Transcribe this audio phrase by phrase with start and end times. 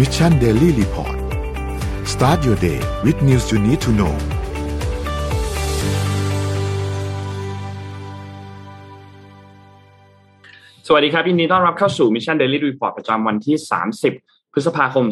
[0.00, 1.16] Mission Daily Report
[2.12, 4.14] start your day with news you need to know
[10.86, 13.56] สวัสดีครับยินดีต้อนรับเข้าสู่ Mission Daily Report ประจำวันที่
[14.06, 15.04] 30 พฤษภาคม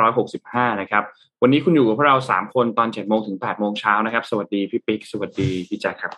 [0.00, 1.04] 2565 นะครับ
[1.42, 6.12] วันนี้คุณอยู่กับพวกเรา 3 คนตอน7โมงถึง8โมงเช้านะครับ สวัสดีพี่ปิ๊ก สวัสดีพี่แจ็คครับ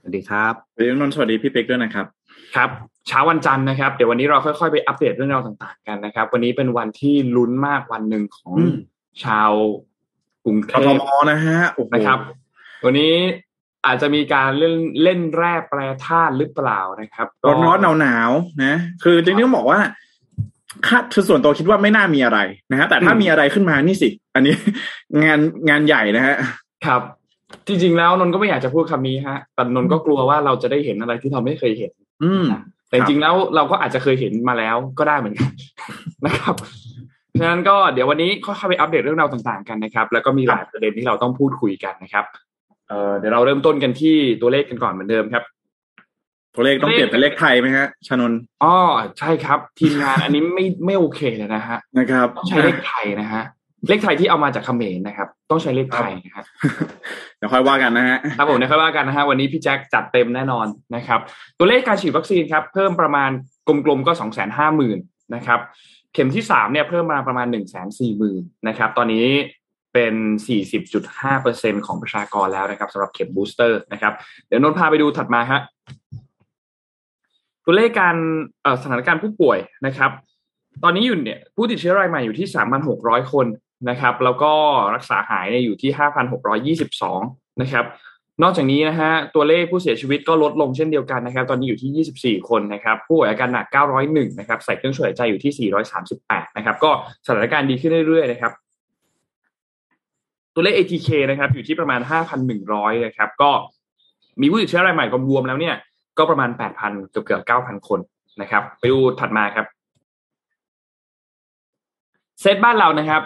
[0.00, 2.06] สวัสดีครับ สวัสดีนนท์สวัสดีพี่เป็กด้วยนะครับ
[2.56, 2.70] ครับ
[3.08, 8.74] เช้าวันจันทร์นะครับ เดี๋ยววันนี้เราค่อยๆไปอัปเดตเรื่องราวต่างๆกันนะครับ วันนี้เป็นวันที่ลุ้นมากวันหนึ่งของอืม
[9.24, 9.50] ชาว
[10.44, 12.18] กรุงเทกทพมนะฮะโอ้โหนะครับ
[12.84, 13.14] วันนี้
[13.86, 19.80] อาจจะมีการเล่นเล่นแร่แปรธาตุหรือเปล่านะครับก็ร้อนร้อนหนาวหนาวๆนะ คือจริงๆต้องบอกว่า
[20.86, 22.38] คาดคือส่วนตัวคิดว่าไม่น่ามีอะไร
[22.70, 24.54] นะฮะแต่ถ้ามีอะไรขึ้นมานี่สิ อันนี้
[25.24, 26.36] งานงานใหญ่นะฮะ
[26.86, 27.02] ครับ
[27.66, 32.44] จริงๆแล้วนนท์ก็ไม่อยากจะพูดคำนี้ฮะแต่นนท์ก็กลัวว่าเราจะได้เห็นอะไรที่เราไม่เคยเห็น อืม
[32.88, 35.50] แต่จริงๆแล้วเราก็อาจจะเคยเห็นมาแล้วก็ได้เหมือนกัน
[36.26, 36.54] นะครับ
[37.38, 42.24] ฉะนั้นก็เดี๋ยววันนี้ค่อยๆไปอัปเดตเรื่องราวต่างๆกันนะครับ แล้วก็มีหลายประเด็นที่เราต้องพูดคุยกันนะครับ
[42.88, 45.44] เอ่อเดี๋ยวเราเริ่มต้นกันที่ตัวเลขกันก่อนเหมือนเดิมครับ
[46.54, 48.76] ตัวเลขต้องเปลี่ยนเป็นเลขไทยไหมฮะชานนท์อ๋อ
[49.18, 53.42] ใช่ครับ ทีมงานอันนี้ไม่ไม่โอเคเลยนะฮะนะครับต้องใช้เลขไทยนะฮะ
[53.88, 56.44] เลขไทยที่เอามาจากเขมรนะครับ ต้องใช้เลขไทยนะฮะ
[57.38, 61.20] เดี๋ยวค่อยว่ากันนะฮะครับผมนะครับว่ากันนะฮะวันนี้พี่แจ็คจัดเต็มแน่นอนนะครับ
[61.58, 63.30] ตัวเลขการฉีดวัคซีนครับ เพิ่มประมาณ
[63.68, 64.98] กลมๆก็สองแสนห้าหมื่น
[65.34, 65.60] นะครับ
[66.14, 69.26] เข็มที่สามเนี่ยเพิ่มมาประมาณหนึ่งแสนสี่หมื่นนะครับ ตอนนี้
[69.94, 70.14] เป็น
[70.46, 74.12] สี่สิบจุดห้าเปอร์เซ็นของประชากรแล้วนะครับสำหรับเข็มบูสเตอร์นะครับ
[74.46, 75.60] เดี๋ยวนนท์พาไปดูถัดมาฮะ
[77.64, 78.16] ตัวเลขการ
[78.62, 80.10] เอ่อสถานการณ์ผู้ป่วยนะครับ
[80.82, 83.46] ตอนนี้อยู่เนี่ยผู้ติดเชื้อรายใหม่อยู่ที่สามพันหกร้อยคน
[83.88, 84.52] นะครับ แล้วก็
[84.94, 87.20] รักษาหายอยู่ที่ห้าพันหกร้อยี่สิบสอง
[87.62, 87.84] นะครับ
[88.42, 93.66] นอกจากนี้นะฮะตัวเลขผู้เสียชีวิตก็ลดลงเช่นเดียวกันนะครับ ตอนนี้อยู่ที่ 24 คนนะครับผู้ป่วยอาการหนัก
[94.02, 95.70] 901 นะครับ ใส่เครื่องช่วยหายใจอยู่ที่
[96.10, 96.90] 438 นะครับ ก็
[97.26, 98.52] สถานการณ์ดีขึ้นเรื่อยๆนะครับ
[100.54, 102.00] ตัวเลข ATK นะครับอยู่ที่ประมาณ
[102.52, 103.50] 5,100 นะครับ ก็
[104.40, 105.74] มีผู้ติดเชื้อรายใหม่รวมๆแล้วเนี่ย
[106.18, 108.00] ก็ประมาณ 8,000 เกือบเกือบ9,000 คน
[108.40, 109.66] นะครับ ไปดูถัดมาครับ
[112.40, 113.22] เซตบ้านเรานะครับ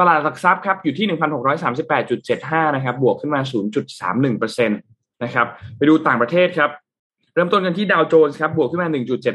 [0.00, 1.06] ตลาดหลักทรัพย์ครับอยู่ที่
[1.70, 3.40] 1,638.75 นะครับ บวกขึ้นมา
[4.04, 5.46] 0.31%นะครับ
[5.76, 6.70] ไปดูต่างประเทศครับ
[7.34, 8.88] เริ่มต้นกันที่ดาวโจนส์ครับบวกขึ้นมา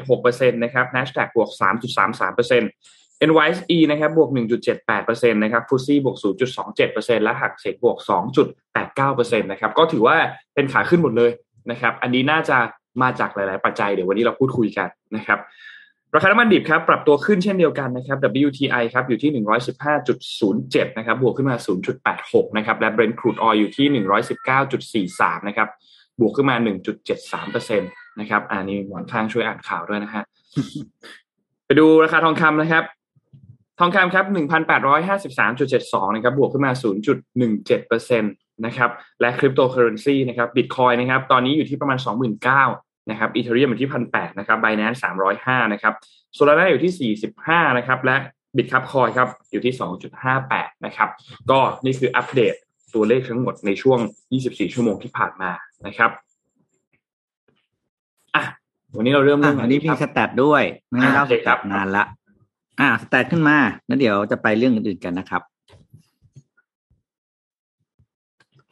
[0.04, 4.30] 1.76%นะครับ NASDAQ บวก 3.33% NYSE นะครับบวก
[4.80, 6.18] 1.78%นะครับฟุซี่บวก
[6.70, 7.98] 0.27%และหักเซ็กบวก
[8.70, 10.16] 2.89%นะครับก็ถือว่า
[10.56, 11.32] เป็นขาขึ้นหมดเลย
[11.72, 12.58] นะครับ อันนี้น่าจะ
[13.02, 15.40] มาจากหลาย ๆ ปัจจัยเดี๋ยววันนี้เราพูดคุยกันนะครับ
[16.16, 19.32] ราคาน้ำมันดิบครับปรับตัวขึ้นเช่นเดียวกันนะครับ WTI ครับอยู่ที่
[20.20, 21.56] 115.07 นะครับบวกขึ้นมา
[22.06, 23.88] 0.86 นะครับและ Brent crude oil อยู่ที่
[25.14, 25.68] 119.43 นะครับ
[26.20, 26.56] บวกขึ้นมา
[27.18, 30.24] 1.73%นะครับอันนี้หมอนข้างช่วยอ่านข่าวด้วยนะฮะ
[31.66, 32.84] ไปดูราคาทองคำนะครับ
[33.80, 34.26] ทองคำครับ
[35.06, 36.72] 1,853.72 นะครับบวกขึ้นมา
[37.48, 38.90] 0.17%นะครับ
[39.22, 44.98] และคริปโตเคอเรนซีนะครับบิตคอยนะครับตอนนี้อยู่ที่ประมาณ 29,000 นะครับอีเทเรียมอยู่ที่1,800นะครับ b i n a n c e
[45.36, 45.94] 305นะครับ
[46.34, 48.16] โซลาร่าอยู่ที่45นะครับและ
[48.56, 49.74] บิตคับคอยครับอยู่ที่
[50.30, 51.10] 2.58นะครับ
[51.52, 52.54] ก็นี่คืออัปเดต
[52.94, 54.00] ตัวเลขทั้งหมดในช่วง
[54.36, 55.52] 24 ชั่วโมงที่ผ่านมา
[55.86, 56.12] นะครับ
[58.36, 58.44] อะ
[58.96, 62.04] วันนี้เราเริ่มอะเรื่องอันนี้คมีรับสแตทด้วยไม่งั้นอะเล่าโอเคครับนานละ
[62.80, 65.42] อ่าสแตทขึ้นมาแล้วเดี๋ยวจะไปเรื่องอื่นๆกันนะครับ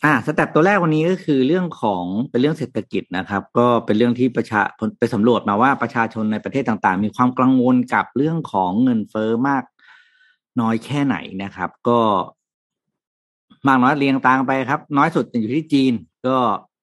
[0.04, 4.62] อ่าสเตปตัวแรกวันนี้ก็คือเรื่องของเป็นเรื่องเศรษฐกิจนะครับ ก็เป็นเรื่องที่ประชา
[5.00, 9.64] ไปสำรวจมาว่าประชาชนในประเทศต่างๆ มีความกังวลกับเรื่องของเงินเฟ้อมาก
[10.62, 12.00] น้อยแค่ไหนนะครับ ก็
[13.68, 15.94] มากน้อยเรียงตามไปครับ น้อยสุดอยู่ที่จีน
[16.28, 16.38] ก็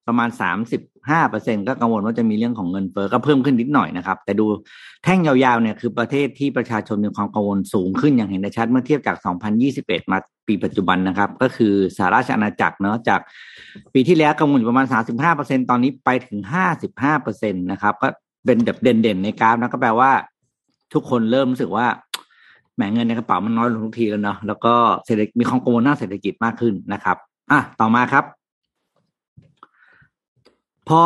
[0.06, 4.46] ประมาณสามสิบ ห้าเปอร์เซ็นก็กังวลว่าจะมีเรื่องของเงินเฟ้อก็เพิ่มขึ้นนิดหน่อยนะครับ แต่ดู
[5.04, 9.16] แท่งยาวๆเนี่ยคือประเทศที่ประชาชนมีความกังวลสูงขึ้นอย่างเห็นได้ชัดเมื่อเทียบจาก
[9.64, 13.20] 2021 มาปีปัจจุบันนะครับ ก็คือสหราชอาณาจักรเนาะจาก
[13.94, 16.38] ปีที่แล้วกังวลอยู่ประมาณ 35เปอร์เซ็นตอนนี้ไปถึง
[16.78, 18.08] 55เปอร์เซ็นตนะครับก็
[18.44, 20.10] เป็นแบบเด่นๆในกราฟนะก็แปลว่า
[20.94, 21.86] ทุกคนเริ่มรู้สึกว่า
[22.74, 24.74] แหมเงินในกระเป๋ามันน้อยลงทุกทีแล้วเนาะแล้วก็
[25.06, 27.16] เศรษฐมีความกังวลหน้าเศรษฐกิจมากขึ้นนะครับ
[27.50, 28.24] อะต่อมาครับ
[30.88, 31.02] พอ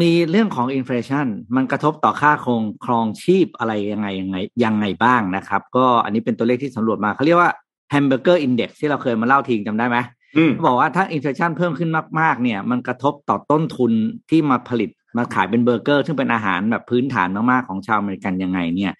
[0.00, 1.26] มีเรื่องของ inflation
[1.56, 7.50] มันกระทบต่อค่าครองครองชีพอะไรยังไงยังไงยังไงบ้างนะครับ ก็อันนี้เป็นตัวเลขที่สำรวจมาเขาเรียกว่า
[7.92, 9.98] Hamburger Index ที่เราเคยมาเล่าทีจำได้ไหม
[10.36, 11.90] อืมเขาบอกว่าถ้า inflation เพิ่มขึ้น
[12.20, 13.92] มาก ๆ เนี่ย มันกระทบต่อต้นทุน
[14.30, 18.92] ที่มาผลิตมาขายเป็นเบอร์เกอร์ ซึ่งเป็นอาหารแบบพื้นฐานมาก ๆ ของชาวอเมริกันยังไงเนี่ย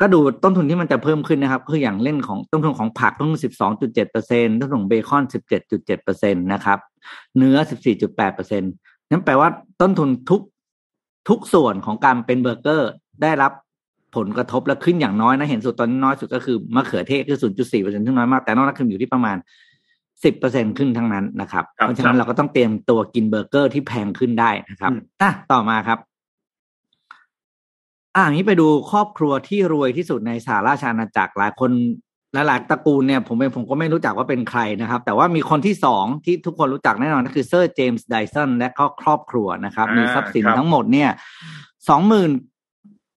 [0.00, 3.40] ก็ดูต้นทุนที่มันจะเพิ่มขึ้นนะครับคืออย่างเรื่องของต้นทุนของผักต้นทุน
[3.70, 5.24] 12.7เปอร์เซ็นต้นทุนของเบคอน
[5.60, 6.78] 17.7เปอร์เซ็นตนะครับ
[7.36, 7.56] เนื้อ
[7.96, 8.62] 14.8เปอร์เซ็น
[9.12, 9.48] นั่นแปลว่า
[9.80, 10.40] ต้นทุนทุก
[11.28, 12.90] ทุกส่วนของการเป็นเบอร์เกอร์
[13.22, 13.52] ได้รับ
[14.16, 19.36] ผลกระทบและขึ้นอย่างน้อยนะ เห็นสุดตอนนี้น้อยสุดก็คือมะเขือเทศคือ0.4เปอร์เซ็นต์ซึ่งน้อยมาก แต่นอกนั้นคืออยู่ที่ประมาณ
[19.88, 25.98] 10เปอร์เซ็นขึ้นทั้งนั้นนะครับครับ เพราะฉะนั้นเราก็ต้องเตรียมตัวกินเบอร์เกอร์ที่แพงขึ้นได้นะครับอืมอะต่อมาครับ
[28.16, 31.70] อ่านี้ไปดูครอบครัวที่รวยที่สุดในสหราชอาณาจักรหลายคน
[32.34, 41.10] หลายๆตระกูลเนี่ยผมเองผมก็ไม่รู้จักว่าเป็นใครนะครับ แต่ว่ามีคนที่สองที่ทุกคนรู้จักแน่นอนก็คือเซอร์เจมส์ไดสันและก็ครอบครัวนะครับอ่ามีมีทรัพย์สินครับทั้งหมดเนี่ย
[41.88, 42.30] สองหมื่น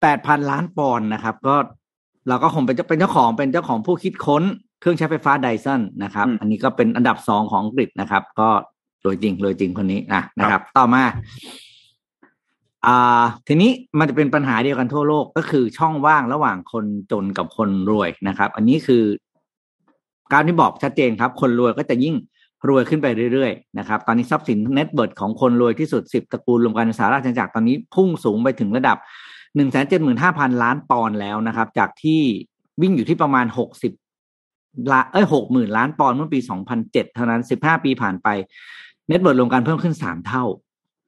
[0.02, 1.56] แปดพันล้านปอนด์นะครับ ก็
[2.30, 4.44] เราก็คงเป็นเจ้าเป็นเจ้าของเป็นเจ้าของผู้คิดค้น
[4.80, 8.50] เครื่องใช้ไฟฟ้าไดสันนะครับ อันนี้ก็เป็นอันดับสองของอังกฤษนะครับ ก็
[9.06, 11.04] รวยจริงรวยจริงคนนี้อะนะครับ ต่อมา
[12.86, 19.04] อ่าทีนี้มันจะเป็นปัญหาเดียวกันทั่วโลกก็คือช่องว่างระหว่างคนจนกับคนรวยนะครับ อันนี้คือ
[20.34, 22.16] การที่บอกชัดเจนครับ คนรวยก็จะยิ่ง
[22.70, 28.98] รวยขึ้นไปเรื่อยๆนะครับ ตอนนี้ทรัพย์สิน net worth ของคนรวยที่สุดสิบตระกูลรวมกันในสหราชอาณาจักรตอนนี้พุ่งสูงไปถึงระดับ
[29.56, 32.22] หนึ่งแสนเจ็ดหมื่นห้าพันล้านปอนด์แล้วนะครับ จากที่
[32.82, 33.94] วิ่งอยู่ที่ประมาณหกสิบ
[34.92, 38.28] ละเอ้ยหกหมื่นล้านปอนด์เมื่อปีสองพันเจ็ดเท่านั้นสิบห้าปีผ่านไป
[39.08, 40.44] เน็ตเบิร์ดรวมกันเพิ่มขึ้นสามเท่า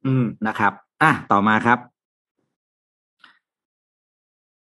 [0.05, 1.79] อืมนะครับ อะต่อมาครับ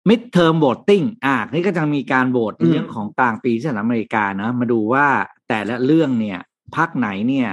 [0.08, 5.06] mid term voting อะนี่ก็จะมีการโหวตในอืมเรื่องของกลางปีที่สหรัฐอเมริกานะมาดูว่า
[5.48, 6.38] แต่ละเรื่องเนี่ย
[6.76, 7.50] พรรคไหนเนี่ย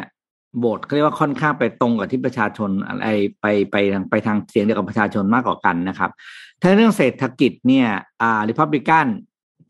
[0.57, 3.07] โหวตเขาเรียกว่าค่อนข้างไปตรงกับที่ประชาชนอะไร
[3.41, 6.11] ไปไปทางไปทางเสียงเดียวกับประชาชนมากกว่ากันนะครับ
[6.61, 7.87] ถ้าเรื่องเศรษฐกิจเนี่ย
[8.21, 9.07] อ่าริพับลิกัน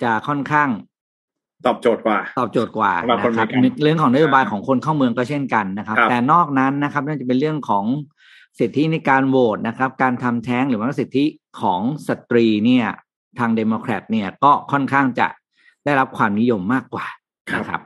[0.03, 0.69] จะค่อนข้าง
[1.67, 7.85] ตอบโจทย์กว่า ตอบโจทย์กว่าสำหรับคนนะครับอเมริกันเรื่องของนโยบายของคนเข้าเมืองก็เช่นกันนะครับครับแต่นอกนั้นนะครับน่าจะเป็นเรื่องของ
[8.59, 11.25] สิทธิในการโหวตนะครับ การทำแท้งหรือว่าสิทธิ
[11.61, 12.85] ของสตรีเนี่ย
[13.39, 15.27] ทางเดโมแครตเนี่ยก็ค่อนข้างจะ
[15.85, 17.05] ได้รับความนิยมมากกว่า
[17.51, 17.81] ครับนะครับ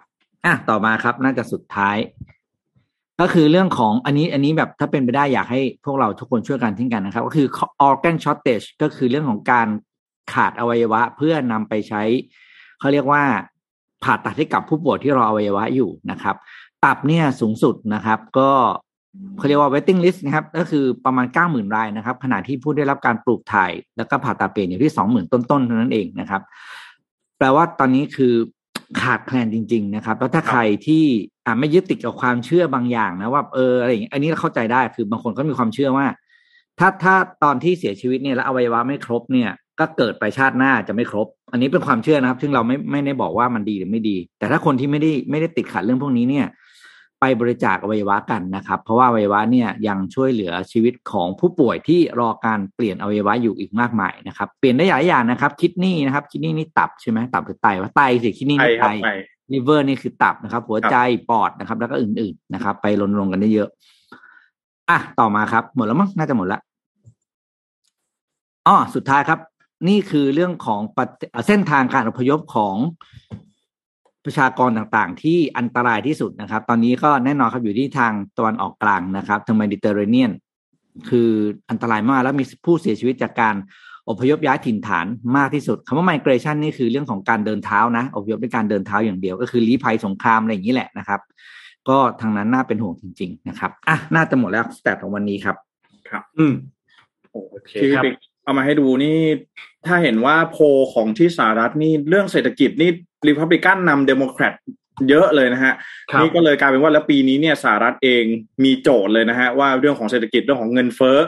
[0.46, 1.98] อะต่อมาครับน่าจะสุดท้าย
[3.22, 7.48] ก็คือเรื่องของอันนี้อันนี้แบบถ้าเป็นไปได้อยากให้พวกเราทุกคนช่วยกันทิ้งกันนะครับ ก็คือ
[7.88, 9.68] organ shortage ก็คือเรื่องของการ
[10.34, 12.04] ขาดอวัยวะเพื่อนำไปใช้
[12.80, 13.24] เขาเรียกว่า
[14.04, 16.36] ผ่าตัดให้กับผู้ป่วยที่รออวัยวะอยู่นะครับ
[16.86, 18.52] ตับเนี่ยสูงสุดนะครับ ก็
[19.38, 26.42] เขาเรียกว่า waiting list นะครับ ก็คือประมาณ 90,000 รายนะครับ ขณะที่ผู้ได้รับการปลูกถ่าย แล้วก็ผ่าตัดเปลี่ยนอยู่ที่ 20,000 ต้นๆเท่านั้นเองนะครับ
[27.38, 28.34] แปลว่าตอนนี้คือ
[29.02, 31.04] ขาดแคลนจริง ๆ นะครับ แล้วถ้าใครที่
[31.46, 36.06] อ่าไม่ยึดติดกับความเชื่อบางอย่างนะว่าเอออะไรอย่างเงี้ยอันนี้เราเข้าใจได้คือบางคนก็มีความเชื่อว่า
[36.80, 39.50] ถ้าถ้าตอนที่เสียชีวิตเนี่ยแล้วอวัยวะไม่ครบเนี่ย
[39.80, 46.48] ก็เกิดไปชาติหน้าจะไม่ครบ อันนี้เป็นความเชื่อนะครับ ซึ่งเราไม่ไม่ได้บอกว่ามันดีหรือไม่ดี แต่ถ้าคนที่ไม่ได้ไม่ได้ติดขัดเรื่องพวกนี้เนี่ย
[47.26, 59.10] ไปบริจาคอวัยวะกันนะครับ เพราะว่าอวัยวะเนี่ยยังช่วยเหลือชีวิตของผู้ป่วยที่รอการเปลี่ยนอวัยวะอยู่อีกมากมายนะครับ เปลี่ยนได้หลายอย่างนะครับ คิดนี่นะครับคิดนี่นี่ตับใช่ไหมตับหรือไตว่าไตสิคิดนี่ไปนี่คไตรับไป
[59.54, 60.96] ลิเวอร์นี่คือตับนะครับ หัวใจ
[61.30, 63.70] ปอดนะครับ แล้วก็อื่นๆนะครับ ไปรณรงค์กันได้เยอะ
[64.90, 66.60] อะต่อมาครับ หมดแล้วมั้งน่าจะหมดละ
[68.68, 69.40] อ๋อสุดท้ายครับ
[69.88, 72.76] นี่คือเรื่องของประเทเส้นทางการอพยพของ
[74.26, 80.32] ประชากรต่างๆ ที่อันตรายที่สุดนะครับ ตอนนี้ก็แน่นอนครับอยู่ที่ทางตะวันออกกลางนะครับทางเมดิเตอร์เรเนียน
[81.10, 81.30] คือ
[81.70, 83.56] อันตรายมากแล้วมีผู้เสียชีวิตจากการ
[84.10, 85.06] อพยพย้ายถิ่นฐาน
[85.38, 91.20] มากที่สุดคำว่า migration นี่คือเรื่องของการเดินเท้านะอพยพด้วยการเดินเท้าอย่างเดียว ก็คือลี้ภัยสงครามอะไรอย่างนี้แหละนะครับ
[91.90, 95.56] ก็ทางนั้นน่าเป็นห่วงจริง ๆ นะครับอะน่าจะหมดแล้วสแตทของวันนี้ครับ
[96.38, 96.54] อืม
[97.32, 99.18] โอเคที่ครับบิ๊กเอามาให้ดูนี่
[99.86, 102.92] ถ้าเห็นว่าโพลของที่สหรัฐนี่เรื่องเศรษฐกิจนี่
[103.28, 104.54] ริพับลิกันนำเดโมแครต
[105.10, 105.74] เยอะเลยนะฮะ
[106.12, 108.24] ครับนี่ก็เลยกลายเป็นว่าแล้วปีนี้เนี่ยสหรัฐเอง
[108.64, 111.20] มีโจทย์เลยนะฮะว่าเรื่องของเศรษฐกิจเรื่องของเงินเฟ้อ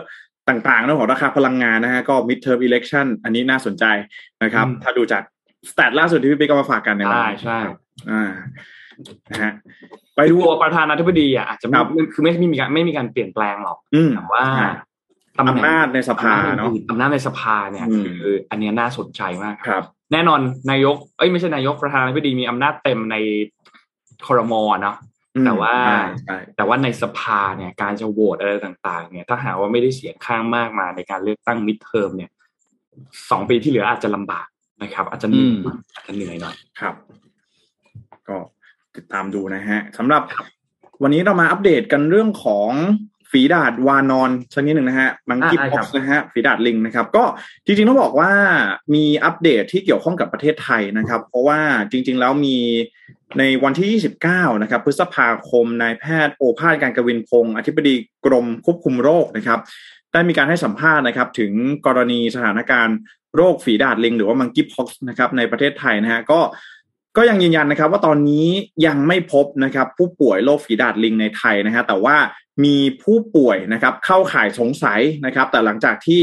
[0.50, 3.86] ต่างๆเรื่องของราคาพลังงานนะฮะก็ mid term election อันนี้น่าสนใจ
[4.44, 5.24] นะครับอืมถ้าดูจาก
[5.70, 7.60] สแตทล่าสุดที่พี่ปิ๊กเอามาฝากกันในวันใช่นี้ใช่
[8.12, 8.32] อ่า
[9.32, 9.54] นะฮะ
[10.16, 14.70] ไปไปดูดูตัวประธานาธิบดีอะอาจจะไม่ครับคือไม่ไม่มีการไม่มีการเปลี่ยนแปลงหรอกอืมแต่ว่าใช่
[15.38, 23.16] ตำแหน่งอำนาจในสภาอำจเนาะอื่อำนาจในสภาเนี่ยอืมคืออันเนี้ยน่าสนใจมากครับ แน่นอนนายกเอ้ยไม่ใช่นายกประธานาธิบดีมีอำนาจเต็มใน
[24.26, 24.96] คอรมอเนาะ
[25.36, 32.32] อืมแต่ว่าใช่ใช่แต่ว่าในสภาเนี่ย การจะโหวตอะไรต่าง ๆ เนี่ย ถ้าหากว่าไม่ได้เสียงข้างมากมาในการเลือกตั้งมิดเทอมเนี่ย
[33.32, 34.48] สองปีที่เหลืออาจจะลำบาก
[34.84, 36.96] นะครับ อาจจะเหนื่อยอืมอาจจะเหนื่อยหน่อยครับ
[38.28, 38.38] ก็
[38.96, 40.22] ติดตามดูนะฮะสำหรับ
[41.04, 42.70] วันนี้เรามาอัปเดตกันเรื่องของ
[43.32, 47.24] ฝีดาดวานอนสักนิดหนึ่งนะฮะมังกี้อ่าได้พ็คอรักบนะฮะฝีดาดลิงนะครับ ก็
[47.66, 48.32] จริงๆต้องบอกว่า
[48.94, 51.60] มีอัปเดตที่เกี่ยวข้องกับประเทศไทยนะครับ เพราะว่า
[51.92, 52.58] จริง ๆ แล้วมี
[53.40, 59.60] ในวันที่ 29 นะครับ พฤษภาคมนายแพทย์โอภาสการกวินพงศ์อธิบดีกรมควบคุมโรคนะครับ
[60.12, 61.52] ได้มีการให้สัมภาษณ์นะครับ ถึง
[61.86, 62.98] กรณีสถานการณ์
[63.36, 66.40] โรคฝีดาดลิง หรือว่ามังกี้พ็อกนะครับในประเทศไทยนะฮะก็
[67.18, 68.48] ก็ยังยืนยันนะครับว่าตอนนี้
[68.86, 72.16] ยังไม่พบนะครับผู้ป่วยโรคฝีดาดลิงในไทยนะฮะแต่ว่า
[72.64, 76.22] มีผู้ป่วยนะครับเข้าข่ายสงสัยนะครับ แต่หลังจากที่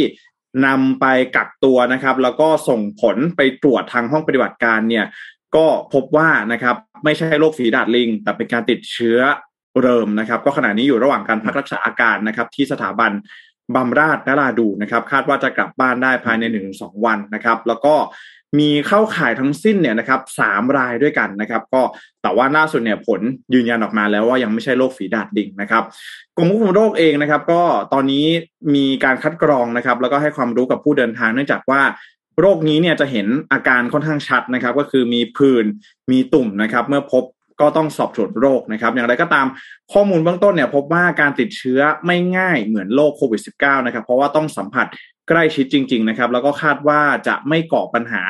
[0.67, 5.07] นำไปกักตัวนะครับ แล้วก็ส่งผลไปตรวจทางห้องปฏิบัติการเนี่ย
[5.57, 9.19] ก็พบว่านะครับไม่ใช่โรคฝีดาดลิง แต่เป็นการติดเชื้อ
[9.81, 13.13] เริ่มนะครับ ก็ขณะนี้อยู่ระหว่างการพักรักษาอาการนะครับ ที่สถาบัน
[13.75, 17.95] บำราศนราดูนะครับ คาดว่าจะกลับบ้านได้ภายในหนึ่งสองวันนะครับ แล้วก็
[18.59, 21.83] มีเข้าข่ายทั้งสิ้นเนี่ยนะครับสามรายด้วยกันนะครับ ก็
[22.23, 23.21] แต่ว่าล่าสุดเนี่ยผล
[23.55, 25.85] ยืนยันออกมาแล้วว่ายังไม่ใช่โรคฝีดาดลิงนะครับ
[26.37, 28.25] กรมควบคุมโรคเองนะครับ ก็ตอนนี้
[28.75, 31.83] มีการคัดกรองนะครับ แล้วก็ให้ความรู้กับผู้เดินทางเนื่องจากว่า
[32.41, 35.65] โรคนี้เนี่ยจะเห็นอาการค่อนข้างชัดนะครับ ก็คือมีผื่น
[36.11, 37.25] มีตุ่มนะครับ เมื่อพบ
[37.61, 39.47] ก็ต้องสอบตรวจโรคนะครับ อย่างไรก็ตาม
[39.93, 44.87] ข้อมูลเบื้องต้นเนี่ยพบว่าการติดเชื้อไม่ง่ายเหมือนโรคโควิด -19 นะครับ เพราะว่าต้องสัมผัส
[45.29, 48.23] ใกล้ชิดจริง ๆ นะครับ แล้วก็คาดว่าจะไม่ก่อปัญหา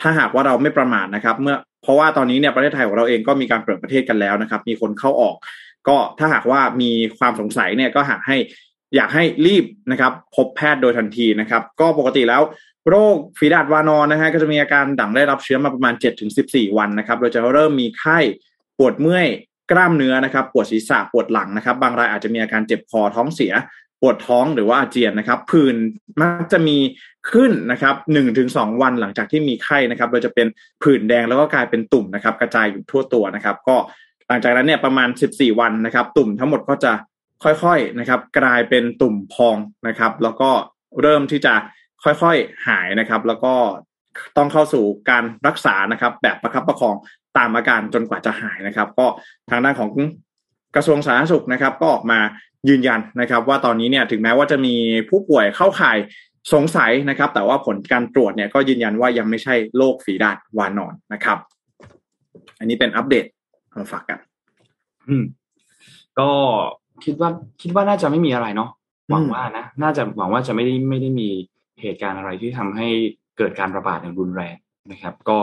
[0.00, 5.36] ถ้าหากว่าเราไม่ประมาทนะครับ เมื่อเพราะว่าตอนนี้เนี่ยประเทศไทยของเราเองก็มีการเปิดประเทศกันแล้วนะครับ มีคนเข้าออก
[5.88, 8.36] ก็ถ้าหากว่ามีความสงสัยเนี่ยก็หากให้
[8.96, 12.42] อยากให้รีบนะครับพบแพทย์โดยทันทีนะครับ ก็ปกติแล้ว
[12.88, 15.94] โรคฝีดาดวานอนนะฮะก็จะมีอาการดั่งได้รับเชื้อมาประมาณ
[16.36, 18.18] 7-14 วันนะครับ โดยจะเริ่มมีไข้
[18.78, 19.26] ปวดเมื่อย
[19.70, 23.52] กล้ามเนื้อนะครับ ปวดศีรษะปวดหลังนะครับ บางรายอาจจะมีอาการเจ็บคอท้องเสีย
[24.00, 25.76] ปวดท้องหรือว่าอาเจียนนะครับผื่น
[26.22, 26.78] มักจะมี
[27.32, 30.46] ขึ้นนะครับหนึ่งถึงสองวันหลังจากที่มีไข้นะครับ โดยจะเป็น
[30.82, 33.76] ผื่นแดงแล้วก็กลายเป็นตุ่มนะครับ กระจายอยู่ทั่วตัวนะครับ ก็
[34.28, 36.92] หลังจากนั้นเนี่ยประมาณสิบสี่วันนะครับ ตุ่มทั้งหมดก็จะ
[37.44, 39.56] ค่อยๆนะครับ กลายเป็นตุ่มพอง
[39.88, 40.50] นะครับ แล้วก็
[41.02, 41.54] เริ่มที่จะ
[42.04, 43.54] ค่อยๆหายนะครับ แล้วก็
[44.36, 46.94] ต้องเข้าสู่การรักษานะครับ แบบประคับประคอง
[47.38, 49.06] ตามอาการจนกว่าจะหายนะครับ ก็
[49.50, 49.88] ทางด้านของ
[50.76, 52.18] กระทรวงสาธารณสุขนะครับ ก็ออกมา
[52.68, 54.74] ยืนยันนะครับ ว่าตอนนี้เนี่ยถึงแม้ว่าจะมี
[55.08, 55.98] ผู้ป่วยเข้าข่าย
[56.52, 61.38] สงสัยนะครับ แต่ว่าผลการตรวจเนี่ยก็ยืนยันว่ายังไม่ใช่โรคฝีดาดวานอนนะครับ
[62.58, 63.24] อันนี้เป็นอัปเดต
[63.76, 64.18] มาฝากกัน
[65.08, 65.24] อืม
[66.18, 66.30] ก็
[67.04, 67.30] คิดว่า
[67.62, 68.70] คิดว่าน่าจะไม่มีอะไรเนาะ
[69.10, 71.28] หวังว่านะน่าจะหวังว่าจะไม่ได้ไม่ได้มี
[71.80, 72.88] เหตุการณ์อะไรที่ทำให้
[73.38, 74.56] เกิดการระบาดอย่างรุนแรง
[74.90, 75.36] นะครับ ก็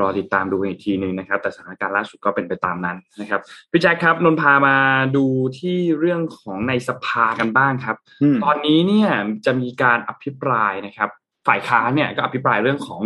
[0.00, 3.40] รอติดตามดูอีกทีหนึ่งนะครับ แต่สถานการณ์ล่าสุดก็เป็นไปตามนั้นนะครับ
[3.70, 4.76] พี่แจ็คครับนนพามา
[5.16, 5.26] ดู
[5.58, 9.10] ที่เรื่องของในสภากันบ้างครับอืมตอนนี้เนี่ย
[9.46, 11.08] จะมีการอภิปรายนะครับ
[11.46, 13.02] ฝ่ายค้านเนี่ยก็อภิปรายเรื่องของ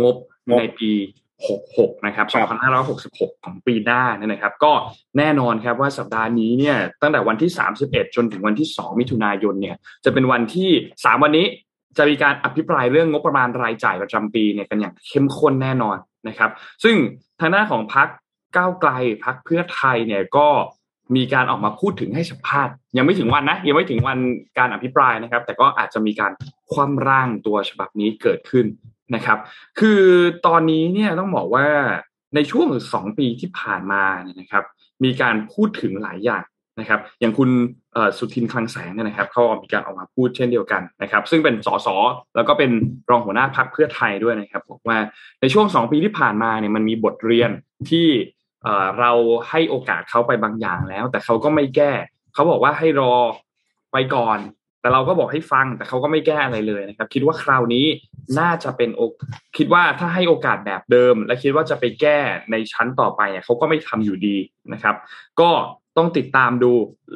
[0.00, 0.16] งบ
[0.48, 0.92] งบในปี
[1.50, 2.26] 66นะครับ
[3.00, 4.72] 2566 ของปีหน้าเนี่ยนะครับ ก็
[5.18, 7.50] แน่นอนครับว่าสัปดาห์นี้เนี่ยตั้งแต่วันที่
[7.84, 11.46] 31 จนถึงวันที่ 2 มิถุนายนเนี่ยจะเป็นวันที่ 3 วันนี้
[11.98, 15.96] จะมีการอภิปรายเรื่องงบประมาณรายจ่ายประจำปีเนี่ยกันอย่างเข้มข้นแน่นอน
[16.28, 16.50] นะครับ
[16.84, 16.96] ซึ่ง
[17.40, 18.08] ทางหน้าของพัก
[18.56, 18.90] ก้าวไกล
[19.24, 20.48] พักเพื่อไทยเนี่ยก็
[21.16, 24.18] มีการออกมาพูดถึงให้สัมภาษณ์ยังไม่ถึงวันนะยังไม่ถึงวัน
[24.58, 26.32] การอภิปรายนะครับ แต่ก็อาจจะมีการ
[26.72, 28.66] คว่ำร่างตัวฉบับนี้เกิดขึ้น
[29.14, 29.38] นะครับ
[29.80, 30.02] คือ
[30.46, 31.66] ตอนนี้เนี่ยต้องบอกว่า
[32.34, 34.64] ในช่วงสองปีที่ผ่านมาเนี่ยนะครับ
[35.04, 36.44] มีการพูดถึงหลายอย่าง
[36.80, 37.50] นะครับอย่างคุณ
[38.18, 41.88] สุทินคลังแสงเนี่ยนะครับเขามีการออกมาพูดเช่นเดียวกันนะครับ ซึ่งเป็นสส
[42.36, 42.70] แล้วก็เป็น
[43.10, 44.98] รองหัวหน้าพักเพื่อไทยด้วยนะครับบอกว่า
[45.40, 47.50] ในช่วงสองปีที่ผ่านมาเนี่ยมันมีบทเรียน
[47.90, 48.08] ที่
[49.00, 49.12] เรา
[49.48, 51.92] ให้โอกาสเขาไปบางอย่างแล้ว แต่เขาก็ไม่แก้
[52.34, 53.14] เขาบอกว่าให้รอ
[53.92, 54.38] ไปก่อน
[54.80, 57.86] แต่เราก็บอกให้ฟังแต่เขาก็ไม่แก้อะไรเลยนะครับ คิดว่าคราวนี้
[58.38, 59.12] น่าจะเป็นโอก
[59.56, 62.18] คิดว่าถ้าให้โอกาสแบบเดิม และคิดว่าจะไปแก้
[62.50, 64.36] ในชั้นต่อไปเนี่ยเขาก็ไม่ทำอยู่ดี
[64.72, 64.96] นะครับ
[65.40, 65.50] ก็
[65.96, 66.72] ต้องติดตามดู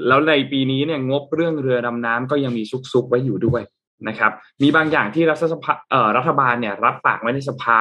[0.06, 3.62] แล้วในปีนี้เนี่ยงบเรื่องเรือดำน้ำก็ยังมีซุกๆไว้อยู่ด้วย
[4.08, 7.80] นะครับ มีบางอย่างที่รัฐสภาเอ่อรัฐบาลเนี่ยรับปากไว้ในสภา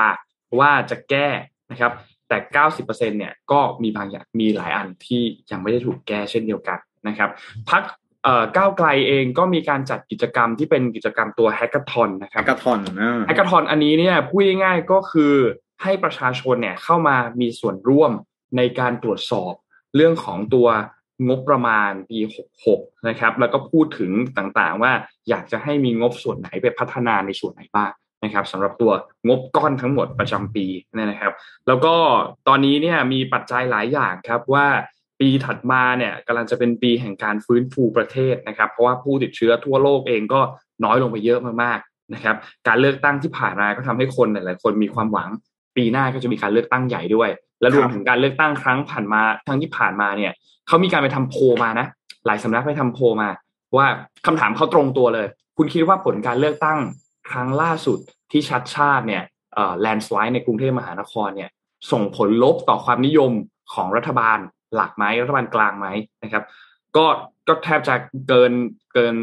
[0.59, 1.27] ว่าจะแก้
[1.71, 1.91] นะครับ
[2.29, 2.37] แต่
[2.77, 5.21] 90%เนี่ยก็มีบางอย่างมีหลายอันที่
[5.51, 7.29] ยังไม่ได้ถูกแก้เช่นเดียวกันนะครับ
[7.69, 7.83] พรรค
[8.23, 15.33] เอ่อก้าวไกลเองก็มีการจัดกิจกรรมที่เป็นกิจกรรมตัว hackathon นะครับกระทอนนะ hackathon อันนี้เนี่ยพูดง่ายๆก็คือ
[15.83, 18.11] ให้ประชาชนเนี่ยเข้ามามีส่วนร่วม
[18.57, 19.53] ในการตรวจสอบ
[19.95, 20.67] เรื่องของตัว
[21.27, 22.19] งบประมาณปี
[22.61, 24.91] 66 นะครับ แล้วก็พูดถึงต่างๆว่า
[25.29, 27.91] อยากจะให้มีงบส่วนไหนไปพัฒนาในส่วนไหนบ้าง
[28.23, 28.91] นะครับสำหรับตัว
[29.27, 31.33] งบก้อนทั้งหมดประจำปีเนยนะครับ
[31.67, 31.95] แล้วก็
[32.47, 34.67] ตอนนี้เนี่ยมีปัจจัยหลายอย่างครับว่า
[35.19, 40.41] ปีถัดมาเนี่ยกำลังจะเป็นปีแห่งการฟื้นฟูประเทศนะครับ เพราะว่าผู้ติดเชื้อทั่วโลกเองก็
[40.83, 42.35] น้อยลงไปเยอะมากๆนะครับ
[42.67, 45.29] การเลือกตั้งที่ผ่านมาก็ทำให้คนหลายๆคนมีความหวัง
[45.77, 47.29] ปีหน้าก็จะมีการเลือกตั้งใหญ่ด้วย
[47.65, 50.31] และรวมถึงการเลือกตั้งครั้งผ่านมาครั้งที่ผ่านมาเนี่ย
[50.67, 51.87] เขามีการไปทำโพลมานะ
[52.25, 53.29] หลายสำนักไปทำโพลมา
[53.77, 53.87] ว่า
[54.25, 56.79] คำถามเขาตรงตัวเลย คุณคิดว่าผลการเลือกตั้ง
[57.29, 57.99] ครั้งล่าสุด
[58.31, 61.49] ที่ชัดชาติเนี่ยเอ่อแลนสไลด์ในกรุงเทพมหานครเนี่ย
[61.91, 63.31] ส่งผลลบต่อความนิยม
[63.73, 64.37] ของรัฐบาล
[64.75, 65.87] หลักไหมรัฐบาลกลางไหม
[66.23, 66.43] นะครับ
[66.95, 67.05] ก็
[67.47, 67.95] ก็แทบจะ
[68.27, 68.51] เกิน
[68.93, 69.15] เกิน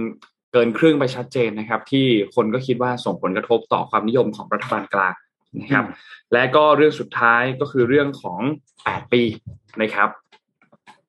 [0.53, 5.15] เกินครึ่งไปชัดเจนนะครับ ที่คนก็คิดว่าส่งผลกระทบต่อความนิยมของรัฐบาลกลาง
[5.59, 5.85] นะครับ
[6.33, 8.41] และก็เรื่องสุดท้ายก็คือเรื่องของ
[8.79, 9.23] 8 ปี
[9.83, 10.09] นะครับ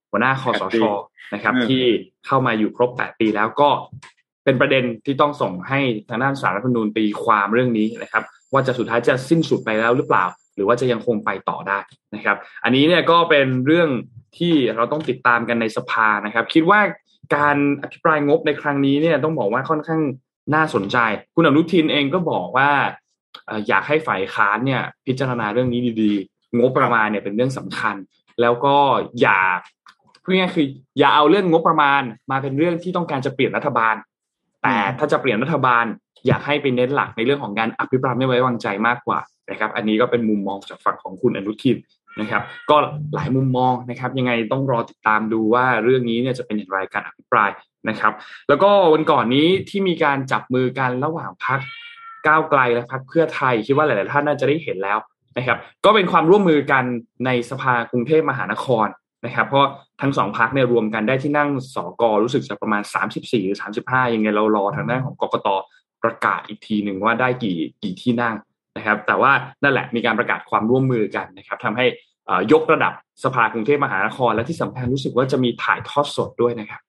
[0.09, 0.81] หัวหน้าคอสช
[1.33, 1.83] นะครับอืมที่
[2.25, 3.69] เข้ามาอยู่ครบ 8 ปีแล้วก็
[4.43, 8.23] เป็นประเด็นที่ต้องส่งให้ทางด้านสารรัฐธรรมนูญตีความเรื่องนี้นะครับ
[8.53, 11.79] ว่าจะสุดท้ายจะสิ้นสุดไปแล้วหรือเปล่า หรือว่าจะยังคงไปต่อได้
[12.15, 13.89] นะครับ อันนี้เนี่ยก็เป็นเรื่อง
[14.38, 16.79] ที่เราต้องติดตามกันในสภานะครับ คิดว่า
[17.35, 20.01] การอภิปรายงบในครั้งนี้เนี่ยต้องบอกว่าค่อนข้าง
[20.55, 20.97] น่าสนใจ
[21.35, 22.71] คุณอนุทินเองก็บอกว่า
[23.67, 27.95] อยากให้ฝ่ายค้านเนี่ยพิจารณาเรื่องนี้ดีๆ งบประมาณเนี่ยเป็นเรื่องสำคัญ
[28.41, 28.75] แล้วก็
[29.21, 29.41] อย่า
[30.23, 30.65] พูดง่ายคือ
[30.99, 33.95] อย่าเอาเรื่องงบประมาณมาเป็นเรื่องที่ต้องการจะเปลี่ยนรัฐบาล
[34.63, 35.85] แต่ถ้าจะเปลี่ยนรัฐบาล
[36.27, 41.77] อยากให้เป็นเน้นหลักในเรื่องของการอภิปรายไม่ไว้วางใจมากกว่านะครับ อันนี้ก็เป็นมุมมองจากฝั่งของคุณอนุทิน
[42.19, 42.75] นะครับ ก็
[43.15, 47.49] หลายมุมมองนะครับ ยังไงต้องรอติดตามดูว่าเรื่องนี้เนี่ยจะเป็นอย่างไรการอภิปราย
[47.89, 48.13] นะครับ
[48.49, 51.59] แล้วก็วันก่อนนี้ที่มีการจับมือกันระหว่างพัก
[52.27, 54.98] ก้าวไกลและพักเพื่อไทย คิดว่าหลาย ๆ ท่านน่าจะได้เห็นแล้ว
[55.38, 56.84] นะครับ ก็เป็นความร่วมมือกัน
[57.25, 58.88] ในสภากรุงเทพมหานคร
[59.25, 59.68] นะครับ เพราะ
[60.01, 62.82] ทั้งสองพักเนี่ยรวมกันได้ที่นั่งสอกอรู้สึกจะประมาณ
[63.13, 65.48] 34 หรือ 35 ยังไงเรารอทางด้านของกกต
[66.03, 68.36] ประกาศอีกทีหนึ่งว่าได้กี่กี่ที่นั่ง
[68.77, 69.32] นะครับ แต่ว่า
[69.63, 71.86] นั่นแหละมีการประกาศความร่วมมือกันนะครับทำให้
[72.51, 76.82] ยกระดับสภากรุงเทพมหานคร และที่สำคัญรู้สึกว่าจะมีถ่ายทอดสดด้วยนะครับ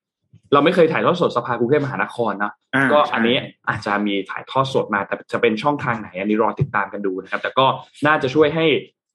[0.54, 2.52] เราไม่เคยถ่ายทอดสดสภากรุงเทพมหานครนะ
[2.92, 3.36] ก็อันนี้
[3.68, 7.66] อาจจะมีถ่ายทอดสดมาแต่จะเป็นช่องทางไหนอันนี้รอติดตามกันดูนะครับ แต่ก็
[8.06, 8.66] น่าจะช่วยให้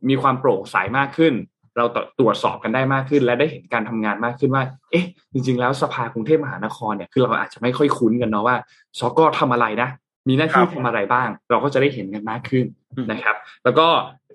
[0.10, 1.34] มีความโปร่งใสมากขึ้น
[1.78, 1.86] เรา
[2.20, 8.58] ตรวจสอบกันได้มากขึ้น และได้เห็นการทำงานมากขึ้นว่า เอ๊ะ จริง ๆ แล้วสภากรุงเทพมหานครเนี่ยคือเราอาจจะไม่ค่อยคุ้นกันเนาะว่า
[9.00, 9.90] สกทำอะไรนะ
[10.28, 12.66] มีหน้าที่ทำอะไรบ้าง เราก็จะได้เห็นกันมากขึ้น
[13.12, 13.88] นะครับ แล้วก็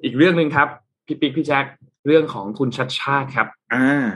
[0.04, 0.68] อีกเรื่องหนึ่งครับ
[1.06, 1.64] พี่ปิ๊กพี่แจ็ค
[2.06, 4.06] เรื่องของคุณชัดชาติครับ อ่า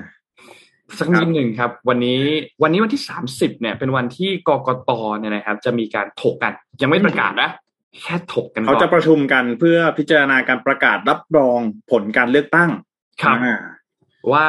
[0.98, 2.22] สักนิดหนึ่งครับ วันนี้
[2.62, 6.52] วันนี้วันที่สามสิบเนี่ย เป็นวันที่กกตเนี่ยนะครับ จะมีการถกกัน
[6.82, 7.50] ยังไม่ประกาศนะ
[8.02, 11.58] แค่ถกกันเขาจะประชุมกันเพื่อพิจารณาการประกาศรับรอง
[11.90, 12.70] ผลการเลือกตั้ง
[13.22, 13.36] ครับ
[14.32, 14.46] ว่า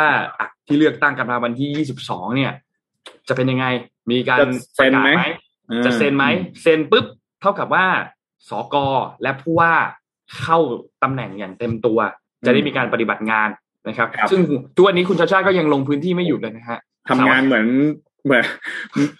[0.68, 2.54] ที่เลือกตั้งกันมาวันที่ยี่สิบสองเนี่ย
[3.28, 3.66] จะเป็นยังไง
[4.12, 4.38] มีการ
[4.78, 5.24] ประกาศไหม
[5.86, 6.26] จะเซ็นไหม
[6.62, 7.06] เซ็นปุ๊บ
[7.42, 7.86] เท่ากับว่า
[8.50, 8.76] สก
[9.22, 9.74] และผู้ว่า
[10.40, 10.58] เข้า
[11.04, 12.00] ตำแหน่งอย่างเต็มตัว
[12.46, 13.50] จะได้มีการปฏิบัติงาน
[13.90, 14.40] นะครับ ซึ่ง
[14.76, 17.68] ทุกวันนี้คุณชาชาก็ยังลงพื้นที่ไม่หยุดเลยนะฮะทำงานเหมือน
[18.26, 18.44] เหมือน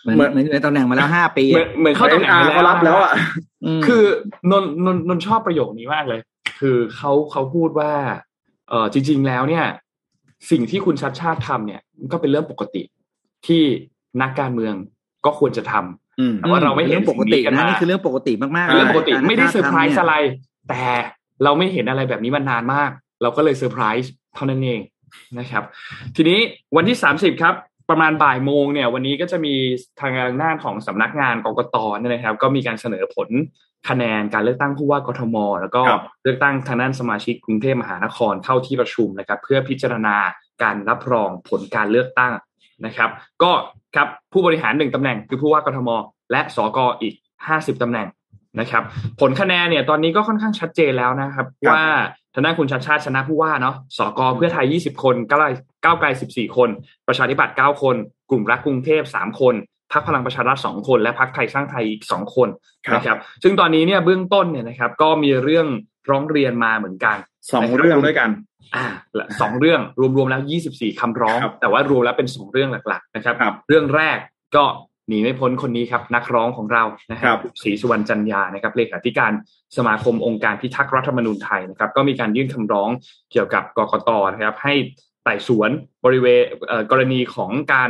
[0.04, 1.46] เหมือนในตำแหน่งมาแล้วห้าปี
[1.80, 3.14] เหมือนเข้าตำแหน่งมาแล้วรับแล้วอะ
[3.88, 4.04] คือ
[4.52, 6.20] นนนนนชอบประโยคนี้มากเลย
[6.60, 7.92] คือเขาเขาพูดว่า
[8.70, 9.66] เออจริง ๆ แล้วเนี่ย
[10.52, 12.84] สิ่งที่คุณชัดชาติทำเนี่ยก็เป็นเรื่องปกติ
[13.48, 13.64] ที่
[14.22, 14.74] นักการเมือง
[15.26, 20.16] ก็ควรจะทำแต่ว่าเราไม่เห็นปกตินะนี่คือเรื่องปกติมากๆเรื่องปกติไม่ได้เซอร์ไพรส์อะไร
[20.70, 20.84] แต่
[21.44, 24.82] เราไม่เห็นอะไรแบบนี้มานานมาก เราก็เลยเซอร์ไพรส์เท่านั้นเอง
[25.40, 25.64] นะครับ
[26.16, 26.40] ทีนี้
[26.76, 27.56] วันที่ 30 ครับ
[27.90, 29.56] ประมาณบ่ายโมงเนี่ย วันนี้ก็จะมี
[30.00, 33.30] ทางหน้าของสำนักงานกกตเนี่ยนะครับ ก็มีการเสนอผล
[33.90, 35.82] คะแนนการเลือกตั้งผู้ว่ากทม แล้วก็
[36.24, 40.16] เลือกตั้งทางด้านสมาชิกกรุงเทพมหานครเข้าที่ประชุมนะครับ เพื่อพิจารณา
[40.64, 42.34] การรับรองผลการเลือกตั้ง
[42.86, 43.10] นะครับ
[43.44, 43.52] ก็
[43.96, 45.90] ครับผู้บริหารหนึ่งตำแหน่งคือผู้ว่ากทม
[46.32, 47.14] และสกออีก
[47.48, 48.08] 50ตำแหน่ง
[48.60, 48.84] นะครับ
[49.22, 51.84] ผลคะแนนเนี่ยตอนนี้ก็ค่อนข้างชัดเจนแล้วนะครับ ว่า
[52.36, 55.42] ทนายคุณชาชาติชนะผู้ว่าเนาะสกเพื่อไทย 20 คนก้าว
[55.84, 56.70] ก้าวไกล 14 คน
[57.08, 57.96] ประชาธิปัตย์9คน
[58.30, 59.56] กลุ่มรักกรุงเทพ3คน
[59.94, 62.50] พักพลังประชารัฐ2คนและพักไทยสร้างไทยอีก2คน
[62.94, 65.68] นะครับ ซึ่งตอนนี้เนี่ยเบื้องต้นเนี่ยนะครับ ก็มีเรื่อง
[66.10, 67.18] ร้องเรียนมาเหมือนกัน
[67.54, 68.30] สองเรื่องด้วยกัน
[68.76, 68.86] อ่า
[69.42, 69.82] สองเรื่อง
[70.18, 73.36] รวมๆแล้ว24คำร้อง แต่ว่ารวมแล้วเป็นสองเรื่องหลักๆนะครับ
[73.68, 74.18] เรื่องแรก
[74.56, 74.64] ก็
[75.10, 79.32] หนีไม่พ้นคนนี้ครับ นักร้องของเรานะครับศรีสุวรรณจันยานะครับเลขาธิการ
[79.78, 82.90] สมาคมองค์การพิทักษ์รัฐธรรมนูญไทยนะครับ ก็มีการยื่นคำร้อง
[83.32, 84.74] เกี่ยวกับกกตนะครับ ให้
[85.24, 85.70] ไต่สวน
[86.06, 86.42] บริเวณ
[86.92, 87.90] กรณีของการ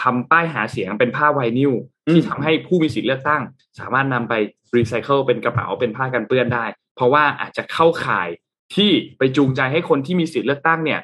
[0.00, 1.72] ทำป้ายหาเสียงเป็นผ้าไวนิล
[2.10, 3.42] ที่ทำให้ผู้มีสิทธิเลือกตั้ง
[3.78, 4.34] สามารถนำไป
[4.76, 6.64] รีไซเคิลเป็นกระเป๋าเป็นผ้ากันเปื้อนได้
[6.96, 8.28] เพราะว่าอาจจะเข้าข่าย
[8.74, 11.00] ที่ไปจูงใจให้คนที่มีสิทธิเลือกตั้งเนี่ย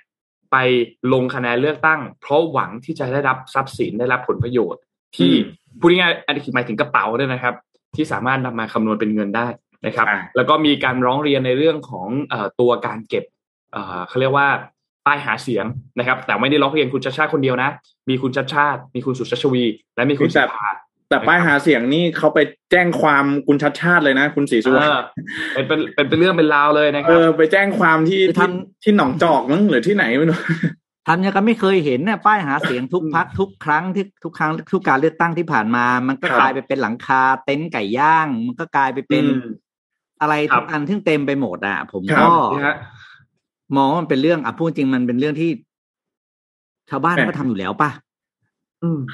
[0.53, 0.57] ไป
[1.13, 4.81] ลงคะแนนเลือกตั้ง เพราะหวังที่จะได้รับทรัพย์สินได้รับผลประโยชน์
[5.17, 5.31] ที่
[5.81, 7.55] พูดง่ายๆอันนี้หมายถึงกระเป๋าด้วยนะครับ
[7.97, 9.47] ที่สามารถนำมาคำนวณเป็นเงินได้
[9.87, 12.09] นะครับ แล้วก็มีการร้องเรียนในเรื่องของ
[12.61, 13.25] ตัวการเก็บ
[14.09, 14.49] เขาเรียกว่า
[15.07, 15.67] ป้ายหาเสียง
[15.99, 17.71] นะครับ แต่ไม่ได้ร้องเรียนคุณชาชาติคนเดียวนะ
[18.09, 19.65] มีคุณชาชาติ มีคุณสุชาชวี
[19.97, 20.69] และมีคุณสุภา
[21.13, 22.39] แต่ป้ายหาเสียงนี่เขาไป
[22.71, 24.89] แจ้งความคุณชัดชาติเลยนะ คุณศรีสุวรรณ
[25.53, 28.49] เป็นเป็นเป็นเป็นเรื่องเป็นราวเลยนะครับเออไปแจ้งความที่ที่
[28.83, 30.39] ที่หนองจอกมั้งหรือที่ไหนไม่รู้
[31.07, 39.25] ทำยังก็ไม่เคยเห็นเนี่ยป้ายหาเสียงทุกพักทุกครั้งที่ทุกครั้งทุกการเลือกตั้งที่ผ่านมา มันก็กลายไปเป็นหลังคาเต็นท์ไก่ย่าง มันก็กลายไปเป็น
[40.21, 42.27] อะไรทุกอันที่เต็มไปหมดอะ ผมก็
[43.77, 45.51] มองว่ามันเป็นเรื่องอะพูดจริงมันเป็นเรื่องที่
[46.91, 47.91] ชาวบ้านก็ทำอยู่แล้วป่ะ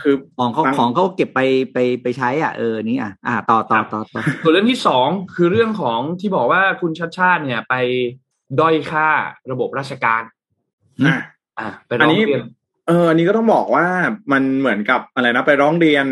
[0.00, 1.40] คือของเขาของเขาเก็บไป
[1.72, 7.74] ไปไปใช้อะเออนี้อะอ่าต่อต่อต่อต่อส่วนเรื่องที่สองคือเรื่องของที่บอกว่าคุณชัดชาติเนี่ยไป
[8.60, 9.08] ด้อยค่า
[9.50, 10.22] ระบบราชการ
[11.06, 11.16] อ่า
[11.58, 12.42] อ่าไปร้องเรียน
[12.88, 13.86] เอออันนี้ก็ต้องบอกว่า
[14.32, 16.06] มันเหมือนกับอะไรนะไปร้องเรียน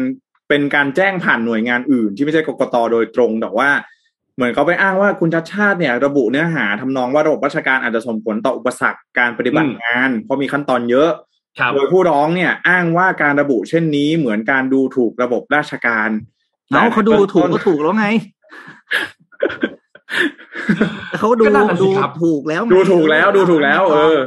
[0.48, 3.70] เป็นการแจ้งผ่านหน่วยงานอื่น ที่ไม่ใช่กกตโดยตรงแต่ว่า
[4.36, 11.35] เหมือนเขาไปอ้างว่าคุณชัดชาติเนี่ย ระบุเนื้อหาทำนองว่าระบบราชการอาจจะส่งผลต่ออุปสรรคการปฏิบัติงาน เพราะมีขั้นตอนเยอะครับ
[11.74, 16.10] โดยผู้ร้องเนี่ย อ้างว่าการระบุเช่นนี้เหมือนการดูถูกระบบราชการ
[16.68, 18.06] เอาเขาดูถูกก็ถูกแล้วไง
[21.18, 24.18] เขาดูก็นั่นน่ะสิดูครับถูกแล้วไงดูถูกแล้วดูถูกแล้ว เออ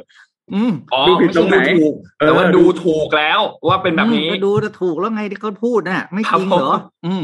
[0.54, 7.24] อืมอ๋อดูผิดตรงไหนม่ใช่ดูถูกเออแต่ว่าดูถูกแล้วว่าเป็นแบบนี้อืมก็ดูจะถูกแล้วไงที่เขาพูดน่ะ ไม่จริงเหรอครับผมอืม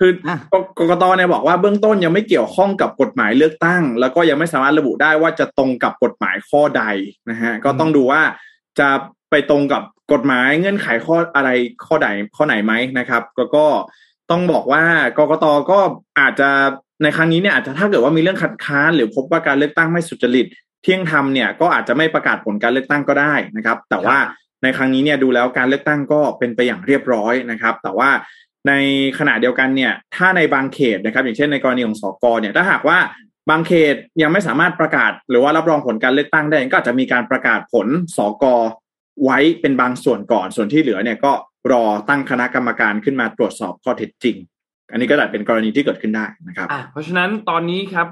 [0.00, 6.82] คืออะกกกตเนี่ยบอกว่าเบื้องต้นยังไม่เกี่ยวข้องกับกฎหมายเลือกตั้ง แล้วก็ยังไม่สามารถระบุได้ว่าจะตรงกับกฎหมายข้อใด
[7.30, 8.22] นะฮะ ก็ต้องดูว่า
[8.78, 8.88] จะ
[9.30, 11.50] ไปตรงกับกฎหมายเงื่อนไขข้ออะไร
[11.86, 13.64] ข้อใดข้อไหนไหมนะครับ แล้วก็
[14.30, 14.84] ต้องบอกว่า
[15.18, 15.78] กกตก็
[16.20, 16.50] อาจจะ
[17.02, 20.46] ในครั้งนี้เนี่ยอาจจะถ้าเกิดว่ามีเรื่องคัดค้านหรือพบว่าการเลือกตั้งไม่สุจริต
[20.82, 24.18] เที่ยงธรรมเนี่ยก็อาจจะไม่ประกาศผลการเลือกตั้งก็ได้นะครับ แต่ว่า
[24.62, 28.10] ในครั้งนี้เนี่ยดูแล้วการเลือกตั้งก็เป็นไปอย่างเรียบร้อยนะครับ แต่ว่า
[28.68, 28.72] ใน
[29.18, 32.98] ขณะเดียวกันเนี่ยถ้าในบางเขตนะครับ อย่างเช่นในกรณีของสกเนี่ยถ้าหากว่า
[33.50, 37.86] บางเขตยังไม่สามารถประกาศ หรือว่ารับรองผลการเลือกตั้งได้ก็อาจจะมีการประกาศผล
[38.16, 38.44] สก
[39.24, 41.32] ไว้เป็นบางส่วนก่อน ส่วนที่เหลือเนี่ยก็
[41.72, 44.36] รอตั้งคณะกรรมการขึ้นมาตรวจสอบข้อเท็จจริง
[44.90, 48.08] อันนี้ก็อาจเป็นกรณีที่เกิดขึ้นได้นะครับอะเพราะฉะนั้นตอนนี้ครับ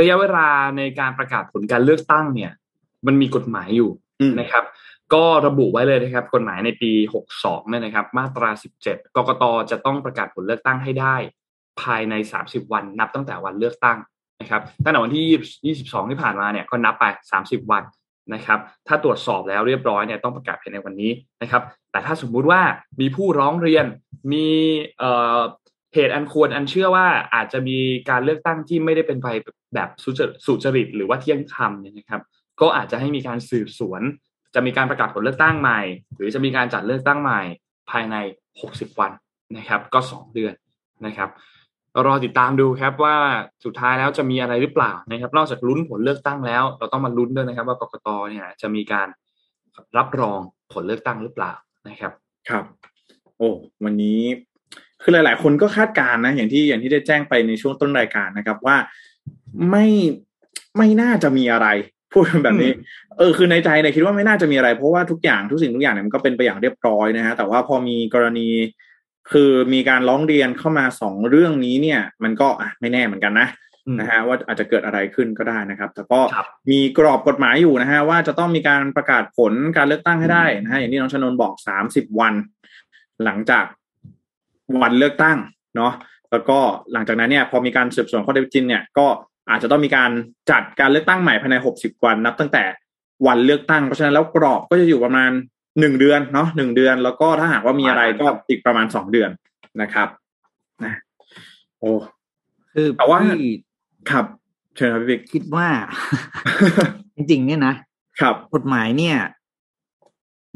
[0.00, 2.52] ระยะเวลาในการประกาศผลการเลือกตั้งเนี่ย
[3.06, 4.64] มันมีกฎหมายอยู่อืมนะครับ
[5.14, 6.92] ก็ระบุไว้เลยนะครับ กฎหมายในปี
[7.32, 8.50] 62เนี่ยนะครับ มาตรา
[8.82, 11.16] 17กกตจะต้องประกาศผลเลือกตั้งให้ได้
[11.82, 13.98] ภายใน 30 วันนับตั้งแต่วันเลือกตั้ง
[14.40, 17.04] นะครับตั้งแต่วันที่ 22 ที่ผ่านมาเนี่ยก็นับไป
[17.38, 17.82] 30 วัน
[18.34, 18.58] นะครับ
[18.88, 21.12] ถ้าตรวจสอบแล้วเรียบร้อยเนี่ยต้องประกาศภายในวันนี้
[21.42, 22.60] นะครับ แต่ถ้าสมมุติว่า
[23.00, 23.84] มีผู้ร้องเรียน
[24.32, 24.46] มี
[25.00, 27.78] เเหตุอันควรอันเชื่อว่าอาจจะมี
[28.10, 29.28] การเลือกตั้งที่ไม่ได้เป็นไป
[29.74, 32.22] แบบสุจริตสุจริตหรือว่าเที่ยงธรรมเนี่ยนะครับ
[32.60, 34.02] ก็อาจจะให้มีการสืบสวน
[34.54, 35.80] จะมีการประกาศผลเลือกตั้งใหม่
[36.16, 37.40] หรือจะมีการจัดเลือกตั้งใหม่
[37.90, 38.16] ภายใน
[38.58, 39.12] 60 วัน
[39.56, 40.54] นะครับ ก็ 2 เดือน
[41.06, 41.30] นะครับ
[42.04, 43.16] รอติดตามดูครับว่า
[43.64, 49.08] สุดท้ายแล้วจะมีอะไรหรือเปล่านะครับ นอกจากลุ้นผลเลือกตั้งแล้ว เราต้องมาลุ้นด้วยนะครับ ว่ากกตเนี่ยจะมีการ
[49.96, 50.40] รับรอง
[50.72, 51.52] ผลเลือกตั้งหรือเปล่า
[51.88, 52.12] นะครับ
[52.48, 52.64] ครับ
[53.38, 53.50] โอ้
[53.84, 54.20] วันนี้
[55.02, 58.76] คือหลาย ๆ คนก็คาดการณ์นะ อย่างที่อย่างที่ได้แจ้งไปในช่วงต้นรายการนะครับ ว่า
[59.70, 59.86] ไม่
[60.76, 61.68] ไม่น่าจะมีอะไร
[62.12, 62.72] พูดแบบนี้
[63.18, 68.48] เออคือในใจเนี่ยคิดว่าไม่น่าจะมีอะไร เพราะว่าทุกอย่างทุกสิ่งทุกอย่างเนี่ยมันก็เป็นไปอย่างเรียบร้อยนะฮะแต่ว่าพอมีกรณี
[69.32, 73.48] คือมีการร้องเรียนเข้ามาสองเรื่องนี้เนี่ย มันก็อะไม่แน่เหมือนกันนะ
[73.86, 82.34] อืมนะฮะว่าอาจจะเกิดอะไรขึ้นก็ได้นะครับ แต่ก็ครับมีกรอบกฎหมายอยู่นะฮะว่าจะต้องมีการประกาศผลการเลือกตั้งให้ได้นะฮะอย่างที่น้องชนนบอกสามสิบวัน
[83.24, 83.64] หลังจาก
[84.82, 85.38] วันเลือกตั้ง
[85.76, 85.92] เนาะ
[86.30, 86.58] แล้วก็
[86.92, 89.06] หลังจากนั้นเนี่ยพอมีการสืบสวนข้อเท็จจริงเนี่ยก็
[89.50, 90.10] อาจจะต้องมีการ
[90.50, 92.64] จัดการเลือกตั้งใหม่ภายในหกสิบวันนับตั้งแต่
[93.26, 95.30] วันเลือกตั้งเพราะฉะนั้นแล้วกรอบก็จะอยู่ประมาณ
[95.80, 99.30] หนึ่งเดือนเนาะหนึ่งเดือน แล้วก็ถ้าหากว่ามีอะไรก็อีกประมาณสองเดือน
[99.82, 100.08] นะครับ
[100.84, 100.94] นะ
[101.78, 101.90] โอ้
[102.72, 103.50] คือแต่ว่าพี่
[104.10, 104.24] ครับ
[104.76, 105.68] เชิญครับพี่บิ๊กคิดว่า
[107.16, 107.74] จริงๆเนี่ยนะ
[108.20, 109.16] ครับกฎหมายเนี่ย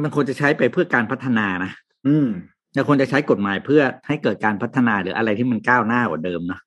[0.03, 1.73] มันควรจะใช้ไปเพื่อการพัฒนานะ
[2.07, 2.29] อืม
[2.73, 6.61] แต่ควรจะใช้กฎหมายเพื่อให้เกิดการพัฒนาหรืออะไรที่มันก้าวหน้ากว่าเดิมนะ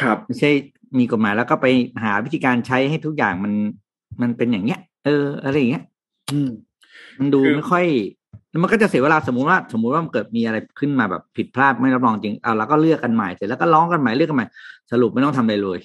[0.00, 0.50] ครับไม่ใช่
[0.98, 1.66] มีกฎหมายแล้วก็ไป
[2.02, 3.52] หาวิธีการใช้ให้ทุกอย่างมัน
[4.20, 5.84] มันเป็นอย่างเงี้ย เออ อะไรอย่างเงี้ย
[6.32, 6.50] อืม
[7.18, 7.84] มันดูคือไม่ค่อย
[8.50, 14.46] แล้วมันก็จะเสียเวลาสมมุติว่าสมมุติว่ามันเกิดมีอะไรขึ้นมาแบบผิดพลาดไม่รับรองจริงเอาแล้วก็เลือกกันใหม่เสร็จแล้วก็ร้องกันใหม่เลือกกันใหม่
[14.92, 15.78] สรุปไม่ต้องทำอะไรเลย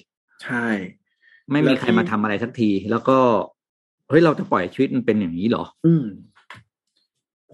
[0.44, 0.66] ใช่
[1.50, 3.18] ไม่มีใครมาทำอะไรสักที แล้วก็
[4.08, 6.04] เฮ้ยเราจะปล่อยชีวิตมันเป็นอย่างนี้เหรอ อืม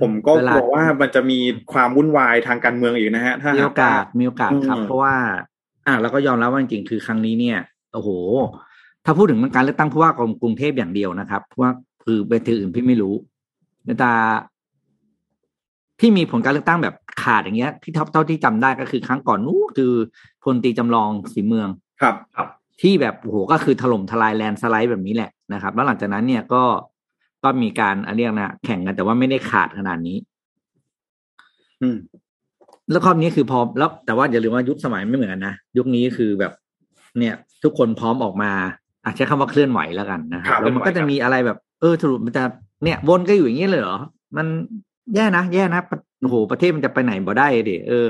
[0.00, 1.38] ผมก็เวกลาลัวว่ามันจะมี
[1.72, 5.14] ความวุ่นวายทางการเมืองอีกนะฮะ ถ้ามีหาโอกาสมีโอกาสครับอืมเพราะว่า
[5.86, 7.58] อะแล้วก็ยอมรับว่าจริงๆคือครั้งนี้เนี่ย
[7.94, 8.10] โอ้โห
[9.04, 11.70] ถ้าพูดถึงการเลือกตั้งผู้ว่ากรมกรุงเทพอย่างเดียวนะครับเพราะว่า
[12.04, 13.14] คือเวทีอื่นพี่ไม่รู้
[13.98, 14.12] แต่
[16.00, 19.92] ที่มีผลการเลือกตั้งแบบขาดอย่างเงี้ยที่เท่าเท่าที่จำได้ก็คือครั้งก่อนนู้นคือ
[20.42, 21.68] พลตรีจำลองสีเมือง
[22.02, 22.48] ครับ
[22.80, 26.62] ที่แบบโอ้โหก็คือถล่มทลายแลนด์สไลด์แบบนี้แหละนะครับ แล้วหลังจากนั้นเนี่ยก็
[27.44, 30.16] ก็มีการอันเรียกนะแข่งกันแต่ว่าไม่ได้ขาดขนาดนี้
[31.82, 31.96] อืม
[32.90, 36.52] แล้วครอบนี้คือพร้อมแล้วแต่ว่าอย่าลืมว่ายุคสมัยไม่เหมือนกันนะยุคนี้คือแบบ
[37.18, 38.50] เนี่ย ทุกคนพร้อมออกมา
[39.04, 42.44] อาจใช้คำว่าเคลื่อนไหวแล้วกันนะคครัรับบแล้วมันก็จะมีอะไรแบบเออสรุปมันจะ
[42.84, 43.98] เนี่ยวนก็อยู่อย่างนี้เลยเหรอ
[44.36, 44.46] มัน
[45.14, 45.80] แย่นะแย่นะ
[46.22, 48.06] โอ้โหประเทศมันจะไปไหนบ่ได้ดิเออ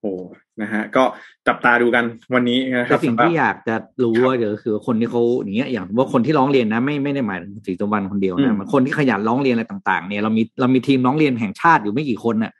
[0.00, 0.12] โอ้
[0.60, 1.04] นะฮะ ก็
[1.46, 3.74] จับตาดูกันวันนี้นะคแต่รับสิ่งสำหรับที่อยากจะ
[4.04, 12.52] รู้ว่าเดี๋ยวคือคนที่เขาอย่างเงี้ยอย่างว่าคนที่ร้องเรียนนะ ไม่ไม่ได้หมายถึงสีตะวันคนเดียวอืนะมมันคนที่ขยันร้องเรียนอะไรต่างๆ เนี่ยเรามีเรามีทีมร้องเรียนแห่งชาติอยู่ไม่กี่คนน่ะ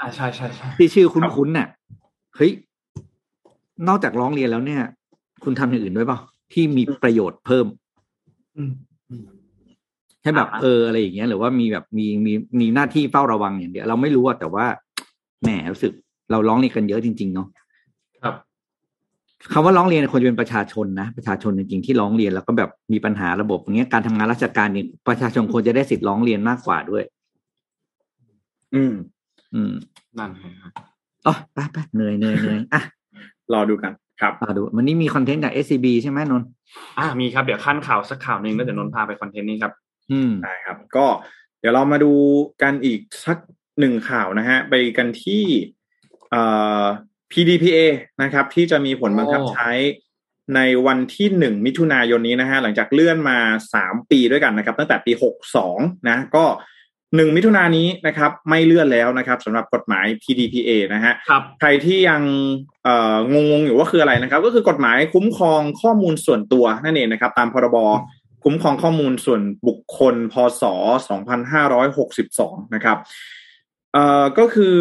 [0.00, 1.68] อ่าใช่ใช่ใช่ที่ชื่อคุ้นๆน่ะ
[2.36, 2.52] เฮ้ย
[3.88, 4.82] นอกจากร้องเรียนแล้วเนี่ย
[5.44, 6.18] คุณทำอย่างอื่นด้วยเปล่า
[6.52, 7.66] ที่มีประโยชน์เพิ่ม
[10.24, 14.66] อืมใช่แบบอ่าฮะเอออะไรอย่างเงี้ยหรือว่ามีแบบมีมีมีหน้าที่เฝ้าระวังอย่างเดียวเราไม่รู้อะแต่ว่า
[15.42, 15.92] แหมรู้สึก
[16.30, 17.46] เราร้องเรียนกันเยอะจริง ๆ เนาะ
[18.22, 18.34] ครับ
[19.52, 27.04] คำว่าร้องเรียนควรจะเป็นประชาชนนะประชาชนจริงๆที่ร้องเรียนแล้วก็แบบมีปัญหาระบบอย่างเงี้ยการทำงานราชการเนี่ยประชาชนควรจะได้สิทธิ์ร้องเรียนมากกว่าด้วย
[28.74, 28.94] อืม
[29.54, 29.72] อืม
[30.18, 30.72] นั่นครับ
[31.26, 32.82] อ๋อไปไปเหนื่อยเหนื่อยเหนื่อยอะ
[33.52, 36.46] รอดูกันครับมาดูวันนี้มีคอนเทนต์จาก SCB ใช่ไหมนนท์
[36.98, 39.72] อ่ามีครับเดี๋ยวขั้นข่าวสักข่าวหนึ่งแล้วเดี๋ยวนนท์พาไปคอนเทนต์นี้ครับ
[40.12, 41.06] อืมได้ครับ ก็
[41.60, 42.12] เดี๋ยวเรามาดู
[42.62, 43.38] กันอีกสัก
[43.80, 45.44] หนึ่งข่าวนะฮะ ไปกันที่
[46.30, 46.42] เอ่
[46.82, 46.84] อ
[47.32, 47.78] PDPA
[48.22, 49.70] นะครับ ที่จะมีผลบังคับโอ้ใช้
[50.56, 53.38] ในวันที่หนึ่งมิถุนายนนี้นะฮะ หลังจากเลื่อนมา
[53.74, 56.44] สามปีด้วยกันนะครับ ตั้งแต่ปีหกสองนะ ก็
[57.16, 62.22] หนึ่งมิถุนายนนี้นะครับ ไม่เลื่อนแล้วนะครับสำหรับกฎหมาย PDPA นะฮะครับใครที่ยัง
[62.84, 67.76] เอ่องงๆอยู่ว่าคืออะไรนะครับ ก็คือกฎหมายคุ้มครองข้อมูลส่วนตัวนั่นเองนะครับ ตามพรบ
[68.44, 70.62] คุ้มครองข้อมูลส่วนบุคคล พศ
[71.88, 72.98] 2562 นะครับ
[73.92, 74.76] เอ่อก็คือ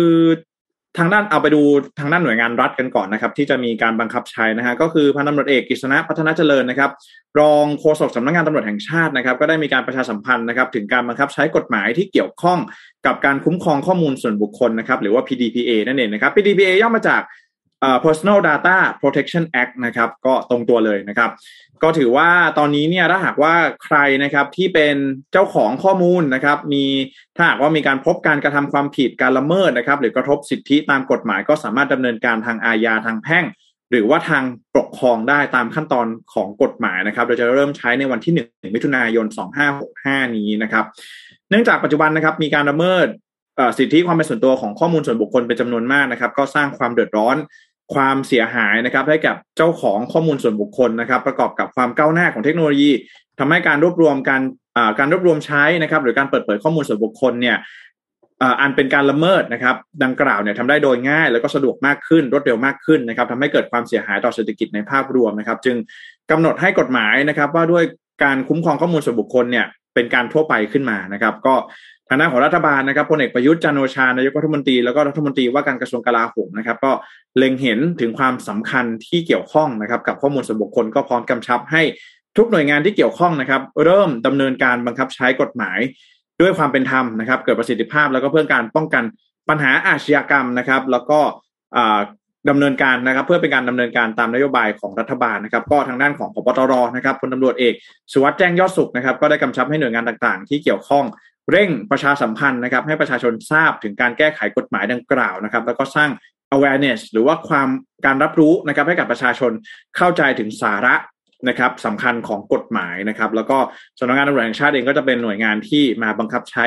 [0.97, 1.61] ทางด้านเอาไปดู
[1.99, 6.91] ทางด้านหน่วยงานรัฐกันก่อนนะครับ ที่จะมีการบังคับใช้นะฮะก็คือพันตำรวจเอกกฤษณะพัฒนาเจริญนะครับ
[7.39, 12.59] รองโฆษกสำนักงานตำรวจแห่งชาตินะครับ ก็ได้มีการประชาสัมพันธ์นะครับ ถึงการบังคับใช้กฎหมายที่เกี่ยวข้อง
[13.05, 17.21] กับการคุ้มครองข้อมูลส่วนบุคคลนะครับ หรือว่า PDPA นั่นเองนะครับ PDPA ย่อมาจาก
[18.05, 21.31] Personal Data Protection Act นะครับก็ตรงตัวเลยนะครับ
[21.83, 23.53] ก็ถือว่าตอนนี้เนี่ยถ้าหากว่า
[23.85, 24.95] ใครนะครับที่เป็น
[25.31, 26.85] เจ้าของข้อมูลนะครับ มี
[27.35, 33.45] ถ้าหากว่ามีการพบการกระทำความผิดการละเมิดนะครับ หรือกระทบสิทธิตามกฎหมาย ก็สามารถดำเนินการทางอาญาทางแพ่ง
[33.91, 34.43] หรือว่าทาง
[34.75, 39.25] ปกครองได้ตามขั้นตอนของกฎหมายนะครับโดยจะเริ่มใช้ในวันที่1มิถุนายน
[39.81, 40.85] 2565 นี้นะครับ
[41.49, 43.07] เนื่องจากปัจจุบันนะครับมีการละเมิด
[43.59, 47.35] อ่อสิทธิความเป็นส่วนตัวของข้อมูลส่วนบุคคลเป็นจำนวนมากนะครับ ก็สร้างความเดือดร้อน
[47.93, 52.91] ความเสียหายนะครับให้กับเจ้าของข้อมูลส่วนบุคคลนะครับ ประกอบกับความก้าวหน้าของเทคโนโลยี
[53.39, 54.41] ทำให้การรวบรวมการ
[54.99, 57.57] การรวบรวมใช้นะครับ หรือการเปิดเผยข้อมูลส่วนบุคคลเนี่ย
[58.61, 65.75] อันเป็นการละเมิดนะครับ ดังกล่าวเนี่ยทำได้โดยง่าย แล้วก็สะดวกมากขึ้นรวดเร็วมากขึ้นนะครับทำให้เกิดความเสียหายต่อเศรษฐกิจในภาพรวมนะครับ จึง
[66.31, 67.83] กำหนดให้กฎหมายนะครับ ว่าด้วย
[68.23, 71.55] การคุ้มครองข้อมูลส่วนบุคคลเนี่ยเป็นการทั่วไปขึ้นมานะครับ ก็
[72.09, 76.91] ทางด้านของรัฐบาลนะครับพลเอกประยุทธ์จันโอชานายกรัฐมนตรีแล้วก็รัฐมนตรีว่าการกระทรวงกลาโหมนะครับ ก็
[77.37, 81.81] เล็งเห็นถึงความสำคัญที่เกี่ยวข้องนะครับ กับข้อมูลส่วนบุคคลก็พร้อมกำชับให้
[82.37, 85.79] ทุกหน่วยงานที่เกี่ยวข้องนะครับ เริ่มดำเนินการบังคับใช้กฎหมาย
[86.41, 89.03] ด้วยความเป็นธรรมนะครับ เกิดประสิทธิภาพแล้วก็เพื่อการป้องกัน
[89.49, 91.19] ปัญหาอาชญากรรมนะครับ แล้วก็
[91.75, 91.99] อ่า
[92.49, 97.73] ดำเนินการนะครับ เพื่อเป็นการดำเนินการตามนโยบายของรัฐบาลนะครับ ก็ทางด้านของพบตรนะครับพลตำรวจเอก
[98.11, 101.05] สุวัสด์แจ้งยอดสุขนะครับ ก็ได้กำชับให้หน่วยงานต่างๆ ที่เกี่ยวข้อง
[101.51, 106.09] เร่งประชาสัมพันธ์นะครับ ให้ประชาชนทราบถึงการแก้ไขกฎหมายดังกล่าวนะครับ แล้วก็สร้าง
[106.55, 107.69] awareness หรือว่าความ
[108.05, 109.51] การรับรู้นะครับ ให้กับประชาชน
[109.97, 110.95] เข้าใจถึงสาระ
[111.47, 113.57] นะครับสำคัญของกฎหมายนะครับ แล้วก็
[113.99, 116.65] สำนักงานตำรวจแห่งชาติเองก็จะเป็นหน่วยงานที่มาบังคับใช้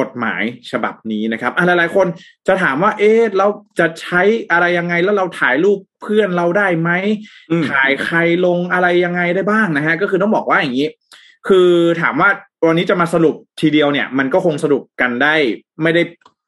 [0.00, 2.06] กฎหมายฉบับนี้นะครับอะหลายๆคน
[2.48, 3.46] จะถามว่า เอ๊ะเรา
[3.78, 6.90] จะใช้อะไรยังไงแล้วเราถ่ายรูปเพื่อนเราได้ไหม
[7.50, 8.16] อืมถ่ายใคร
[8.46, 10.88] ลงอะไรยังไงได้บ้างนะฮะก็คือต้องบอกว่าอย่างนี้
[11.48, 12.30] คือถามว่า
[12.66, 15.34] วันนี้จะมาสรุปทีเดียวเนี่ย มันก็คงสรุปกันได้
[15.82, 16.02] ไม่ได้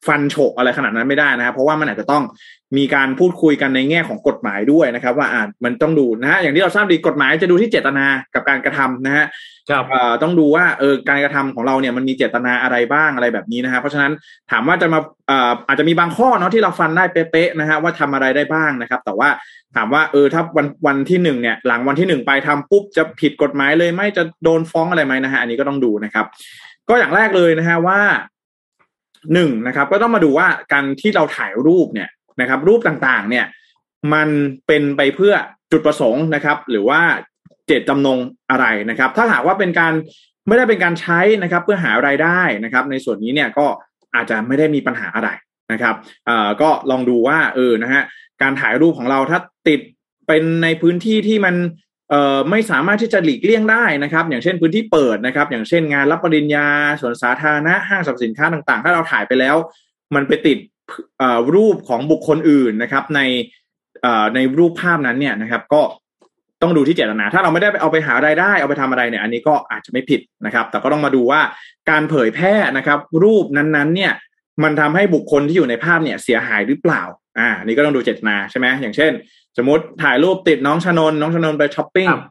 [0.07, 2.23] ฟันโฉกอะไรขนาดนั้นไม่ได้นะครับ เพราะว่ามันอาจจะต้อง
[2.77, 9.27] มีการพูดคุยกันในแง่ของกฎหมายด้วยนะครับ ว่าอ่ามันต้องดูนะฮะอย่างที่เราทราบดีกฎหมายจะดูที่เจตนากับการกระทำนะฮะ
[9.71, 14.13] ครับเอ่อต้องดูว่าเออการกระทำของเราเนี่ยมันมีเจตนาอะไรบ้างอะไรแบบนี้นะฮะเพราะฉะนั้น
[14.51, 19.29] ถามว่าจะมาเอ่ออาจจะมีบางข้อเนาะที่เราฟันได้เป๊ะๆนะฮะว่าทำอะไรได้บ้างนะครับ แต่ว่า
[19.77, 26.27] ถามว่าเออถ้าวันวันที่หนึ่งเนี่ยหลังวันที่หนึ่งไปทำปุ๊บจะผิดกฎหมายเลยไหมจะโดนฟ้องอะไรไหมนะฮะอันนี้ก็ต้องดูนะครับ
[26.89, 28.01] ก็อย่างแรกเลยนะฮะว่า
[29.33, 32.09] หนึ่งนะครับ ก็ต้องมาดูว่าการที่เราถ่ายรูปเนี่ย
[32.41, 33.47] นะครับ รูปต่างๆ เนี่ย
[34.15, 34.29] มัน
[34.67, 35.35] เป็นไปเพื่อ
[35.73, 37.01] จุดประสงค์นะครับ หรือว่า
[37.67, 38.19] เจตจำนง
[38.51, 39.93] อะไรนะครับ ถ้าหากว่าเป็นการ
[40.47, 43.67] ไม่ได้เป็นการใช้นะครับ เพื่อหารายได้นะครับ ในส่วนนี้เนี่ยก็
[44.15, 45.31] อาจจะไม่ได้มีปัญหาอะไร
[45.73, 45.95] นะครับ
[46.27, 48.03] เอ่อก็ลองดูว่าเออนะฮะ
[48.43, 49.81] การถ่ายรูปของเราถ้าติด
[50.27, 51.55] เป็นในพื้นที่ที่มัน
[52.51, 56.67] ไม่สามารถที่จะหลีกเลี่ยงได้นะครับ อย่างเช่นพื้นที่เปิดนะครับ อย่างเช่นงานรับปริญญา
[57.01, 59.57] สวนสาธารณะห้างสรรพสินค้าต่างๆ ถ้าเราถ่ายไปแล้ว
[60.15, 60.59] มันไปติด
[61.55, 63.21] รูปของบุคคลอื่นนะครับ ใน
[64.35, 65.83] ในรูปภาพนั้นเนี่ยนะครับ ก็
[66.63, 71.41] ต้องดูที่เจตนา ถ้าเราไม่ได้เอาไปหารายได้ เอาไปทำอะไรเนี่ย อันนี้ก็อาจจะไม่ผิดนะครับ แต่ก็ต้องมาดูว่า
[71.91, 74.13] การเผยแพร่นะครับ รูปนั้นๆ เนี่ย
[74.63, 77.03] มันทำให้บุคคลที่อยู่ในภาพเนี่ยเสียหายหรือเปล่า
[77.39, 79.13] อ่าอันนี่ก็ต้องดูเจตนาใช่ไหมอย่างเช่น
[79.59, 82.23] สมมติถ่ายรูปติดน้องชนนน้องชนนไปช้อปปิ้งครับ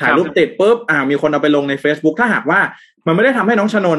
[0.00, 2.60] ถ่ายรูปติดปุ๊บอ่า มีคนเอาไปลงใน Facebook ถ้าหากว่า
[3.06, 3.98] มันไม่ได้ทำให้น้องชนน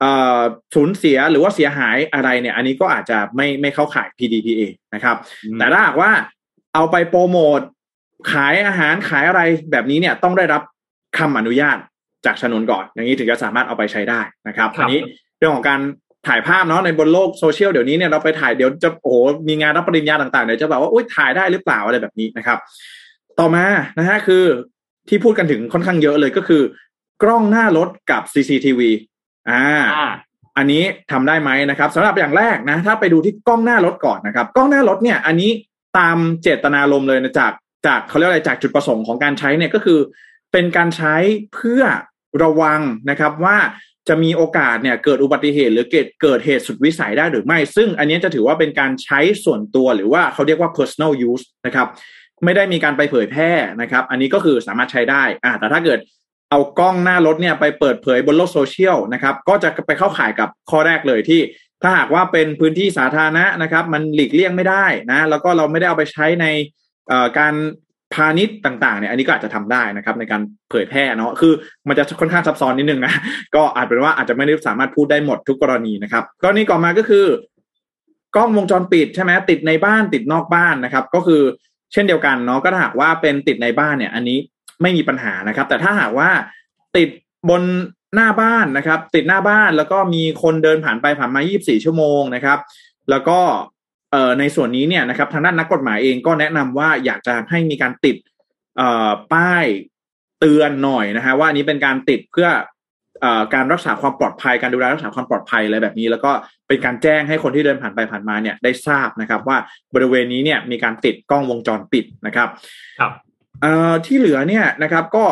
[0.00, 0.40] เอ่อ
[0.74, 4.62] สูญเสียหรือว่าเสียหายอะไรเนี่ย อันนี้ก็อาจจะไม่ไม่เข้าข่าย PDPA
[4.94, 5.16] นะครับ
[5.58, 6.10] แต่ถ้าหากว่า
[6.74, 7.60] เอาไปโปรโมท
[8.32, 10.62] ขายอาหารขายอะไรแบบนี้เนี่ยต้องได้รับ
[11.18, 11.78] คำอนุญาต
[12.26, 15.00] จากชนวนก่อน อย่างนี้ถึงจะสามารถเอาไปใช้ได้นะครับครับอันนี้
[15.38, 15.80] เรื่องของการ
[16.26, 19.16] ถ่ายภาพเนาะในบนโลกโซเชียลเดี๋ยวนี้เนี่ยเราไปถ่ายเดี๋ยวจะโอ้โห
[19.48, 22.58] มีงานรับปริญญาต่างๆเดี๋ยวจะแบบว่าอุ้ยถ่ายได้หรือเปล่าอะไรแบบนี้นะครับ
[23.38, 23.64] ต่อมา
[23.98, 24.44] นะฮะคือ
[25.08, 26.62] ที่พูดกันถึงค่อนข้างเยอะเลยก็คือ
[27.22, 28.80] กล้องหน้ารถกับ CCTV
[29.50, 29.62] อ่า
[29.96, 30.10] อ่า
[30.56, 35.50] อันนี้ทำได้ไหมนะครับสำหรับอย่างแรกนะ ถ้าไปดูที่กล้องหน้ารถก่อนนะครับ กล้องหน้ารถเนี่ย อันนี้
[35.98, 37.52] ตามเจตนารมณ์เลยนะจาก
[37.86, 39.98] จากเขาเรียกอะไรจากจุดประสงค์ของการใช้เนี่ยก็คือ
[40.52, 41.14] เป็นการใช้
[41.54, 41.82] เพื่อ
[42.42, 42.80] ระวัง
[43.10, 43.56] นะครับว่า
[44.08, 51.88] จะมีโอกาสเนี่ยเกิดอุบัติเหตุ หรือเกิดเกิดเหตุสุดวิสัยได้หรือไม่ ซึ่งอันนี้จะถือว่าเป็นการใช้ส่วนตัวหรือว่าเขาเรียกว่า personal use นะครับ
[52.44, 56.00] ไม่ได้มีการไปเผยแพร่นะครับ อันนี้ก็คือสามารถใช้ได้อ่าแต่ถ้าเกิด
[56.50, 61.40] เอากล้องหน้ารถเนี่ยไปเปิดเผยบนโลกโซเชียลนะครับ ก็จะไปเข้าข่ายกับข้อแรกเลยที่
[61.82, 66.46] ถ้าหากว่าเป็นพื้นที่สาธารณะนะครับ มันหลีกเลี่ยงไม่ได้นะ แล้วก็เราไม่ได้เอาไปใช้ใน
[67.38, 67.54] การ
[68.14, 71.52] พาณิชย์ต่างๆเนี่ยอันนี้ก็อาจจะทำได้นะครับ ในการเผยแพร่เนาะคือ
[71.88, 73.12] มันจะค่อนข้างซับซ้อนนิดนึงนะ
[73.54, 77.26] ก็อาจเป็นว่าอาจจะไม่ได้สามารถพูดได้หมดทุกกรณีนะครับกรณีก่อนมาก็คือ
[78.36, 81.42] กล้องวงจรปิดใช่ไหมติดในบ้านติดนอกบ้านนะครับ ก็คือ
[81.92, 84.38] เช่นเดียวกันเนาะก็ถ้าหากว่าเป็นติดในบ้านเนี่ย อันนี้
[84.82, 86.30] ไม่มีปัญหานะครับ แต่ถ้าหากว่า
[86.96, 87.08] ติด
[87.50, 87.62] บน
[88.14, 92.58] หน้าบ้านนะครับ ติดหน้าบ้านแล้วก็มีคนเดินผ่านไปผ่านมา 24 ชั่วโมงนะครับ
[93.10, 93.38] แล้วก็
[94.38, 98.16] ในส่วนนี้เนี่ยนะครับทางด้านนักกฎหมายเองก็แนะนำว่าอยากจะให้มีการติด
[98.76, 99.66] เอ่อป้าย
[100.40, 102.48] เตือนหน่อยนะฮะว่าอันนี้เป็นการติดเพื่อ
[103.20, 106.30] เอ่อการรักษาความปลอดภัยการดูแลรักษาความปลอดภัยอะไรแบบนี้ แล้วก็
[106.68, 109.56] เป็นการแจ้งให้คนที่เดินผ่านไปผ่านมาเนี่ยได้ทราบนะครับ ว่า
[109.94, 112.48] บริเวณนี้เนี่ยมีการติดกล้องวงจรปิดนะครับ
[113.00, 113.12] ครับ
[113.62, 115.24] เอ่อที่เหลือเนี่ยนะครับก็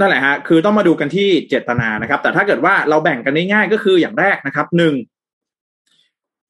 [0.00, 4.94] นั่นแหละฮะคือต้องมาดูกันที่เจตนานะครับ แต่ถ้าเกิดว่าเราแบ่งกันง่ายๆก็คืออย่างแรกนะครับหนึ่ง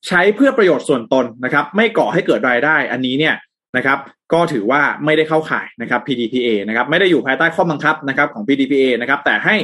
[0.09, 3.35] ใช้เพื่อประโยชน์ส่วนตนนะครับ ไม่ก่อให้เกิดรายได้ อันนี้เนี่ย
[3.77, 3.99] นะครับ
[4.33, 9.57] ก็ถือว่าไม่ได้เข้าข่ายนะครับ PDPA นะครับ ไม่ได้อยู่ภายใต้ข้อบังคับนะครับของ PDPA นะครับ แต่ให้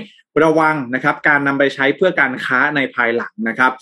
[0.44, 3.72] ระวังนะครับ การนำไปใช้เพื่อการค้าในภายหลังนะครับ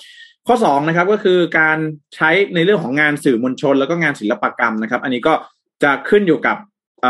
[0.46, 1.78] ข้อ2นะครับก็คือการ
[2.14, 5.34] ใช้ในเรื่องของงานสื่อมวลชน แล้วก็งานศิลปกรรมนะครับ อันนี้ก็
[5.82, 6.56] จะขึ้นอยู่กับ
[7.02, 7.04] เ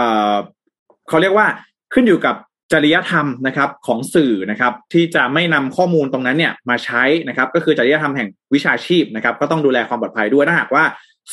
[1.08, 1.46] เขาเรียกว่า
[1.94, 2.36] ขึ้นอยู่กับ
[2.72, 10.84] จริยธรรมนะครับของสื่อนะครับที่จะไม่นำข้อมูลตรงนั้นเนี่ยมาใช้นะครับก็คือจริยธรรมแห่งวิชาชีพนะครับก็ต้องดูแลความปลอดภัยด้วยถ้าหากว่า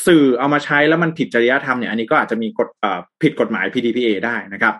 [0.05, 2.67] สื่อเอามาใช้แล้วมันผิดจริยธรรมเนี่ยอันนี้ก็อาจจะมีกฎ
[3.21, 4.73] ผิดกฎหมาย PDPA ได้นะครับ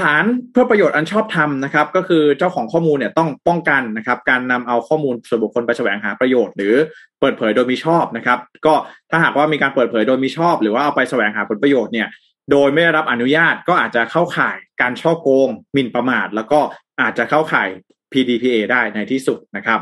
[0.00, 6.74] ฐานเพื่อประโยชน์อันชอบธรรมนะครับ ก็คือเจ้าของข้อมูลเนี่ยต้องป้องกันนะครับ การนำเอาข้อมูลส่วนบุคคลไปแสวงหาประโยชน์ หรือ
[7.20, 8.74] เปิดเผยโดยมิชอบนะครับ ก็
[9.10, 12.08] ถ้าหากว่ามีการเปิดเผยโดยมิชอบ หรือว่าเอาไปแสวงหาผลประโยชน์เนี่ย
[12.52, 16.60] โดยไม่ได้รับอนุญาตก็อาจจะเข้าข่ายการช่อโกงหมิ่นประมาท แล้วก็
[17.00, 17.68] อาจจะเข้าข่าย
[18.12, 19.80] PDPA ได้ในที่สุดนะครับ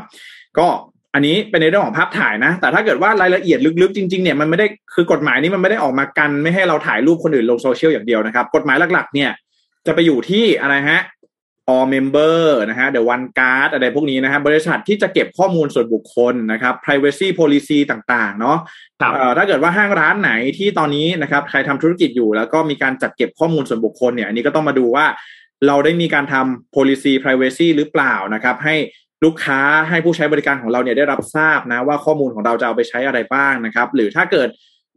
[0.57, 0.67] ก็
[1.13, 9.31] อันนี้เป็นในเรื่องของภาพถ่ายนะ แต่ถ้าเกิดว่ารายละเอียดลึกๆจริงๆเนี่ยมันไม่ได้คือกฎหมายนี้มันไม่ได้ออกมากัน ไม่ให้เราถ่ายรูปคนอื่นลงโซเชียลอย่างเดียวนะครับ กฎหมายหลักๆ เนี่ย
[9.85, 11.01] จะไปอยู่ที่อะไรฮะ
[11.71, 18.57] all member นะฮะ the one card อะไรพวกนี้นะฮะบริษัทที่จะเก็บข้อมูลส่วนบุคคลนะครับ privacy policy ต่างๆ เนาะ
[19.01, 25.05] ครับเอ่อถ้าเกิดว่าห้างร้านไหนที่ตอนนี้นะครับใครทำธุรกิจอยู่ แล้วก็มีการจัดเก็บข้อมูลส่วนบุคคลเนี่ยอันนี้ก็ต้องมาดูว่า
[25.67, 28.75] เราได้มีการทำ policy privacy หรือเปล่านะครับ ให้
[29.23, 34.49] ลูกค้าให้ผู้ใช้บริการของเราเนี่ยได้รับทราบนะว่าข้อมูลของเราจะเอาไปใช้อะไรบ้างนะครับ หรือถ้าเกิด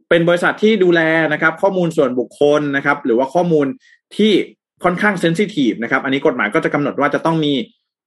[0.09, 1.01] เป็นบริษัทที่ดูแล
[1.33, 3.67] นะครับ ข้อมูลส่วนบุคคลนะครับ หรือว่าข้อมูล
[4.17, 4.33] ที่
[4.85, 7.53] ค่อนข้างเซนซิทีฟนะครับ อันนี้กฎหมายก็จะกำหนดว่าจะต้องมี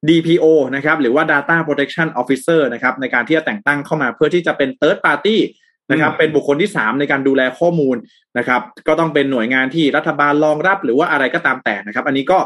[0.08, 0.44] DPO
[0.76, 5.36] นะครับหรือว่า Data Protection Officer นะครับในการที่จะแต่งตั้งเข้ามาเพื่อที่จะเป็น Third Party
[5.90, 7.96] นะครับอืมเป็นบุคคลที่สามในการดูแลข้อมูล
[8.38, 12.38] นะครับก็ต้องเป็นหน่วยงานที่รัฐบาลรองรับหรือว่าอะไรก็ตามแต่นะครับ อันนี้ก็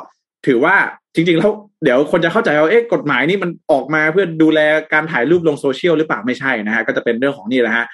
[0.47, 0.77] ถือว่า
[1.15, 1.51] จริงๆแล้ว
[1.85, 4.61] เดี๋ยวคนจะเข้าใจว่าเอ๊ะกฎหมายนี่มันออกมาเพื่อดูแล
[4.93, 7.87] การถ่ายรูปลงโซเชียลหรือเปล่าไม่ใช่นะฮะก็จะเป็นเรื่องของนี่แหละฮะ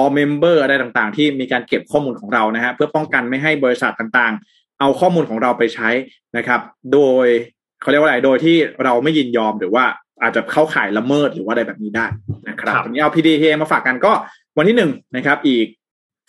[0.00, 5.88] all member อะไรต่างๆ ที่มีการเก็บข้อมูลของเรานะฮะเพื่อป้องกันไม่ให้บริษัทต่างๆ เอาข้อมูลของเราไปใช้
[6.36, 6.60] นะครับ
[6.92, 7.26] โดย
[7.80, 9.84] เขาเรียกว่าอะไร โดยที่เราไม่ยินยอมหรือว่า
[10.22, 12.06] อาจจะเข้าข่ายละเมิดหรือว่าอะไรแบบนี้ได้
[12.48, 14.12] นะครับครับวันนี้เอา PDPA มาฝากกันก็
[14.58, 15.66] วันที่หนึ่งนะครับ อีก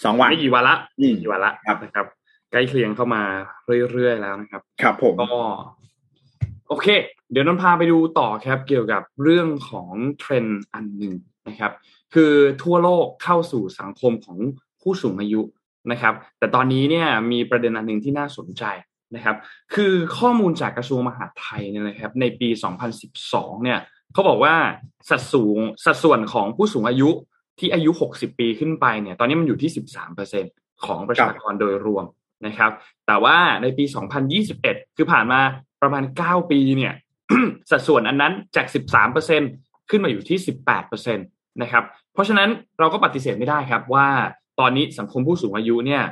[0.03, 2.05] สองวันไม่กี่วันละอืมกี่วันละครับนะครับ
[2.51, 3.23] ใกล้เคียงเข้ามา
[3.91, 5.41] เรื่อยๆแล้วนะครับ ครับผมก็
[6.67, 6.87] โอเค
[7.31, 11.13] เดี๋ยวนนท์พาไปดูต่อครับเกี่ยวกับเรื่องของเทรนด์อันหนึ่ง
[11.47, 11.71] นะครับ
[12.13, 12.33] คือ
[12.63, 14.37] ทั่วโลกเข้าสู่สังคมของ
[14.81, 15.41] ผู้สูงอายุ
[15.91, 18.63] นะครับ แต่ตอนนี้เนี่ยมีประเด็นอันหนึ่งที่น่าสนใจ
[19.15, 19.35] นะครับ
[19.75, 22.49] คือข้อมูลจากกระทรวงมหาดไทยเนี่ยนะครับ ในปี
[23.05, 23.79] 2012 เนี่ย
[24.13, 24.55] เขาบอกว่า
[25.09, 27.09] สัดสูงสัดส่วนของผู้สูงอายุ
[27.59, 29.71] ที่อายุ 60 ปีขึ้นไปเนี่ย ตอนนี้มันอยู่ที่
[30.27, 32.05] 13%ของประชากรโดยรวม
[32.47, 32.71] นะครับ
[33.07, 33.83] แต่ว่าในปี
[34.41, 35.39] 2021 คือผ่านมา
[35.81, 36.93] ประมาณ 9 ปีเนี่ย
[37.71, 38.65] สัดส่วนอันนั้นจาก
[39.27, 40.37] 13%ขึ้นมาอยู่ที่
[40.81, 41.83] 18%นะครับ
[42.13, 44.07] เพราะฉะนั้นเราก็ปฏิเสธไม่ได้ครับว่า
[44.59, 46.03] ตอนนี้สังคมผู้สูงอายุเนี่ย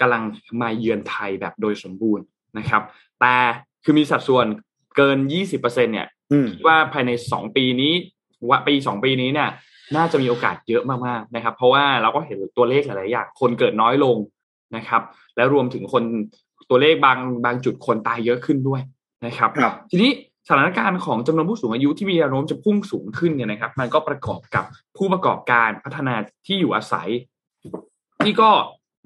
[0.00, 0.22] กำลัง
[0.62, 2.24] มาเยือนไทยแบบโดยสมบูรณ์
[2.58, 2.82] นะครับ
[3.20, 3.34] แต่
[3.84, 4.46] คือมีสัดส่วน
[4.96, 5.18] เกิน
[5.50, 7.92] 20%เนี่ยอืมคิดว่าภายใน 2 ปีนี้
[8.48, 9.48] ว่าปีสองปีนี้เนี่ย
[9.96, 14.16] น่าจะมีโอกาสเยอะมากๆนะครับ เพราะว่าเราก็เห็นตัวเลขหลายๆอย่างคนเกิดน้อยลง
[14.76, 15.02] นะครับ
[15.36, 16.02] แล้วรวมถึงคน
[16.70, 18.80] ตัวเลขบางบางจุดคนตายเยอะขึ้นด้วย
[19.26, 20.10] นะครับครับทีนี้
[20.48, 24.64] สถานการณ์ของจำนวนผู้สูงอายุที่มีแนวโน้มจะพุ่งสูงขึ้นเนี่ยนะครับ มันก็ประกอบกับ
[24.96, 26.14] ผู้ประกอบการพัฒนา
[26.46, 27.08] ที่อยู่อาศัย
[28.22, 28.50] ที่ก็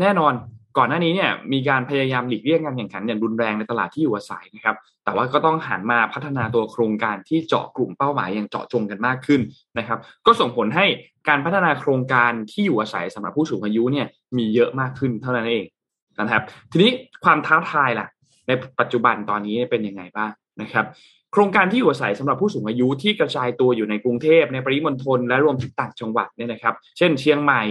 [0.00, 0.32] แน่นอน
[0.78, 9.40] ก่อนหน้านี้เนี่ยมีการพยายามหลีกเลี่ยงการแข่งขันอย่างรุนแรงในตลาดที่อยู่อาศัยนะครับ แต่ว่าก็ต้องหันมาพัฒนาตัวโครงการที่เจาะกลุ่มเป้าหมายอย่างเจาะจงกันมากขึ้น
[9.78, 10.86] นะครับ ก็ส่งผลให้
[11.28, 15.64] การพัฒนาโครงการที่อยู่อาศัยสำหรับผู้สูงอายุเนี่ยมีเยอะมากขึ้นเท่านั้นเอง
[16.20, 16.42] นะครับ
[16.72, 16.90] ทีนี้
[17.24, 18.08] ความท้าทายล่ะ
[18.46, 20.30] ในปัจจุบันตอนนี้เป็นยังไงบ้าง
[20.62, 20.86] นะครับ
[21.32, 27.62] โครงการที่อยู่อาศัยสำหรับผู้สูงอายุที่กระจายตัวอยู่ในกรุงเทพในปริมณฑลและรวมถึงต่างจังหวัดเนี่ยนะครับ เช่น เชียงใหม่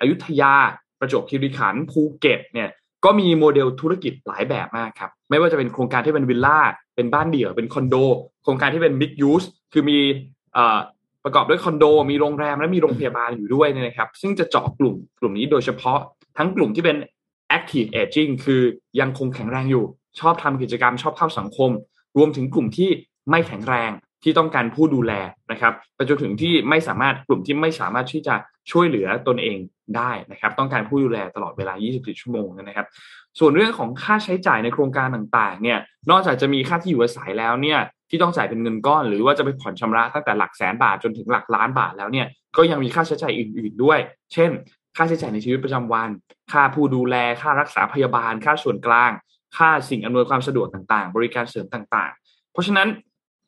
[0.00, 0.54] อยุธยา
[1.00, 2.68] ประจวบคีรีขันธ์ภูเก็ตเนี่ย
[3.04, 6.58] ก็มีโมเดลธุรกิจหลายแบบมากครับ ไม่ว่าจะเป็นโครงการที่เป็นวิลล่า
[6.96, 7.96] เป็นบ้านเดี่ยว เป็นคอนโด
[8.42, 9.98] โครงการที่เป็นมิกยูสคือมี
[11.24, 15.98] ประกอบด้วยคอนโด มีโรงแรมและมีโรงพยาบาลอยู่ด้วยนะครับ ซึ่งจะเจาะกลุ่มกลุ่มนี้โดยเฉพาะ
[16.36, 16.96] ทั้งกลุ่มที่เป็น
[17.56, 18.62] active aging คือ
[19.00, 19.84] ยังคงแข็งแรงอยู่
[20.20, 21.70] ชอบทำกิจกรรมชอบเข้าสังคม
[22.16, 22.90] รวมถึงกลุ่มที่
[23.30, 23.90] ไม่แข็งแรง
[24.22, 25.12] ที่ต้องการผู้ดูแล
[25.52, 28.34] นะครับไปจนถึงที่ไม่สามารถกลุ่มที่ไม่สามารถที่จะ
[28.70, 29.58] ช่วยเหลือตนเอง
[29.96, 32.86] ได้นะครับ ต้องการผู้ดูแลตลอดเวลา 24 ชั่วโมงนะครับ
[33.38, 35.78] ส่วนเรื่องของค่าใช้จ่ายในโครงการต่างๆ เนี่ย
[36.10, 37.78] นอกจากจะมีค่าที่อยู่อาศัยแล้วเนี่ย
[38.10, 43.98] ที่ต้องจ่ายเป็นเงินก้อน หรือว่าจะไปผ่อนชำระตั้งแต่หลักแสนบาทจนถึงหลักล้านบาทแล้วเนี่ยก็ยังมีค่าใช้จ่ายอื่น ๆด้วย
[44.32, 44.50] เช่น
[44.96, 46.08] ค่าใช้จ่ายในชีวิตประจำวัน
[46.52, 49.10] ค่าผู้ดูแล ค่ารักษาพยาบาล ค่าส่วนกลาง
[49.56, 52.88] ค่าสิ่งอำนวยความสะดวกต่างๆ บริการเสริมต่างๆ เพราะฉะนั้น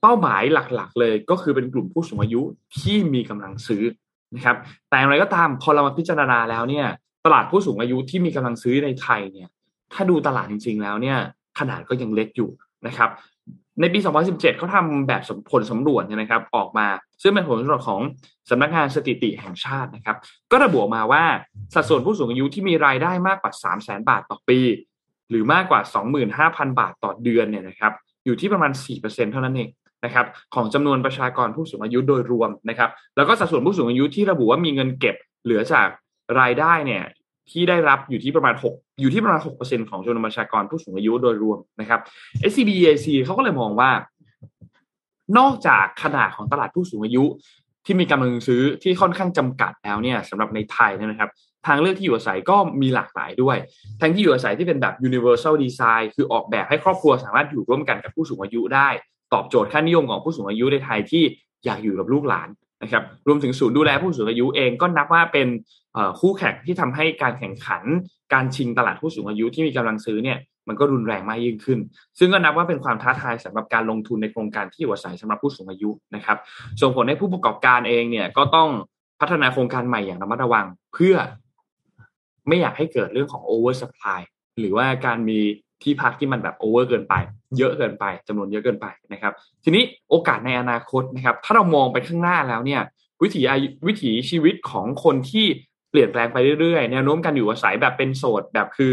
[0.03, 2.43] เป้าหมายหลักๆ เลยก็คือเป็นกลุ่มผู้สูงอายุ
[2.79, 3.83] ที่มีกำลังซื้อ
[4.35, 4.57] นะครับ
[4.89, 6.87] แต่อย่างไรก็ตามพอเรามาพิจารณาแล้วเนี่ย
[7.25, 9.49] ตลาดผู้สูงอายุที่มีกำลังซื้อในไทยเนี่ย
[9.93, 11.19] ถ้าดูตลาดจริง ๆ แล้วเนี่ย
[11.59, 12.51] ขนาดก็ยังเล็กอยู่
[12.87, 13.11] นะครับ
[13.81, 13.99] ในปี
[14.29, 16.87] 2017เขาทำแบบผลสำรวจนะครับ ออกมา
[17.23, 18.01] ซึ่งเป็นผลสำรวจของ
[18.51, 20.17] สำนักงานสถิติแห่งชาตินะครับ
[20.51, 21.25] ก็ระบุมาว่า
[21.75, 24.59] สัดส่วนผู้สูงอายุที่มีรายได้มากกว่า 3 0 0 0 0 0 บาทต่อปี
[25.31, 25.81] หรือมากกว่า
[26.31, 27.93] 25,000 บาทต่อเดือนเนี่ยนะครับ
[28.25, 29.69] อยู่ที่ประมาณ 4%เท่านั้นเอง
[30.05, 35.89] นะครับของจำนวนประชากรผู้สูงอายุโดยรวมนะครับ แล้วก็สัดส่วนผู้สูงอายุที่ระบุว่ามีเงินเก็บเหลือจาก
[36.41, 37.05] รายได้เนี่ย
[37.51, 42.01] ที่ได้รับอยู่ที่ประมาณ 6 อยู่ที่ประมาณ 6%ของจำนวนประชากรผู้สูงอายุโดยรวมนะครับ
[42.51, 43.91] SCBAC เขาก็เลยมองว่า
[45.39, 47.25] นอกจากขนาดของตลาดผู้สูงอายุ
[47.87, 51.31] ที่มีกำลังซื้อที่ค่อนข้างจำกัดแล้วเนี่ยสำหรับในไทยนะครับ
[51.67, 53.57] ทางเลือกที่อยู่อาศัยก็มีหลากหลายด้วย
[54.01, 58.89] ทั้งที่อยู่อาศัยที่เป็นแบบ universal design คือออกแบบให้ครอบครัวสามารถอยู่ร่วมกันกับผู้สูงอายุได้
[59.35, 61.23] ตอบโจทย์ค่านิยมของผู้สูงอายุในไทยที่
[61.65, 62.49] อยากอยู่กับลูกหลาน
[62.83, 65.49] นะครับรวมถึงศูนย์ดูแลผู้สูงอายุเองก็นับว่าเป็น
[66.21, 67.83] คู่แข่งที่ทำให้การแข่งขัน
[68.33, 71.79] การชิงตลาดผู้สูงอายุที่มีกำลังซื้อเนี่ยมันก็รุนแรงมากยิ่งขึ้น
[72.19, 76.37] ซึ่งก็นับว่าเป็นความท้าทายสำหรับการลงทุนในโครงการที่อยู่อาศัยสำหรับผู้สูงอายุนะครับ
[76.81, 78.69] ส่งผลให้ผู้ประกอบการเองเนี่ยก็ต้อง
[79.21, 81.15] พัฒนาโครงการใหม่อย่างระมัดระวัง เพื่อ
[82.49, 84.21] ไม่อยากให้เกิดเรื่องของ over supply
[84.61, 85.41] หรือว่าการมี
[85.85, 87.15] ที่พักที่มันแบบโอเวอร์เกินไป
[87.59, 89.33] เยอะเกินไปจำนวนเยอะเกินไปนะครับ
[89.65, 92.83] ทีนี้โอกาสในอนาคตนะครับ ถ้าเรามองไปข้างหน้าแล้วเนี่ย
[93.23, 93.43] วิถี
[93.87, 95.47] วิถีชีวิตของคนที่
[95.91, 98.93] เปลี่ยนแปลงไปเรื่อยๆแนวโน้มการอยู่อาศัยแบบเป็นโสดแบบคือ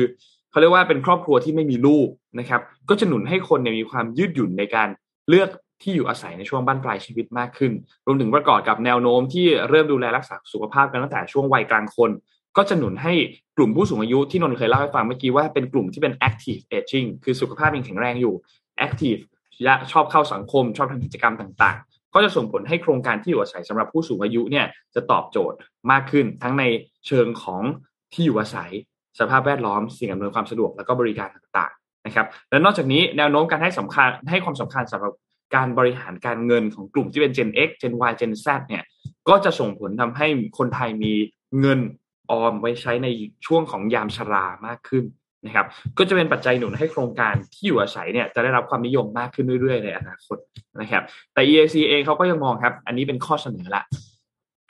[0.49, 2.07] เขาเรียกว่าเป็นครอบครัวที่ไม่มีลูก
[2.39, 4.89] นะครับ ก็จะหนุนให้คนเนี่ยมีความยืดหยุ่นในการ
[5.29, 5.49] เลือก
[5.81, 7.71] ที่อยู่อาศัยในช่วงบ้านปลายชีวิตมากขึ้น
[8.05, 12.11] รวมถึงประกอบกับแนวโน้มที่เริ่มดูแลรักษาสุขภาพกันตั้งแต่ช่วงวัยกลางคน
[12.57, 13.13] ก็จะหนุนให้
[13.57, 18.33] กลุ่มผู้สูงอายุที่นนเคยเล่าให้ฟังเมื่อกี้ว่าเป็นกลุ่มที่เป็น active aging คือสุขภาพยังแข็งแรงอยู่
[18.85, 19.21] active
[19.63, 25.57] และชอบเข้าสังคม ชอบทำกิจกรรมต่างๆ ก็จะส่งผลให้โครงการที่อยู่อาศัยสำหรับผู้สูงอายุเนี่ยจะตอบโจทย์
[25.91, 26.63] มากขึ้นทั้งใน
[27.07, 27.61] เชิงของ
[28.13, 28.71] ที่อยู่อาศัย
[29.19, 35.13] สภาพแวดล้อมสิ่งอำนวยความสะดวกแล้วก็บริการต่างๆนะครับและนอกจากนี้แนวโน้มการให้สำคัญให้ความสำคัญสำหรับ
[35.55, 38.83] การบริหารการเงินของกลุ่มที่เป็น Gen X Gen Y Gen Z เนี่ย
[39.29, 40.27] ก็จะส่งผลทำให้
[40.57, 41.13] คนไทยมี
[41.59, 41.79] เงิน
[42.31, 43.07] ออมไว้ใช้ใน
[43.45, 45.05] ช่วงของยามชรามากขึ้น
[45.45, 45.65] นะครับ
[45.97, 50.37] ก็จะเป็นปัจจัยหนุนให้โครงการที่อยู่อาศัยเนี่ยจะได้รับความนิยมมากขึ้นเรื่อยๆ ในอนาคต
[50.81, 51.03] นะครับ
[51.33, 53.83] แต่ EAC เองเขาก็ยังมองครับ อันนี้เป็นข้อเสนอละ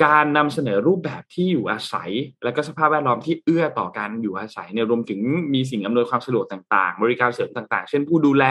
[0.06, 2.12] การนำเสนอรูปแบบที่อยู่อาศัย
[2.44, 5.20] และก็สภาพแวดล้อมที่เอื้อต่อการอยู่อาศัยเนี่ยรวมถึง
[5.54, 8.46] มีสิ่งอำนวยความสะดวกต่างๆ บริการเสริมต่างๆ เช่นผู้ดูแล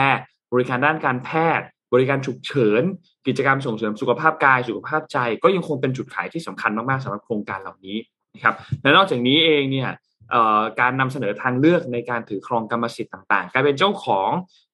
[0.53, 1.29] บริการด้านการแพ
[1.59, 2.83] ทย์ บริการฉุกเฉิน
[3.27, 7.97] กิจกรรมส่งเสริมสุขภาพกายสุขภาพใจ ก็ยังคงเป็นจุดขายที่สำคัญมากๆสำหรับโครงการเหล่านี้
[8.33, 9.89] นะครับและนอกจากนี้เองเนี่ย
[10.81, 14.29] การนำเสนอทางเลือกในการถือครองกรรมสิทธิ์ต่างๆ กายเป็นเจ้าของ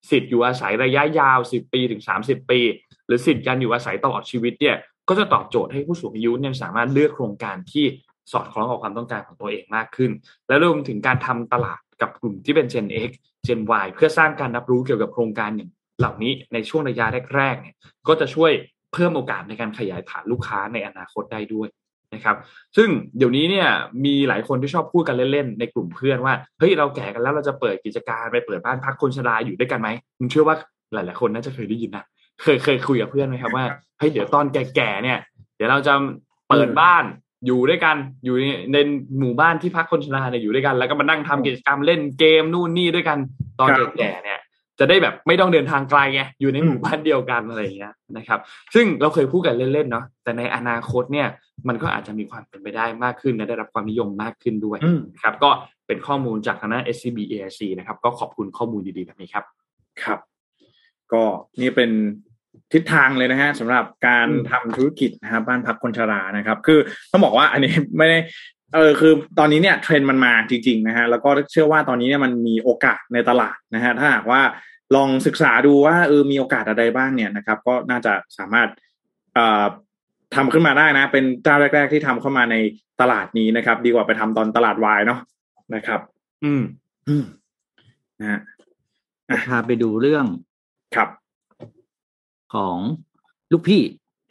[0.09, 2.59] สิทธิ์อยู่อาศัยระยะยาว 10 ปีถึง 30 ปี
[3.07, 4.75] หรือสิทธิ์การอยู่อาศัยตลอดชีวิตเนี่ย
[5.09, 7.85] ก็จะตอบโจทย์ให้ผู้สูงอายุเนี่ยสามารถเลือกโครงการที่
[8.31, 10.11] สอดคล้องกับความต้องการของตัวเองมากขึ้น
[10.47, 13.09] และรวมถึงการทำตลาดกับกลุ่มที่เป็น Gen X
[13.47, 17.75] Gen Y เพื่อสร้างการรับรู้เกี่ยวกับโครงการอย่างเหล่านี้ในช่วงระยะแรกๆเนี่ย
[18.07, 18.51] ก็จะช่วย
[18.93, 21.67] เพิ่มโอกาสในการขยายฐานลูกค้าในอนาคตได้ด้วย
[22.15, 22.37] นะครับ
[22.77, 23.67] ซึ่งเดี๋ยวนี้เนี่ย
[24.05, 30.55] มีหลายคนที่ชอบพูดกันเล่นๆในกลุ่มเพื่อนว่าเฮ้ยเราแก่กันแล้วเราจะเปิดกิจการไปเปิดบ้านพักคนชราอยู่ด้วยกันไหมผมเชื่อว่า
[30.93, 32.05] หลายๆคนน่าจะเคยได้ยินนะ
[32.41, 33.65] เคยเคยคุยกับเพื่อนไหมครับว่า
[33.99, 35.19] เฮ้ยเดี๋ยวตอนแก่ๆเนี่ย
[35.55, 35.93] เดี๋ยวเราจะ
[36.49, 37.03] เปิดบ้าน
[37.45, 38.35] อยู่ด้วยกันอยู่
[38.73, 38.77] ใน
[39.19, 43.17] หมู่บ้านที่พักคนชราเนี่ยอยู่ด้วยกัน แล้วก็มานั่งทำกิจกรรมเล่นเกมนู่นนี่ด้วยกัน
[43.59, 44.39] ตอนแก่ๆเนี่ย
[44.79, 48.39] จะได้แบบไม่ต้องเดินทางไกลไงอยู่ในหมู่บ้านเดียวกันอะไรอย่างเงี้ยนะครับ
[48.73, 51.27] ซึ่งเราเคยพูดกันเล่นๆเนาะแต่ในอนาคตเนี่ย
[51.67, 54.79] มันก็อาจจะมีความเป็นไปได้มากขึ้นและได้รับความนิยมมากขึ้นด้วย
[55.21, 55.49] ครับ ก็
[55.87, 59.45] เป็นข้อมูลจากทางด้าน SCB AIC นะครับ ก็ขอบคุณข้อมูลดีๆแบบนี้ครับ
[60.03, 60.19] ครับ
[61.13, 61.23] ก็
[61.61, 61.91] นี่เป็น
[62.73, 66.79] ทิศทางเลยนะฮะสำหรับการทำธุรกิจนะครับบ้านพักคนชรานะครับ คือ
[67.11, 68.17] ต้องบอกว่าอันนี้ไม่ได้
[68.73, 74.41] เออคือตอนนี้เนี่ยเทรนด์มันมาจริงๆนะฮะแล้วก็เชื่อว่าตอนนี้เนี่ยมันมีโอกาสในตลาดนะฮะถ้าหากว่า
[74.95, 78.69] ลองศึกษาดูว่าเออมีโอกาสอะไรบ้างเนี่ยนะครับ ก็น่าจะสามารถ
[79.33, 79.65] เอ่อ
[80.35, 82.55] ทำขึ้นมาได้นะ เป็นเจ้าแรก ๆ ที่ทำเข้ามาใน
[83.01, 85.19] ตลาดนี้นะครับ ดีกว่าไปทำตอนตลาดวายเนาะ
[85.75, 86.01] นะครับ
[86.43, 86.63] อืม
[87.07, 87.23] อืม
[88.19, 88.39] นะฮะ
[89.47, 90.25] พาไปดูเรื่อง
[90.95, 91.09] ครับ
[92.53, 92.77] ของ
[93.51, 93.83] ลูกพี่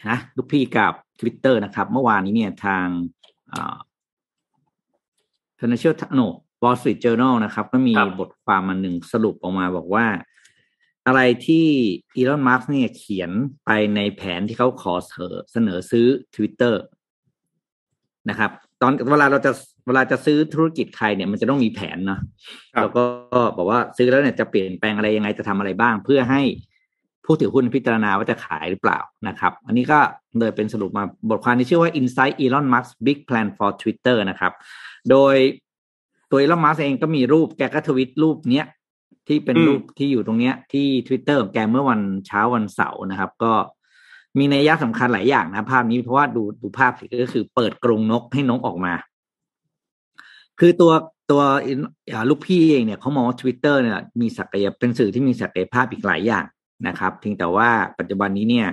[0.09, 2.87] นะลูกพี่กับ Twitter นะครับ เมื่อวานนี้เนี่ยทาง
[5.59, 6.26] Financial no
[6.62, 10.07] Wall Street Journal นะครับ ก็มีบทความมาหนึ่งสรุปออกมาบอกว่า
[11.07, 11.66] อะไรที่
[12.16, 13.30] อีลอนมาร์กเนี่ยเขียน
[13.64, 14.94] ไปในแผนที่เขาขอ
[15.52, 16.74] เสนอซื้อ Twitter
[18.30, 18.50] นะครับ
[18.80, 19.52] ตอนเวลาเราจะ
[19.86, 22.20] เวลาจะซื้อธุรกิจใครเนี่ยมันจะต้องมีแผนนะ
[22.80, 23.02] แล้วก็
[23.57, 26.42] บอกว่าซื้อแล้วเนี่ยจะเปลี่ยนแปลงอะไรยังไงจะทำอะไรบ้าง เพื่อให้
[27.24, 28.98] ผู้ถือหุ้นพิจารณาว่าจะขายหรือเปล่า
[29.28, 29.98] นะครับ อันนี้ก็
[30.38, 34.52] เลยเป็นสรุปมาบทความที่ชื่อว่า Insight Elon Musk Big Plan for Twitter นะครับ
[35.11, 35.36] โดย
[36.30, 38.66] ตัว Elon Musk เองก็มีรูปแกก็ทวิตรูปเนี้ย
[39.28, 43.52] ที่เป็นรูปที่อยู่ตรงเนี้ย ที่ Twitter ของแกเมื่อวันเช้าวันเสาร์นะครับ ก็
[44.38, 48.94] มีนัยยะสำคัญหลายอย่างนะ ภาพนี้เพราะว่าดูดูภาพสิก็คือเปิดกรงนกให้นกออกมา
[50.61, 50.92] คือตัว
[51.30, 51.42] ตัว
[52.28, 56.44] ลูกพี่เองเนี่ยเขามองว่า Twitter เนี่ยมีศักยเป็นสื่อที่มีศักยภาพอีกหลายอย่าง
[56.88, 58.68] นะครับเพียงแต่ว่าปัจจุบันนี้เนี่ย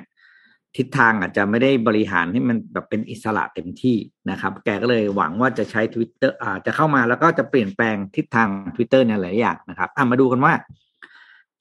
[0.77, 3.97] ทิศทางอาจจะไม่ได้บริหารให้มันแบบเป็นอิสระเต็มที่
[4.31, 10.53] นะครับ แกก็เลยหวังว่าจะใช้ Twitter อ่าจะเข้ามาแล้วก็จะเปลี่ยนแปลงทิศทาง Twitter เนี่หลายอย่างนะครับอะมาดูกันว่า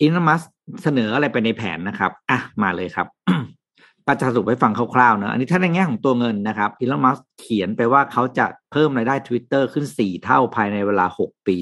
[0.02, 0.42] อินมัส
[0.82, 3.06] เสนออะไรไปในแผนนะครับอะมาเลยครับ
[4.06, 11.56] ก็จะสรุปให้ฟังคร่าวๆเนะอันนี้ถ้าในแง่ของตัวเงินนะครับอีลอนมัสเขียนไปว่าเขาจะเพิ่มรายได้ Twitter ขึ้นสี่เท่าภายในเวลาหกปี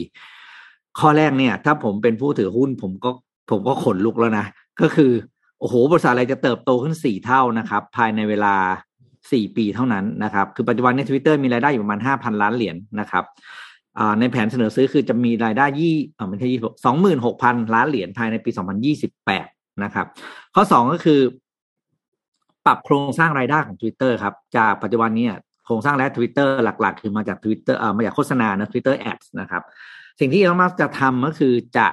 [0.98, 3.10] ข้อแรกเนี่ย ถ้าผมเป็นผู้ถือหุ้นผมก็
[3.50, 4.46] ผมก็ขนลุกแล้วนะ
[4.80, 5.12] ก็คือ
[5.60, 8.54] โอ้โหบริษัทอะไรจะเติบโตขึ้นสี่เท่านะครับ ภายในเวลา
[9.32, 13.24] สี่ปีเท่านั้นนะครับ คือปัจจุบันในทวิตเตอร์มีรายได้อยู่ประมาณห้าพันล้านเหรียญนนะครับ
[14.20, 19.46] ในแผนเสนอซื้อคือจะมีรายได้ยี่อ่าไม่ใช่ยี่สองหมื่นหกพันล้านเหรียญภายในปีสองพันยี่สิบแปด
[19.84, 20.06] นะครับ
[20.54, 21.20] ข้อสองก็คือ
[22.66, 25.26] ปรับโครงสร้างรายได้ของ Twitter ครับ จากปัจจุบันนี้
[25.66, 29.62] โครงสร้างและ Twitter หลัก ๆ คือมาจาก Twitter เอ่อมาจากโฆษณานะ Twitter Ads นะครับ
[30.20, 31.86] สิ่งที่เรามาจะทำก็คือจะ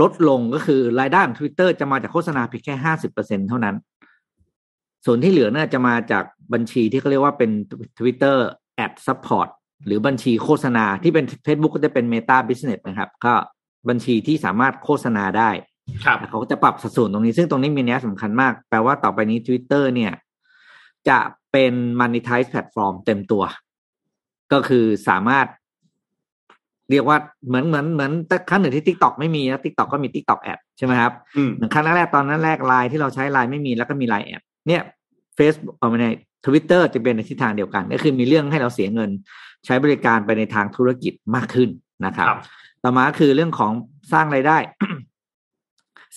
[0.00, 3.76] ลดลงก็คือรายได้ของ Twitter จะมาจากโฆษณาเพียงแค่ห้าสิบเปอร์เซ็นเท่านั้น
[5.06, 7.50] ส่วนที่เหลือเนี่ยจะมาจากบัญชีที่เขาเรียกว่าเป็น
[7.98, 8.36] Twitter
[8.84, 9.48] Ad Support
[9.86, 13.34] หรือบัญชีโฆษณาที่เป็น Facebook ก็จะเป็น Meta Business นะครับ ก็
[13.88, 15.50] บัญชีที่สามารถโฆษณาได้
[16.28, 20.12] เขาก็จะปรับสัดส่วนตรงนี้ซึ่งตรงนี้มีนัยสำคัญมาก แปลว่าต่อไปนี้ Twitter เนี่ย
[21.08, 21.18] จะ
[21.52, 23.44] เป็น monetize platform เต็มตัว
[24.52, 25.46] ก็คือสามารถ
[26.90, 27.18] เรียกว่า
[27.48, 28.12] เหมือนเหมือนเหมือน
[28.50, 31.12] ครั้งหนึ่งที่ TikTok ไม่มีนะ TikTok ก็มี TikTok ads ใช่ไหมครับ
[31.54, 34.82] เหมือนครั้งแรกตอนนั้นแรกไลน์ที่เราใช้ไลน์ไม่มีแล้วก็มีไลน์ ads เนี่ย
[35.36, 36.06] เฟซบุ๊กเอาไปใน
[36.46, 39.10] ทวิตเตอร์จะเป็นในทิศทางเดียวกัน ก็คือมีเรื่องให้เราเสียเงิน
[39.66, 41.68] ใช้บริการไปในทางธุรกิจมากขึ้น
[42.06, 42.26] นะครับ
[42.82, 43.72] ต่อมาคือเรื่องของ
[44.12, 44.58] สร้างไรายได้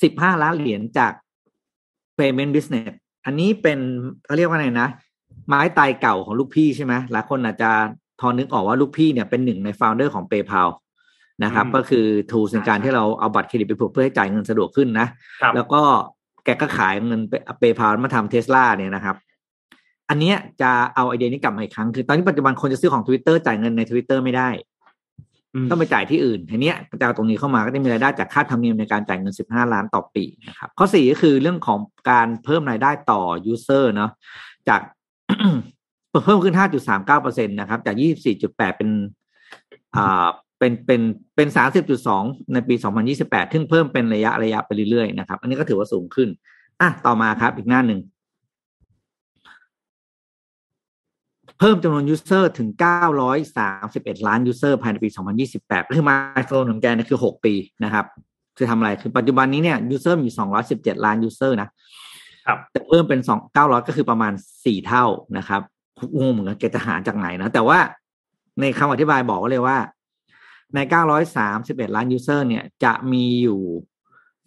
[0.02, 1.12] สิบห้าล้านเหรียญจาก
[2.18, 2.92] payment business
[3.26, 3.80] อันนี้เป็น
[4.26, 4.90] เขาเรียกว่าไงนะ
[5.48, 7.72] ไม้ตายเก่าของลูกพี่ใช่ไหมหลายคนอาจจะ
[8.22, 10.70] พอนึกออกว่าลูกพี่เนี่ยเป็นหนึ่งในโฟลเดอร์ของ PayPal
[11.44, 15.08] นะครับ ก็คือทูสในการที่เราเอาบัตรเครดิตไปผูกเพื่อให้จ่ายเงินสะดวกขึ้นนะ
[15.56, 15.82] แล้วก็
[16.46, 17.22] แกก็ขายเงิน
[17.60, 19.16] เปย์พามาทำเทสลาเนี่ยนะครับ
[20.10, 24.50] อันนี้จะเอาไอเดียนี้กลับมาอีกครั้ง คือตอนนี้ปัจจุบันคนจะซื้อของ Twitter จ่ายเงินใน Twitter ไม่ได้
[25.70, 34.12] ต้องไปจ่ายที่อื่นทีนี้จะเอาตรงนี้เข้ามาก็จะมีรายได้จากค่าธรรมเนียมในการจ่ายเงิน 15 ล้านต่อปีนะครับ ข้อสี่ก็คือเรื่องของการเพิ่มรายได้ต่อยูเซอร์เนาะ
[34.70, 34.82] จาก
[36.24, 36.56] เพิ่มขึ้น
[37.00, 37.96] 5.39%นะครับ จาก
[38.36, 38.90] 24.8 เป็น
[39.96, 40.28] อ่า
[40.60, 41.02] เป็นเป็น
[41.36, 41.48] เป็น
[42.00, 42.76] 30.2 ในปี
[43.14, 46.30] 2028 ซึ่งเพิ่มเป็นระยะระยะไปเรื่อยๆนะครับ อันนี้ก็ถือว่าสูงขึ้น
[46.82, 48.00] อะ ต่อมาครับ อีกหน้าหนึ่ง
[51.60, 52.70] เพิ่มจำนวน user ถึง
[53.48, 55.10] 931 ล้าน user ภายในปี
[55.52, 57.54] 2028 คือ milestone ของแกนี่คือ 6 ปี
[57.84, 58.06] นะครับ
[58.58, 60.30] จะทำอะไร คือปัจจุบันนี้เนี่ย user มี
[60.68, 61.70] 217 ล้าน user นะ
[62.48, 64.34] ครับแต่เพิ่มเป็นสองเก้าร้อยก็คือประมาณ
[64.66, 65.06] สี่เท่า
[65.38, 65.62] นะครับ
[66.20, 67.80] งงเหมือนกันแกจะหาจากไหนนะ แต่ว่า
[68.62, 69.78] ในคำอธิบายบอกเลยว่า
[70.76, 73.62] ในเก้าร้อยสามสิบเอ็ดล้าน user เนี่ย จะมีอยู่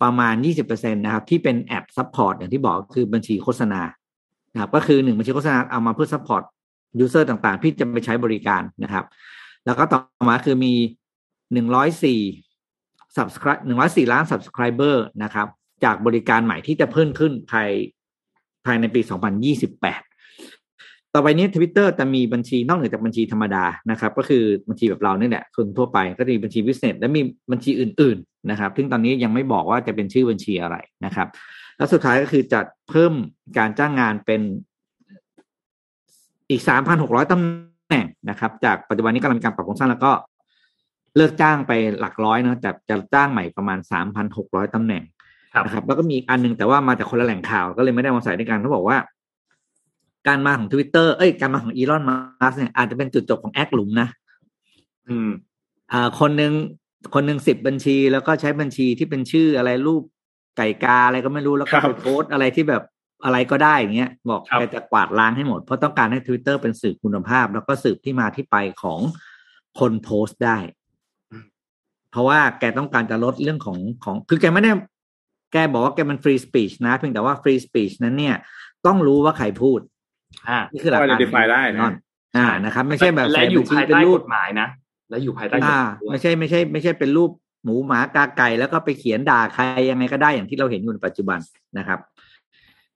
[0.03, 3.81] ประมาณยี่สิบเปอร์เซ็นะครับ ที่เป็น ad support อย่างที่บอกคือบัญชีโฆษณา
[4.53, 6.43] นะครับ ก็คือหนึ่งบัญชีโฆษณาเอามาเพื่อ support
[7.01, 9.05] user ต่างๆ ที่จะไปใช้บริการนะครับ
[9.67, 10.75] แล้วก็ต่อมาคือมี
[11.53, 12.21] หนึ่งร้อยสี่
[13.17, 15.47] subscribe หนึ่งร้อยสี่ล้าน subscriber นะครับ
[15.85, 17.71] จากบริการใหม่ที่จะเพิ่มขึ้นภาย
[18.65, 19.01] ภายในปี
[19.67, 20.14] 2028
[21.17, 31.29] ต่อไปนี้ทวิตเตอร์จะมีบัญชีนอกเหนือจากบัญชีธรรมดานะครับ ก็คือบัญชีแบบเราเนี่ยแหละคนทั่วไปก็จะมีบัญชีพิเศษและมีบัญชีอื่น ๆนะครับ ซึ่งตอนนี้ยังไม่บอกว่าจะเป็นชื่อบัญชีอะไรนะครับ
[31.77, 33.13] แล้วสุดท้ายก็คือจะเพิ่ม
[33.59, 34.41] การจ้างงานเป็น
[36.51, 36.63] อีก
[36.97, 40.13] 3,600ตำแหน่งนะครับ จากปัจจุบันนี้กำลังมีการปรับโครงสร้างแล้วก็
[41.17, 43.79] เลิกจ้างไปหลักร้อยนะแต่จะจ้างใหม่ประมาณ
[44.27, 45.03] 3,600ตำแหน่ง
[45.55, 48.99] ครับนะครับ แล้วก็มีอีกอันหนึงแต่ว่ามาจากคนละแหล่งข่าวก็เลยไม่ได้มาใส่ด้วยกันเขาบอกว่า
[50.29, 54.09] การมาของ Twitter เอ้ยการมาของอีลอนมัสเนี่ยอาจจะเป็นจุดจบของแอคหลุมนะ
[55.09, 55.31] อืม
[55.93, 56.53] อ่า คนหนึ่ง
[57.15, 60.03] คนหนึ่งสิบบัญชี แล้วก็ใช้บัญชีที่เป็นชื่ออะไรรูป
[60.57, 62.83] ไก่กาอะไรก็ไม่รู้แล้วก็ครับไปโพสต์อะไรที่แบบ
[63.25, 69.01] อะไรก็ได้อย่างเงี้ยบอกครับแกจะกวาดล้างให้หมด เพราะต้องการให้ Twitter เป็นสื่อคุณภาพ แล้วก็สืบที่มาที่ไปของ
[69.79, 70.59] คนโพสต์ได้
[72.11, 74.71] เพราะว่าแกต้องการจะลดเรื่องของของ คือแกไม่ได้
[75.53, 78.37] แกบอกว่าแกมันฟรีสปีชนะ เพียงแต่ว่าฟรีสปีชนั้นเนี่ย
[78.87, 79.81] ต้องรู้ว่าใครพูด
[80.49, 81.95] อ่านี่คือหลักการ identify ได้นะนอน
[82.37, 84.69] อ่านะครับ ไม่ใช่แบบและใส่อยู่บัญชีภายเป็นใต้รูกปฎหมายนะ
[85.11, 87.31] และอยู่ภายใต้กฎหอ่ามายด้วยไม่ใช่ไม่ใช่ ไม่ใช่เป็นรูป
[87.65, 91.39] หมูหมากาไก่แล้วก็ไปเขียนด่าใครยังไงก็ได้อย่างที่เราเห็นอยู่ในปัจจุบัน
[91.79, 91.99] นะครับ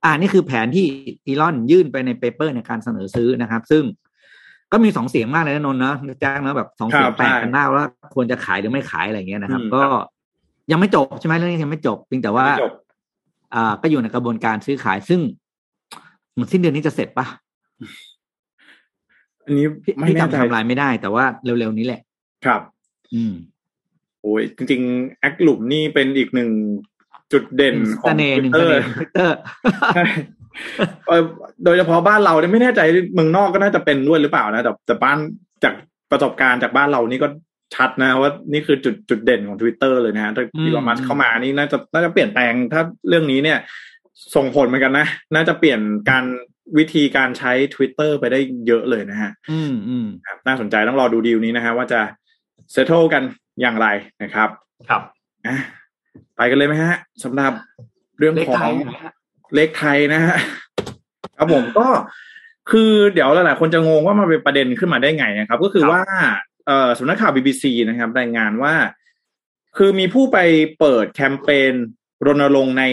[0.05, 0.85] อ่านี่คือแผนที่
[1.27, 3.85] อีลอนยื่นไปในเปเปอร์ในการเสนอซื้อนะครับ ซึ่ง
[4.73, 7.85] ก็มีสองเสียงมากเลยนะนนท์นะแจ้งนะแบบสองเสียงครับแตกกันมากว่า
[8.15, 9.83] ควรจะขายหรือไม่ขายอะไรอย่างเงี้ยนะครับอืมก็
[10.71, 12.73] ยังไม่จบใช่ไหมเรื่องนี้ยังไม่จบเพียงแต่ว่าจบ
[13.55, 15.31] อ่าก็อยู่ในกระบวนการซื้อขายซึ่งเห
[16.39, 17.27] มันสิ้นเดือนนี้จะเสร็จปะ
[19.45, 22.01] อันนี้พี่ไม่พี่แน่จำใจไทำลายไม่ได้ แต่ว่าเร็วๆนี้แหละ
[22.45, 22.61] ครับ
[23.15, 23.35] อืม
[24.23, 26.51] โอ้ยจริงๆแอคหลุมนี่เป็นอีกหนึ่ง
[27.33, 29.37] จุดเด่นขอเสงน่ห์หนึ่ง Twitter เสน่ห์ทวิตเตอร์
[29.95, 30.05] ใช่
[31.07, 31.23] เอ่อ
[31.65, 32.81] โดยเฉพาะบ้านเราเนี่ยไม่แน่ใจ
[33.15, 35.19] เมืองนอกก็น่าจะเป็นด้วยหรือเปล่านะ แต่แต่บ้าน
[35.65, 35.75] จาก
[36.11, 37.29] ประสบการณ์จากบ้านเรานี่ก็
[37.75, 43.59] ชัดนะว่านี่คือจุดจุดเด่นของ Twitter เลยนะฮะถ้าอืมอีลอนมัสเข้ามานี่น่าจะน่าจะเปลี่ยนแปลงถ้าเรื่องนี้เนี่ย
[44.35, 46.25] ส่งผลเหมือนกันนะ น่าจะเปลี่ยนการ
[46.79, 52.01] วิธีการใช้ Twitter ไปได้เยอะเลยนะฮะ อืมอืมครับน่าสนใจต้องรอดูดีลนี้นะฮะว่าจะ
[52.73, 53.23] เซ t ต e กัน
[53.61, 53.87] อย่างไร
[54.23, 54.49] นะครับ
[54.89, 55.03] ครับ
[55.47, 55.57] อะ
[56.37, 57.53] ไปกันเลยไหมฮะสำหรับ
[58.19, 59.13] เรื่องเลขขอไทยงนะฮะ
[59.55, 60.37] เลขไทยนะฮะ
[61.37, 61.87] ครับผมก็
[62.71, 66.01] คือเดี๋ยวหลายๆคนจะงงว่ามันเป็นประเด็นขึ้นมาได้ไงนะครับ ก็คือว่า
[66.67, 68.75] เอ่อสำนักข่าว BBC นะครับรายงานว่า
[69.77, 70.39] คือมีผู้ไป
[70.79, 71.73] เปิดแคมเปญ
[72.27, 72.85] รณรงค์ใน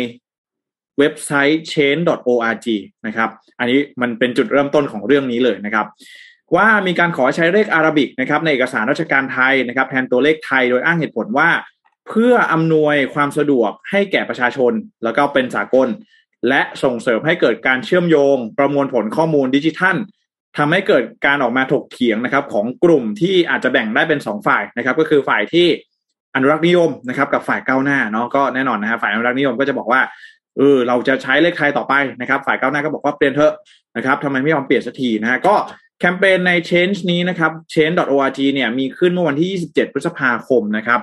[1.00, 2.68] เว็บไซต์ change.org
[3.08, 3.30] นะครับ
[3.60, 5.86] อันนี้มันเป็นจุดเริ่มต้นของเรื่องนี้เลยนะครับ
[6.56, 11.50] ว่ามีการขอใช้เลขอารบิกนะครับในเอกสารราชการไทยนะครับแทนตัวเลขไทยโดยอ้างเหตุผลว่า
[12.08, 14.74] เพื่ออำนวยความสะดวกให้แก่ประชาชน
[15.04, 15.88] แล้วก็เป็นสากล
[16.50, 19.98] และส่งเสริมให้เกิดการเชื่อมโยง ประมวลผลข้อมูลดิจิทัล
[20.58, 25.68] ทำให้เกิดการออกมาถกเถียงนะครับของกลุ่มที่อาจจะแบ่งได้เป็นสองฝ่ายนะครับก็คือฝ่ายที่
[26.36, 30.02] อนุรักษ์นิยมนะครับกับฝ่ายก้าวหน้าเนาะก็แน่นอนนะฮะฝ่ายอนุรักษ์นิยมก็จะบอกว่า
[30.58, 33.53] เออเราจะใช้เลขไทยต่อไปนะครับ ฝ่ายก้าวหน้าก็บอกว่าเปลี่ยนเถอะ
[33.97, 35.56] นะครับทำไมไม่ยอมเปลี่ยนสักทีนะฮะก็
[35.99, 40.99] แคมเปญใน change นี้นะครับ change.org เนี่ยมีขึ้นเมื่อวันที่ 27 พฤษภาคมนะครับ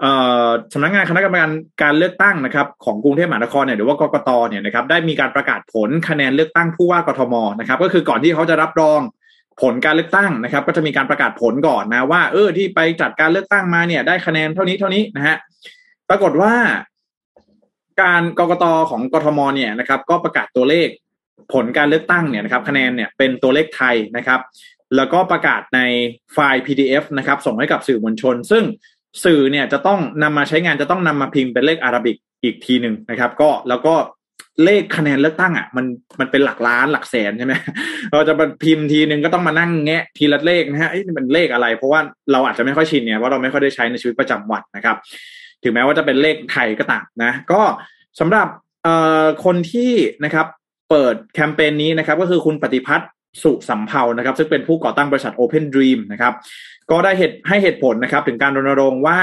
[0.00, 0.12] เอ่
[0.46, 1.50] อสำนักงานคณะกรรมการ
[1.82, 9.00] การเลือกตั้งนะครับของกรุงเทพมหานครเนี่ยหรือว่ากกตเนี่ยนะครับได้มีการประกาศผลคะแนนเลือกตั้งผู้ว่ากทมนะครับก็คือก่อนที่เขาจะรับรอง
[9.62, 15.36] ผลการเลือกตั้งนะครับ ก็จะมีการประกาศผลก่อนนะว่า เออที่ไปจัดการเลือกตั้งมาเนี่ยได้คะแนนเท่านี้เท่านี้นะฮะ
[16.08, 16.54] ปรากฏว่า
[18.02, 20.88] การกรกตของกทมเนี่ยนะครับ ก็ประกาศตัวเลข
[21.52, 24.40] ผลการเลือกตั้งเนี่ยนะครับ คะแนนเนี่ยเป็นตัวเลขไทยนะครับ
[24.96, 25.80] แล้วก็ประกาศใน
[26.32, 28.64] ไฟล์ PDF นะครับ ส่งให้กับสื่อมวลชน ซึ่ง
[29.24, 33.94] สื่อเนี่ยจะต้องนำมาใช้งานจะต้องนำมาพิมพ์เป็นเลขอารบิกอีกทีหนึ่งนะครับ ก็แล้วก็
[34.64, 35.86] เลขคะแนนเลือกตั้งอะมัน
[36.20, 37.54] มันเป็นหลักล้านหลักแสนใช่ไหม
[38.12, 42.00] เราจะมาพิมพ์ทีนึงก็ต้องมานั่งแงะทีละเลขนะฮะเอ้ยนี่มันเลขอะไร เพราะว่า
[42.32, 44.96] เราอาจจะไม่ค่อยชินเนี่ยเพราะเราไม่ค่อยได้ใช้ในชีวิตประจำวันนะครับ
[45.64, 47.62] ถึงแม้ว่าจะเป็นเลขไทยก็ตามนะ ก็
[48.20, 48.48] สำหรับ
[48.84, 49.92] เอ่อคนที่
[50.24, 50.46] นะครับ
[50.90, 53.10] เปิดแคมเปญนี้นะครับ ก็คือคุณปฏิพัฒน์
[53.42, 56.32] สุสัมเภานะครับ ซึ่งเป็นผู้ก่อตั้งบริษัท Open Dream นะครับ
[56.90, 59.18] ก็ได้เหตุให้เหตุผลนะครับ ถึงการรณรงค์ว่า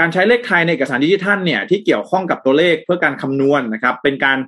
[0.00, 4.38] การใช้เลขไทยในเอกสารดิจิทัลเนี่ยที่เกี่ยวข้องกับตัวเลขเพื่อการคำนวณนะครับ เป็นการ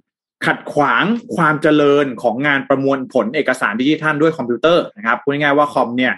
[0.46, 1.04] ขัดขวาง
[1.36, 6.12] ความเจริญของงานประมวลผลเอกสารดิจิทัลด้วยคอมพิวเตอร์นะครับพูดง่ายๆว่าคอมเนี่ย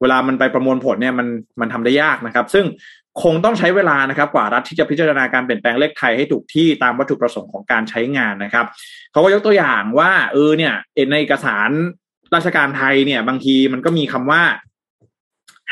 [0.00, 1.28] เวลามันไปประมวลผลเนี่ยมัน
[1.60, 2.64] มันทำได้ยากนะครับ ซึ่ง
[3.22, 8.66] คงต้องใช้เวลานะครับกว่ารัฐที่จะพิจารณาการเปลี่ยนแปลงเลขไทยให้ถูกที่ตามวัตถุประสงค์ของการใช้งานนะครับ
[9.12, 10.74] เขาก็ยกตัวอย่างว่าเออเนี่ย
[11.10, 11.70] ในเอกสาร
[12.34, 14.42] ราชการไทยเนี่ย บางทีมันก็มีคำว่า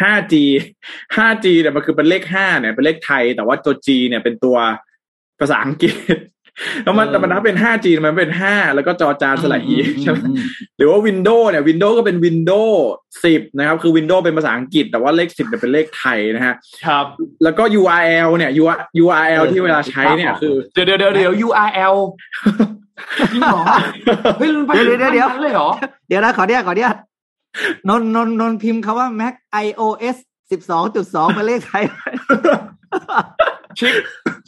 [0.00, 0.34] 5G
[1.14, 4.56] 5G เนี่ยมันคือเป็นเลข5เนี่ยเป็นเลขไทย แต่ว่าตัว G เนี่ยเป็นตัว
[5.40, 5.94] ภาษาอังกฤษ
[6.84, 10.18] แล้วมันแต่มันถ้าเป็น 5G มันเป็น 5 แล้วก็จอจานสระอีใช่ไหม
[10.76, 12.74] หรือว่า Windows เนี่ย Windows ก็เป็น Windows
[13.18, 16.54] 10 นะครับ คือ Windows เป็นภาษาอังกฤษ แต่ว่าเลข 10เนี่ยเป็นเลขไทยนะฮะ
[16.86, 17.06] ครับ
[17.42, 18.50] แล้วก็ URL เนี่ย
[19.02, 21.96] URL ที่เวลาใช้เนี่ยคือ เดี๋ยวเดี๋ยวเดี๋ยวเดี๋ยว URL
[23.32, 23.62] จริงเหรอ
[24.38, 25.68] เฮ้ยมันไปเดี๋ยวเดี๋ยวเดี๋ยวขนานั้นเลยเหรอ
[26.08, 26.88] เดี๋ยวนะขอเดียขอเดีย
[27.88, 29.34] นนนนนนพิมพ์คาว่า Mac
[29.66, 30.16] iOS
[30.50, 31.82] สิบสองจุดสองเป็นเลขไทย
[33.78, 33.94] ชิป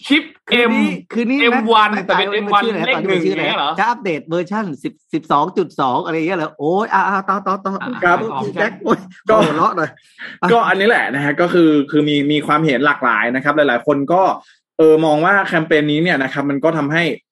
[0.07, 7.73] ชิปคืน M นี้คืนนี้ M1 Mac แต่เป็น iOS M1 ชื่ออะไรเลขตอนหนึ่นี้งชื่ออะไรอย่างเงี้ยเหรอจะอัปเดตเวอร์ชันสิบสิบสองจุดสองอะไรอย่างเงี้ยเหรอโอ้ยอ่าอ่าต่อต่อต่อ
[8.05, 8.19] ครับ
[8.55, 9.91] แจ็คโอ้ยก็ก็หัวเราะหน่อย
[10.41, 14.23] อะก็อันนี้แหละนะฮะก็คือคือมีมีความเห็นหลากหลายนะครับ หลาย ๆ คนก็
[14.79, 17.17] เออมองว่าแคมเปญนี้เนี่ยนะครับมันก็ทำให้เอ่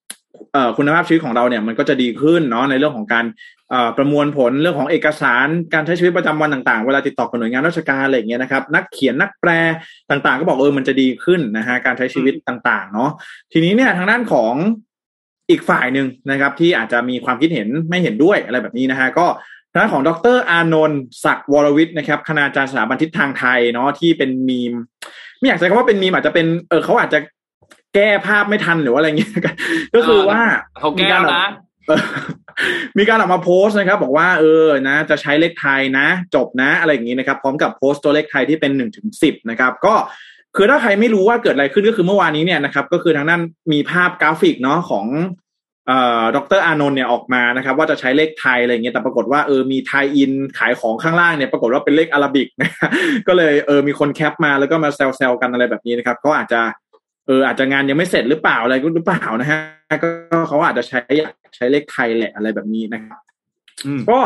[0.77, 3.25] คุณภาพชีวิตของเราเนี่ยมันก็จะดีขึ้นเนาะในเรื่องของการ
[3.97, 9.49] ประมวลผลเรื่องของเอกสารการใช้ชีวิตประจำวันต่างๆ เวลาติดต่อกับหน่วยงานราชการอะไรอย่างเงี้ยนะครับนักเขียนนักแปล
[10.09, 13.09] ต่างๆ ก็บอกเออมันจะดีขึ้นนะฮะการใช้ชีวิตต่างๆเนาะ
[13.51, 14.53] ทีนี้เนี่ยทางด้านของ
[15.49, 19.27] อีกฝ่ายหนึ่งนะครับ ที่อาจจะมีความคิดเห็นไม่เห็นด้วยอะไรแบบนี้นะฮะก็
[19.71, 24.73] ทางด้านของดรอานนท์ศักด์วรวิทย์นะครับคณาจารย์สถาบันทิศทางไทยเนาะที่เป็นมีม
[25.37, 27.19] ไม่อยากใช้คำว่าเป็นมีมอาจจะเป็นเออเขาอาจจะ
[27.95, 29.33] แก้ภาพไม่ทันหรือว่าอะไรเงี้ย
[29.95, 30.41] ก็คือว่า
[30.79, 31.45] เขาแก้วนะ
[31.87, 32.01] เออ
[32.97, 39.93] มีการออกมาโพสต์นะครับ บอกว่าเออนะ จะใช้เลขไทยนะ จบนะ อะไรอย่างนี้นะครับ พร้อมกับโพสต์ตัวเลขไทยที่เป็นหนึ่งถึงสิบนะครับ ก็
[40.55, 43.41] คือถ้าใครไม่รู้ว่าเกิดอะไรขึ้นก็คือเมื่อวานนี้เนี่ยนะครับ ก็คือทางด้าน
[43.73, 45.05] มีภาพกราฟิกเนาะของ
[45.87, 52.69] เอ่อดรอานนท์เนี่ยออกมานะครับ ว่าจะใช้เลขไทยอะไรอย่างเงี้ยแต่ปรากฏว่าเออมี tie-in ขายของข้างล่างเนี่ยปรากฏว่าเป็นเลขอาราบิกนะ
[53.27, 59.59] ก็เลยเออมีคน cap มาแล้วก็มาแซวๆกันอะไรแบบนี้นะครับ ก็อาจจะเอออาจจะงานยังไม่เสร็จหรือเปล่าอะไรก็หรือเปล่านะฮะ
[60.03, 60.09] ก็
[60.47, 61.01] เขาอาจจะใช้
[61.55, 63.19] ใช้เลขไทยแหละอะไรแบบนี้นะครับ
[63.85, 64.19] อืมก็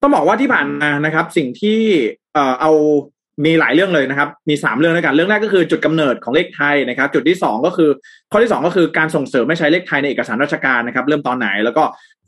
[0.00, 1.80] ต้องบอกว่าที่ผ่านมานะครับ สิ่งที่
[2.34, 2.72] เอ่อเอา
[3.44, 7.90] มีหลายเรื่องเลยนะครับ มีสามเรื่องด้วยกัน เรื่องแรกก็คือจุดกำเนิดของเลขไทยนะครับ จุดที่สองก็คือ
[8.30, 11.84] ข้อที่สองก็คือการส่งเสริมไม่ใช้เลขไทยในเอกสารราชการนะครับ เริ่มตอนไหนแล้วก็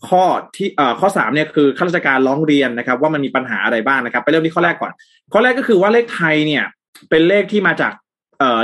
[0.08, 0.22] ข้อ
[0.56, 4.92] ที่เอ่อข้อสามเนี่ยคือข้าราชการร้องเรียนนะครับ ว่ามันมีปัญหาอะไรบ้างนะครับ ไปเริ่มที่ข้อแรกก่อน
[5.32, 6.64] ข้อแรกก็คือว่าเลขไทยเนี่ย
[7.10, 7.92] เป็นเลขที่มาจาก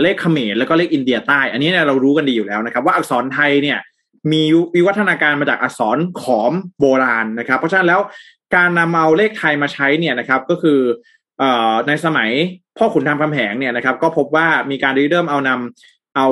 [0.03, 3.79] เลขเขมรแล้วก็เลขอินเดียใต้ อันนี้เนี่ยเรารู้กันดีอยู่แล้วนะครับ ว่าอักษรไทยเนี่ย
[4.33, 4.43] มี
[4.75, 8.01] วิวัฒนาการมาจากอักษรขอมโบราณนะครับ เพราะฉะนั้นแล้ว
[8.55, 10.81] การนำเอาเลขไทยมาใช้เนี่ยนะครับก็คือ
[11.39, 11.45] เอ
[11.89, 12.31] ในสมัย
[12.79, 16.27] พ่อขุนรามคำแหงเนี่ยนะครับ ก็พบว่ามีการริเริ่มเอานำเอา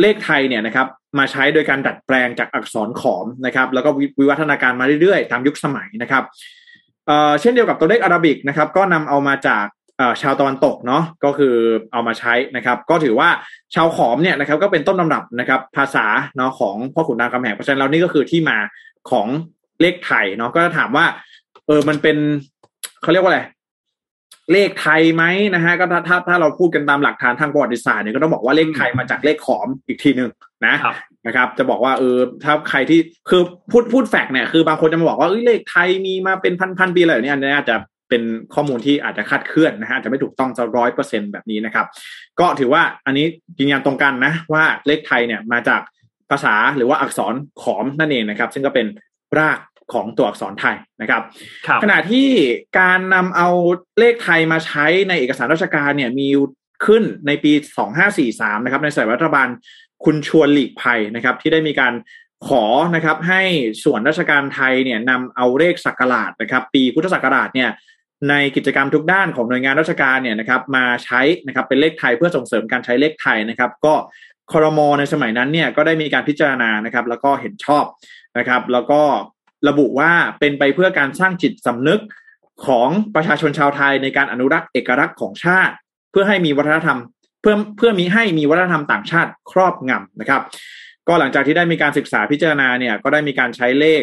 [0.00, 0.86] เลขไทยเนี่ยนะครับ
[1.18, 3.88] มาใช้โดยการดัดแปลงจากอักษรขอมนะครับ แล้วก็
[4.18, 6.22] วิวัฒนาการมาเรื่อยๆ ตามยุคสมัยนะครับ
[7.40, 9.64] เช่นเดียวกับตัวเลขอาราบิกนะครับ ก็นำเอามาจาก
[10.22, 11.54] ชาวตะวันตกเนาะก็คือ
[11.92, 13.28] เอามาใช้นะครับ ก็ถือว่า
[13.74, 18.58] ชาวขอมเนี่ยนะครับก็เป็นต้นตำรับนะครับ ภาษาเนาะของพ่อขุนรามคำแหงเพราะฉะนั้นแล้วนี่ก็คือที่มา
[19.10, 19.26] ของ
[19.80, 21.06] เลขไทยเนาะก็จะถามว่า
[21.66, 22.16] เออมันเป็น
[23.02, 23.40] เขาเรียกว่าอะไร
[24.52, 25.24] เลขไทยไหม
[25.54, 30.30] นะฮะก็ถ้าถ้าถ้าเราพูดกันตามหลักฐานทางประวัติศาสตร์เนี่ยก็ต้องบอกว่าเลขไทยมาจากเลขขอมอีกทีหนึ่ง
[30.66, 30.94] นะครับ
[31.26, 37.76] นะครับ จะบอกว่าเออถ้าใครที่คือพูดพูดแฟกต์เนี่ยคือบางคนจะมาบอกว่าเอ้ยเลขไทยมีมาเป็นพันพันปีอะไรแบบนี้อันนี้อาจจะ
[38.12, 41.86] เป็นข้อมูลที่อาจจะคลาดเคลื่อนนะฮะอาจจะไม่ถูกต้องจะร้อยเปอร์เซ็นแบบนี้นะครับ
[42.40, 43.26] ก็ถือว่าอันนี้
[43.58, 45.80] ยืนยันตรงกันนะว่าเลขไทยเนี่ยมาจาก
[46.30, 48.86] ภาษาหรือว่าอักษรขอมนั่นเองนะครับ ซึ่งก็เป็น
[49.38, 49.58] ราก
[49.92, 51.22] ของตัวอักษรไทยนะครับ
[51.66, 52.28] ครับขณะที่
[52.80, 53.48] การนำเอา
[53.98, 56.28] เลขไทยมาใช้ในเอกสารราชการเนี่ยมี
[56.86, 57.52] ขึ้นในปี
[58.08, 59.48] 2543 นะครับ ในสมัยรัฐบาล
[60.04, 61.94] คุณชวนหลีกภัยนะครับ ที่ได้มีการ
[62.46, 63.42] ขอนะครับให้
[63.84, 67.70] ส่วนราชการไทยเนี่ยนำเอาเลขศักราชนะครับ ปีพุทธศักราชเนี่ย
[68.28, 73.94] ในกิจกรรมทุกด้านของหน่วยงานราชการเนี่ยนะครับมาใช้นะครับเป็นเลขไทยเพื่อส่งเสริมการใช้เลขไทยนะครับ ก็
[74.52, 77.84] คอรมอในสมัยนั้นเนี่ยก็ได้มีการพิจารณานะครับ แล้วก็เห็นชอบ
[78.38, 79.00] นะครับ แล้วก็
[79.68, 82.00] ระบุว่าเป็นไปเพื่อการสร้างจิตสำนึก
[82.66, 85.74] ของประชาชนชาวไทยในการอนุรักษ์เอกลักษณ์ของชาติ
[86.10, 86.98] เพื่อให้มีวัฒนธรรม
[87.40, 90.42] เพื่อเพื่อมีให้มีวัฒนธรรมต่างชาติครอบงำนะครับ
[91.08, 94.02] ก็หลังจากที่ได้มีการศึกษาพิจารณาเนี่ยก็ได้มีการใช้เลข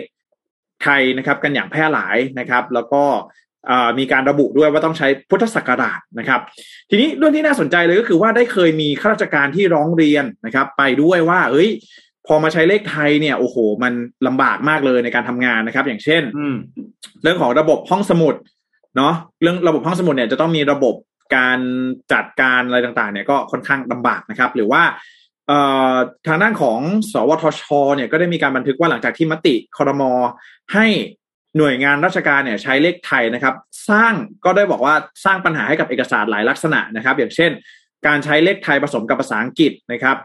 [0.83, 3.03] ไทยนะครับกันอย่างแพร่หลายนะครับ แล้วก็
[3.99, 6.39] มีการระบุด้วยว่าต้องใช้พุทธศักราชนะครับ
[6.89, 11.69] ทีนี้เรื่องที่น่าสนใจเลยก็คือว่าได้เคยมีข้าราชการที่ร้องเรียนนะครับ ไปด้วยว่า เอ้ย
[12.27, 13.93] พอมาใช้เลขไทยเนี่ยโอ้โห มัน
[14.27, 16.55] ลำบากมากเลยในการทำงานนะครับ อย่างเช่นอืม
[17.23, 18.35] เรื่องของระบบห้องสมุด
[18.97, 20.95] เนาะเรื่องระบบห้องสมุดเนี่ยจะต้องมีระบบ
[21.35, 21.59] การ
[22.13, 24.83] จัดการอะไรต่างๆ เนี่ยก็ค่อนข้างลำบากนะครับ หรือว่า
[25.47, 25.59] เอ่
[25.93, 25.95] อ
[26.27, 26.79] ทางด้านของ
[27.11, 27.63] สวทช
[27.95, 30.11] เนี่ยก็ได้มีการบันทึกว่าหลังจากที่มติคอรมอ
[30.73, 30.85] ให้
[31.57, 33.55] หน่วยงานราชการเนี่ยใช้เลขไทยนะครับ
[33.89, 34.13] สร้าง
[34.45, 34.95] ก็ได้บอกว่า
[35.25, 37.51] สร้างปัญหาให้กับเอกสารหลายลักษณะนะครับ อย่างเช่น
[38.07, 40.17] การใช้เลขไทยผสมกับภาษาอังกฤษนะครับ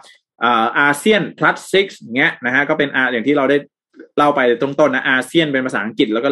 [0.81, 3.57] อาเซียน plus six เงี้ยนะฮะก็เป็นอาอย่างที่เราได้
[4.17, 6.31] เล่าไปตรงต้นนะอาเซียนเป็นภาษาอังกฤษ แล้วก็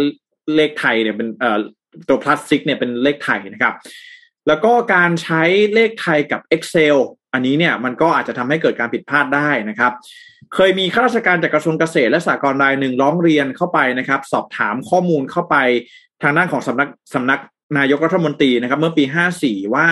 [0.57, 1.59] เลขไทยเนี่ยเป็นเอ่อ
[2.09, 3.75] ตัว plus six เนี่ยเป็นเลขไทยนะครับ
[4.49, 5.43] แล้วก็การใช้
[5.75, 6.99] เลขไทยกับ Excel
[7.33, 9.93] อันนี้เนี่ยมันก็อาจจะทำให้เกิดการผิดพลาดได้นะครับ
[10.55, 15.57] เคยมีข้าราชการจากกระทรวงเกษตรและสหกรณ์รายหนึ่งร้องเรียนเข้าไปนะครับ สอบถามข้อมูลเข้าไป
[16.23, 17.41] ทางด้านของสำนักสำนัก
[17.79, 19.05] นายกรัฐมนตรีนะครับ เมื่อปี
[19.39, 19.87] 54 ว่า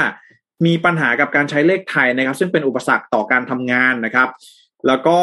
[0.67, 4.29] มีปัญหากับการใช้เลขไทยนะครับ ซึ่งเป็นอุปสรรคต่อการทำงานนะครับ
[4.87, 5.19] แล้วก็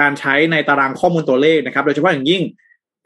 [0.00, 2.42] การใช้ในตารางข้อมูลตัวเลขนะครับ โดยเฉพาะอย่างยิ่ง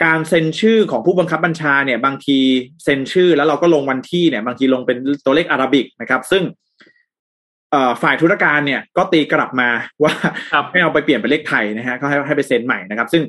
[0.04, 2.38] การเซ็นชื่อของผู้บังคับบัญชาเนี่ยบางที
[2.84, 6.42] เซ็นชื่อแล้วเราก็ลงวันที่เนี่ยบางทีลงเป็นตัวเลขอาราบิกนะครับ ซึ่ง
[8.02, 9.68] ฝ่ายธุรการเนี่ยก็ตีกลับมา
[10.02, 10.12] ว่า
[10.70, 13.22] ให้เอาไปเปลี่ยนเป็นเลขไทยนะฮะก็ให้ให้ไปเซ็นใหม่นะครับ ซึ่ง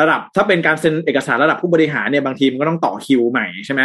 [0.00, 3.82] ระดับถ้าเป็นการเซ็นเอกสารระดับผู้บริหารเนี่ยบางทีมันก็ต้องต่อคิวใหม่ใช่ไหม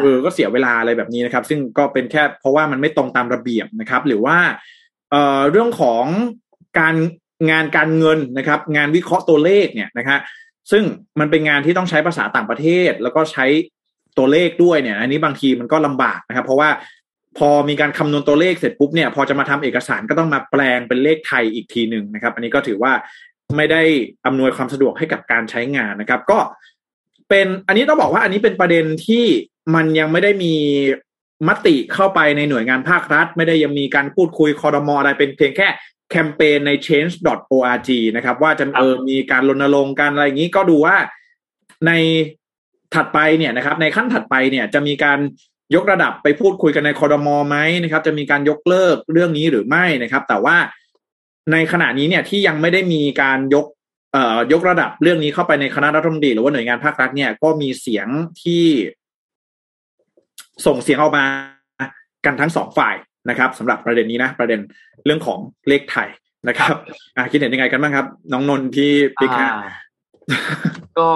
[0.00, 4.36] เออก็เสียเวลาอะไรแบบนี้นะครับ ซึ่งก็เป็นแค่เพราะว่ามันไม่ตรงตามระเบียบนะครับ หรือว่า
[5.10, 6.04] เอ่อเรื่องของ
[6.78, 6.94] การ
[7.50, 10.20] งานการเงินนะครับ งานวิเคราะห์ตัวเลขเนี่ยนะครับ
[10.70, 10.84] ซึ่ง
[11.20, 13.46] มันเป็นงานที่ต้องใช้ภาษาต่างประเทศ แล้วก็ใช้
[14.18, 16.68] ตัวเลขด้วยเนี่ย อันนี้บางทีมันก็ลำบากนะครับ เพราะว่า
[17.38, 22.92] พอมีการคำนวณตัวเลขเสร็จปุ๊บเนี่ยพอจะมาทำเอกสารก็ต้องมาแปลงเป็นเลขไทยอีกทีหนึ่งนะครับ อันนี้ก็ถือว่า
[23.56, 23.82] ไม่ได้
[24.26, 26.38] อำนวยความสะดวกให้กับการใช้งานนะครับ ก็
[27.28, 29.24] เป็นอันนี้ต้องบอกว่าอันนี้เป็นประเด็นที่
[29.74, 30.54] มันยังไม่ได้มี
[31.48, 35.68] มติเข้าไปในหน่วยงานภาครัฐ ไม่ได้ยังมีการพูดคุยคอรมออะไรเป็นเพียงแค่
[36.10, 40.96] แคมเปญใน change.org นะครับ ว่าจะเออมีการรณรงค์การอะไรอย่างนี้ก็ดูว่า
[41.86, 41.92] ใน
[42.94, 45.18] ถัดไปเนี่ยนะครับ ในขั้นถัดไปเนี่ยจะมีการ
[45.74, 50.56] ยกระดับไปพูดคุยกันในคอรมอไหมนะครับ จะมีการยกเลิกเรื่องนี้หรือไม่นะครับ แต่ว่า
[51.52, 53.66] ในขณะนี้เนี่ยที่ยังไม่ได้มีการยก
[54.12, 58.08] เอ่อยกระดับเรื่องนี้เข้าไปในคณะรัฐมนตรีหรือว่าหน่วยงานภาครัฐเนี่ยก็มีเสียง
[58.42, 58.64] ที่
[60.66, 61.24] ส่งเสียงออกมา
[62.24, 62.94] กันทั้งสองฝ่าย
[63.28, 64.60] นะครับสำหรับประเด็นนี้นะ ประเด็น
[65.04, 65.38] เรื่องของ
[65.68, 66.08] เลขไทย
[66.48, 66.74] นะครับ
[67.16, 68.90] อ่าคิดเห็นยังไงกันบ้างครับ น้องนนที่
[69.20, 69.50] ปิ๊กฮะ
[70.98, 71.10] ก็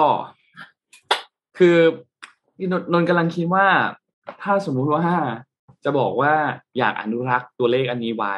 [1.57, 1.77] คือ
[2.57, 3.67] พี่นนกำลังคิดว่า
[4.41, 5.05] ถ้าสมมุติว่า
[5.85, 6.33] จะบอกว่า
[6.77, 8.35] อยากอนุรักษ์ตัวเลขอันนี้ไว้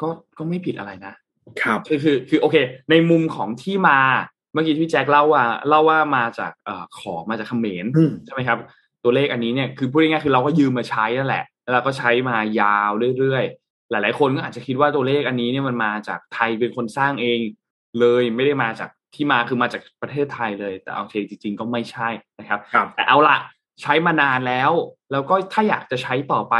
[0.00, 0.08] ก็
[0.38, 1.14] ก็ไม่ผิดอะไรนะ
[1.62, 2.56] ครับคือคือคือโอเค
[2.90, 3.98] ในมุมของที่มา
[4.52, 7.86] เมื่อกี้พี่แจ็คเล่าว่าเล่าว่ามาจากเอ่อขอมาจากเขมร
[8.26, 8.58] ใช่ไหมครับ
[9.04, 17.38] ตัวเลขอันนี้เนี่ยคือพูดง่ายๆคือเราก็ยืมมาใช้นั่นแหละ แล้วเราก็ใช้มายาวเรื่อยๆ หลายๆ คนก็อาจจะคิดว่าตัวเลขอันนี้เนี่ยมันมาจากไทยเป็นคนสร้างเอง
[18.00, 22.08] เลยไม่ได้มาจากที่มาคือมาจากประเทศไทยเลย แต่เอาจริง ๆ ก็ไม่ใช่
[22.38, 22.60] นะครับ
[22.94, 23.36] แต่เอาละ
[23.82, 24.70] ใช้มานานแล้ว
[25.12, 26.54] แล้วก็ถ้าอยากจะใช้ต่อไป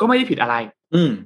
[0.00, 0.56] ก็ไม่ได้ผิดอะไร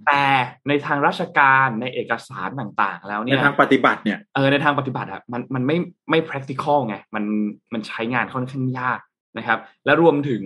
[0.07, 0.23] แต่
[0.69, 5.77] ในทางราชการในเอกสารต่างๆ แล้วเนี่ยในทางปฏิบัติเนี่ยเออในทางปฏิบัติอะมันมันไม่
[6.11, 7.25] ไม่ practical ไงมัน
[7.73, 9.01] มันใช้งานค่อนข้างยาก
[9.39, 10.43] นะครับ และรวมถึง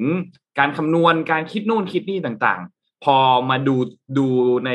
[0.59, 3.17] การคำนวณการคิดนู่นคิดนี่ต่างๆ พอ
[3.51, 3.77] มาดู
[4.19, 4.27] ดู
[4.67, 4.71] ใน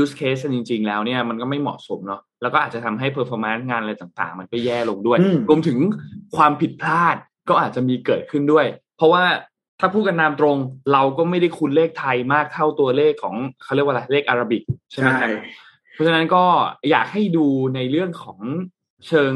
[0.00, 5.78] use case จริง ๆ แล้วเนี่ยมันก็ไม่เหมาะสมเนาะแล้วก็อาจจะทำให้ performance งานอะไรต่าง ๆ มันก็แย่ลงด้วย รวมถึง
[6.36, 7.16] ความผิดพลาด
[7.48, 8.66] ก็อาจจะมีเกิดขึ้นด้วย
[8.96, 9.24] เพราะว่า
[9.80, 10.56] ถ้าพูดกันนามตรง
[10.92, 15.30] เราก็ไม่ได้คุ้นเลขไทยมากเท่าตัวเลขของเขาเรียกว่าอะไรเลขอาราบิกใช่ไหมครับ
[15.92, 16.44] เพราะฉะนั้นก็
[16.90, 18.38] อยากให้ดูในเรื่องของ
[19.08, 19.34] เชิง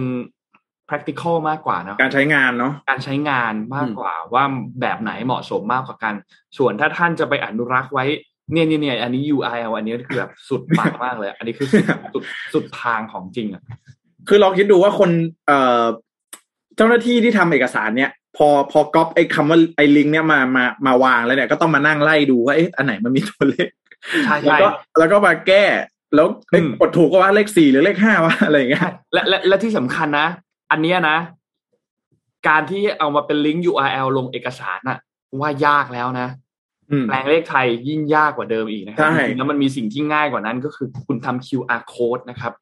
[0.89, 4.45] practical มากกว่าเนาะการใช้งานเนาะการใช้งานมากกว่าว่า
[4.81, 6.15] แบบไหนเหมาะสมมากกว่ากัน
[6.59, 8.05] ส่วนถ้าท่านจะไปอนุรักษ์ไว้
[8.53, 13.63] เนี่ยเนี่ยเนี่ยอันนี้ URL อันนี้คือแบบสุดปากมากเลย อันนี้คือสุดสุดทางของจริงอะ
[14.29, 15.11] คือลองคิดดูว่าคน
[15.47, 15.85] เอ่อ
[16.79, 23.69] เจ้าหน้าที่ที่ทำเอกสารเนี่ยพอพอก๊อปไอ้คำว่าไอ้ลิงก์เนี้ยมามามาวางแล้วเนี่ยก็ต้องมานั่งไล่ดูว่าเอ๊ะอันไหนมันมีตัวเลข
[24.45, 24.69] แล้วก็
[24.99, 25.65] แล้วก็มาแก้
[26.15, 26.27] แล้ว
[26.81, 28.83] กดถูกก็ว่าเลขสี่หรือเลขห้าวะอะไรอย่างเงี้ย
[29.15, 30.29] และและและที่สำคัญนะ
[30.71, 31.19] อันเนี้ยนะ
[32.49, 34.99] การที่เอามาเป็นลิงก์ URL ลงเอกสารน่ะ
[35.41, 36.29] ว่ายากแล้วนะ
[37.09, 42.53] แปลงเลขไทยยิ่งยากกว่าเดิมอีกนะครับจริงแล้วมันมีสิ่งที่ง่ายกว่านั้นก็คือคุณทำ QR code นะครับ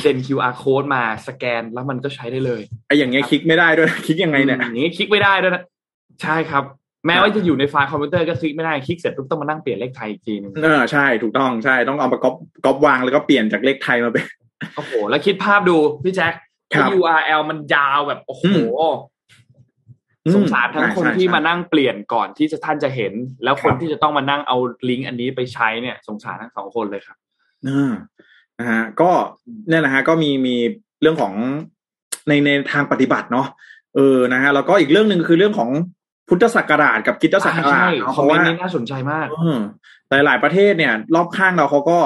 [0.00, 5.62] เซ็น QR code มาสแกนแล้วมันก็ใช้ได้เลยไอ้อย่างเงี้ยคลิกไม่ได้ด้วยคลิกยังไงเนี่ยอย่างเงี้ยคลิกไม่ได้ด้วยนะ
[6.22, 6.64] ใช่ครับ
[7.06, 12.34] แม้ว่าจะอยู่ในไฟล์คอมพิวเตอร์ก็คลิกไม่ได้คลิกเสร็จปุ๊บต้องมานั่งเปลี่ยนเลขไทยอีกทีนึงเออใช่ถูกต้องใช่ต้องเอามาก๊อป
[12.64, 14.24] ก๊อปวางแล้วก็เปลี่ยนจากเลขไทยมาเป็น
[14.76, 16.34] โอ้โหแล้วคิดภาพดูพี่แจ็ค
[16.96, 18.44] URL มันยาวแบบโอ้โห
[20.36, 23.12] สงสารทั้งคนที่มานั่งเปลี่ยนก่อนที่จะท่านจะเห็น
[23.44, 24.56] แล้วคนที่จะต้องมานั่งเอา
[24.88, 27.16] ลิงก์อันนี้ไปใช้เนี่ย สงสารทั้งสองคนเลยครับ
[28.58, 29.10] นะฮะก็
[29.68, 30.56] เนี่ยนะฮะก็มีมี
[31.02, 31.34] เรื่องของ
[32.28, 33.46] ในในทางปฏิบัติเนาะ
[33.96, 35.70] เออนะฮะแล้วก็อีกเรื่องหนึ่งคือเรื่องของ
[36.28, 39.26] พุทธศักราชกับกิตศักราชเพราะว่านี่น่าสนใจมาก
[40.10, 41.98] หลายหลายประเทศเนี่ย รอบข้างเราเขาก็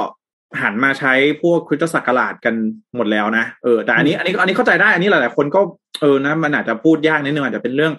[0.61, 2.55] หันมาใช้พวกคริสตศักราชกัน
[2.97, 5.61] หมดแล้วนะเออแต่อันนี้อันนี้อันนี้เข้าใจได้อันนี้หลายๆคนก็
[6.01, 7.93] เออนะมันอาจจะพูดยากนิดนึงอาจจะเป็นเรื่อง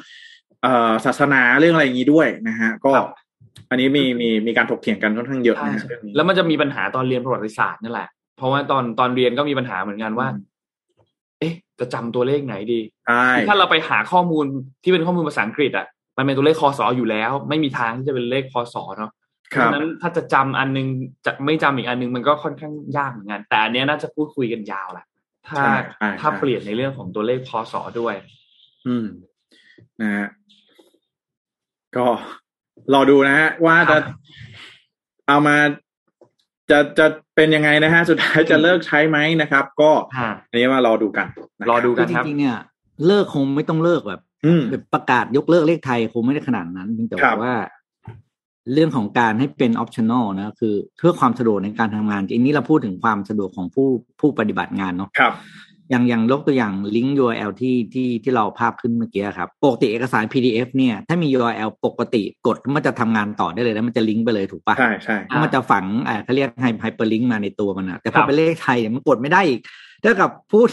[0.64, 2.93] เอ่อศาสนาเรื่องอะไรอย่างนี้ด้วยนะฮะ ก็
[3.70, 10.28] อันนี้มีมีมีการถกเถียงกันค่อนข้างเยอะใช่นะใช่เรื่องนี้แล้วมันจะมีปัญหาตอนเรียนประวัติศาสตร์นั่นแหละเพราะว่าตอนตอนเรียนก็มีปัญหาเหมือนกันว่า
[11.39, 14.45] เอ๊ะ จะจำตัวเลขไหนดีใช่ถ้าเราไปหาข้อมูล
[14.84, 15.88] ที่เป็นข้อมูลภาษาอังกฤษอะ
[16.18, 19.12] มันเป็นตัวเลขคอสออยู่แล้ว ไม่มีทางที่จะเป็นเลขพศเนาะ
[19.54, 20.88] เพครัราะบฉะนั้นถ้าจะจำอันนึง
[21.26, 25.06] จะไม่จำอีกอันนึงมันก็ค่อนข้างยากเหมือนกัน แต่อันเนี้ยน่าจะพูดคุยกันยาวแหละ
[25.47, 28.16] ถ้าใช่ใช่ถ้าใช่เปลี่ยนในเรื่องของตัวเลขพศด้วย
[28.88, 29.08] อืม
[30.01, 30.28] นะฮะ
[31.95, 32.06] ก็
[32.93, 33.97] รอดูนะฮะว่าจะ
[35.28, 35.58] เอามา
[36.72, 41.28] จะจะเป็นยังไงนะฮะ สุดท้ายจะเลิกใช้ไหมนะครับ ก็ฮะอันนี้มารอดูกัน
[41.60, 42.58] นะครับรอดูคือจริงๆเนี่ย
[43.06, 47.56] เลิกคงไม่ต้องเลิกแบบอืมแบบประกาศยกเลิกเลขไทยคงไม่ได้ขนาดนั้นเพียงแต่ครับว่า
[48.74, 53.88] เรื่องของการให้เป็น optional นะคือเพื่อความสะดวกในการทำงานอันนี้เราพูดถึงความสะดวกของผู้
[54.20, 55.34] ผู้ปฏิบัติงานเนาะครับ
[55.89, 69.59] อย่างอย่างยกตัวอย่างลิงก์ URL ที่ที่ที่เราภาพขึ้นเมื่อกี้ครับ ปกติเอกสาร PDF เนี่ยถ้ามี URL ปกติกดมันจะทำงานต่อได้เลยแล้วมันจะลิงก์ไปเลยถูกปะใช่ใช่แล้วมันจะฝังอ่าเขาเรียกไฮ hyperlink มาในตัวมันนะแต่พครัอบเป็นเลขไทยเนี่ยมันกดไม่ได้อีก
[70.01, 70.70] เท่ากับพูด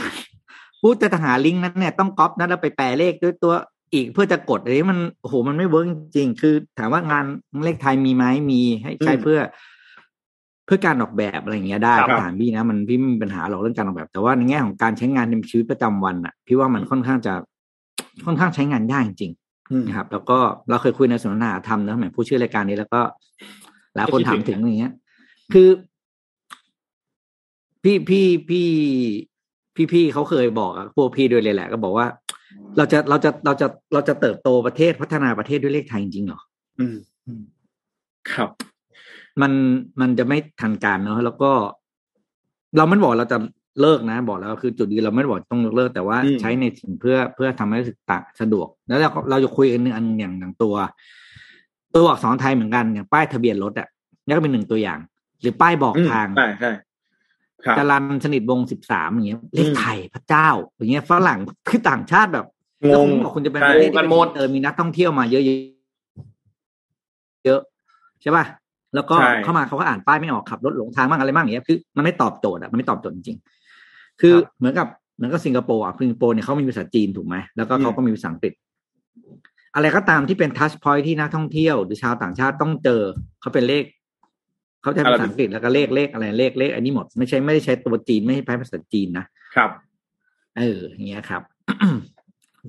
[0.80, 3.54] พูดจะหาลิงก์นั้นเนี่ยต้องก๊อปนั้นแล้วไปแปลเลขด้วยตัว
[3.92, 7.24] อีกเพื่อจะกดอันนี้มันโอ้โหมันไม่เวิร์กจริงๆคือ ถามว่างาน
[7.64, 9.38] เลขไทยมีไหมมีให้ใช้เพื่อ
[10.66, 17.34] เพื่อการออกแบบอะไรอย่างเงี้ยได้ครับถามพี่นะมันพี่ไม่มีปัญหาหรอกเรื่องการออกแบบ แต่ว่าในแง่ของการใช้งานในชีวิตประจำวันอะ พี่ว่ามันค่อนข้างจะ
[18.26, 19.32] ค่อนข้างใช้งานยากจริง
[19.70, 20.38] อืมๆนะครับ แล้วก็
[20.68, 23.00] เราเคยคุยในสนทนาธรรมนะเหมือนผู้ชื่อรายการนี้แล้วก็
[23.94, 24.92] หลายคนถามถึงอย่างเงี้ย
[25.52, 25.68] คือ
[27.82, 28.68] พี่พี่พี่
[29.74, 32.06] พี่พี่เขาเคยบอกอะพวกพี่ด้วยเลยแหละ ก็บอกว่า
[32.76, 36.40] เราจะเราจะเราจะเราจะเติบโตประเทศพัฒนาประเทศด้วยเลขไทยจริงๆเหรอ
[36.80, 36.96] อืม
[38.32, 38.50] ครับ
[39.40, 39.52] มัน
[40.00, 41.50] มันจะไม่ทันการเนาะแล้วก็
[42.76, 43.38] เราไม่บอกเราจะ
[43.80, 50.74] เลิกนะ บอกแล้วคือจุดยืนเราไม่ได้บอกต้องเลิกแต่ว่าอืมใช้ในสิ่งเพื่อเพื่อทำให้รู้สึกตะสะดวก แล้วเราเราจะคุยกันหนึ่งอันอย่างอย่างตัว
[51.96, 53.88] ตัวอักษรไทยเหมือนกันอย่างป้ายทะเบียนรถอะ
[54.26, 54.98] นี่ก็เป็นหนึ่งตัวอย่าง
[55.40, 56.89] หรือป้ายบอกอืมทางใช่ใช่ครับ
[57.78, 61.38] จรันสนิทวงสิบสามอย่างเงี้ยเลขไทยพระเจ้า อย่างเงี้ยฝรั่ง
[61.68, 62.46] คือต่างชาติแบบ
[62.88, 65.48] งแล้วงคุณบอกคุณจะเป็นใช่ประเทศที่กันหมดเออมีนักท่องเที่ยวมาเยอะๆ
[67.46, 67.60] เยอะ
[68.22, 68.44] ใช่ป่ะ
[68.94, 74.86] แล้วก็ใช่เข้ามาเขาก็อ่านป้ายไม่ออกขับรถหลงทางบ้างอะไรบ้างอย่างเงี้ยคือมันไม่ตอบโจทย์อะมันไม่ตอบโจทย์จริงๆคือครับเหมือนกับ
[75.16, 78.52] เหมือนกับสิงคโปร์อะสิงคโปร์เนี่ยเขามีภาษาจีนถูกไหมแล้วก็เขาก็มีภาษาอังกฤษ
[79.74, 83.02] อะไรก็ตามที่เป็นทัชพอยที่นักท่องเที่ยวหรือชาวต่างชาติต้องเจอ
[83.40, 83.84] เขาเป็นเลข
[84.82, 89.26] เขาใช้ภาษาอังกฤษแล้วก็เลขเลขอะไรเลขเลขอันนี้หมดไม่ใช่ไม่ได้ใช้ตัวจีนไม่ใช่ใช้ภาษาจีนนะ
[89.56, 89.70] ครับ
[90.58, 91.42] เอออย่างเงี้ยครับ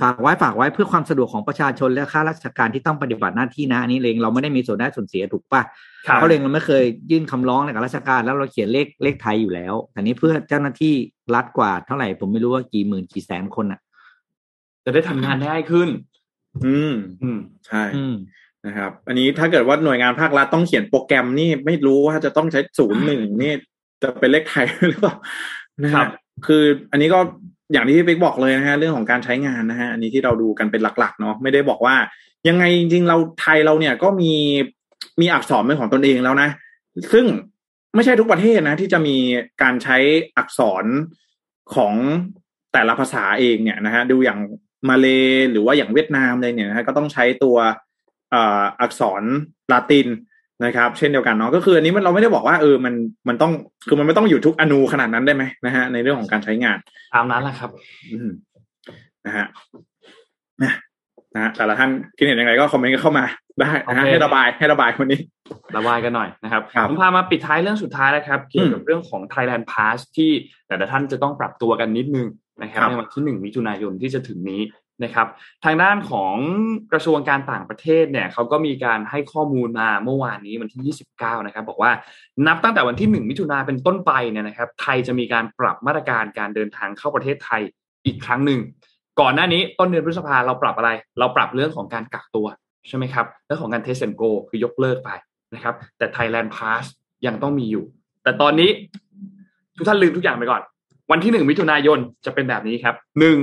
[0.02, 5.62] ฝากไว้ฝากไว้เพื่อความสะดวกของประชาชนและข้าราชการที่ต้องปฏิบัติหน้าที่นะอันนี้เองเราไม่ได้มีส่วนได้ส่วนเสียถูกปะ
[6.08, 10.94] ครับเขาเองเราไม่เคยยื่นคำร้องในกับราชการแล้วเราเขียนเลขเลขไทยอยู่แล้วแต่นี้เพื่อเจ้าหน้าที่
[11.36, 13.80] รัฐกว่าเท่าไหร่ผมไม่รู้ว่ากี่หมื่นกี่แสนคนอะ
[14.86, 15.90] จะได้ทำงานได้ง่ายขึ้น
[16.66, 16.94] อืม
[17.24, 18.16] อืมใช่ อืม
[18.68, 23.54] นะครับ อันนี้ถ้าเกิดว่าหน่วยงานภาครัฐต้องเขียนโปรแกรมนี่ไม่รู้ว่าจะต้องใช้ศูนย์หนึ่งนี่
[24.02, 25.16] จะเป็นเลขไทยหรือเปล่า
[25.84, 26.08] นะครัฮะบ
[26.48, 27.20] คืออันนี้ก็
[27.74, 31.96] อย่างที่พี่ปิ๊กบอกเลยนะฮะเรื่องของการใช้งานนะฮะอันนี้ที่เราดูกันเป็นหลักๆเนาะไม่ได้บอกว่า
[32.48, 34.34] ยังไงจริงๆเราไทยเราเนี่ยก็มี
[35.22, 36.50] มีอักษรเป็นของตนเองแล้วนะ
[37.14, 37.26] ซึ่ง
[37.96, 39.18] ไม่ใช่ทุกประเทศนะ ที่จะมี
[39.62, 39.98] การใช้
[40.38, 40.86] อักษร
[41.76, 41.94] ของ
[42.74, 44.40] แต่ละภาษาเองเนี่ยนะฮะดูอย่าง
[44.90, 45.08] มาเล
[45.52, 47.58] หรือว่าอย่างเวียดนามเลยเนี่ยนะฮะก็ต้องใช้ตัว
[47.90, 49.24] เอ่ออักษร
[49.72, 50.08] ลาติน
[50.66, 52.94] นะครับ เช่นเดียวกันเนาะก็คืออันนี้มันเราไม่ได้บอกว่าเออมัน
[53.28, 53.52] มันต้อง
[53.88, 56.78] คือมันไม่ต้องอยู่ทุกอนูขนาดนั้นได้ไหมนะฮะในเรื่องของการใช้งาน
[57.14, 57.70] ตามนั้นแหละครับ
[58.14, 58.30] อืม
[59.26, 59.46] นะฮะ
[60.64, 60.74] นะ
[61.34, 63.26] นะฮะแต่ละท่านคิดเห็นยังไงก็คอมเมนต์กันเข้ามา
[63.60, 65.20] ได้นะฮะโอเคให้ระบายให้ระบายวันนี้
[65.78, 70.32] ระบายกันหน่อยนะครับครับผมพามาปิดท้ายเรื่องสุดท้ายนะครับ เกี่ยวกับเรื่องของ Thailand Pass ที่
[70.68, 72.28] แต่ละท่านจะต้องปรับตัวกันนิดนึง
[72.62, 74.62] นะครับครับในวันที่หนึ่งมิถุนายนที่จะถึงนี้
[75.04, 75.28] นะครับ
[75.64, 76.36] ทางด้านของ
[76.92, 81.92] กระทรวงการต่างประเทศเนี่ยเขาก็มีการให้ข้อมูลมาเมื่อวานนี้วันที่ 29 นะครับ บอกว่า
[82.48, 87.62] นับตั้งแต่วันที่ 1 มิถุนาเป็นต้นไปเนี่ยนะครับ ไทยจะมีการปรับมาตรการการเดินทางเข้าประเทศไทย
[88.06, 88.60] อีกครั้งหนึ่ง
[89.22, 92.48] ก่อนหน้านี้ต้นเดือนพฤษภาเราปรับอะไร เราปรับเรื่องของการกักตัว
[92.88, 95.10] ใช่ไหมครับเรื่องของการ test and go คือยกเลิกไป
[95.56, 96.84] นะครับ แต่ Thailand Pass
[97.26, 97.86] ยังต้องมีอยู่
[98.24, 98.70] แต่ตอนนี้
[99.78, 100.62] ทุกท่านลืมทุกอย่างไปก่อน
[101.12, 103.38] วันที่หนึ่งมิถุนายนจะเป็นแบบนี้ครับหนึ่ง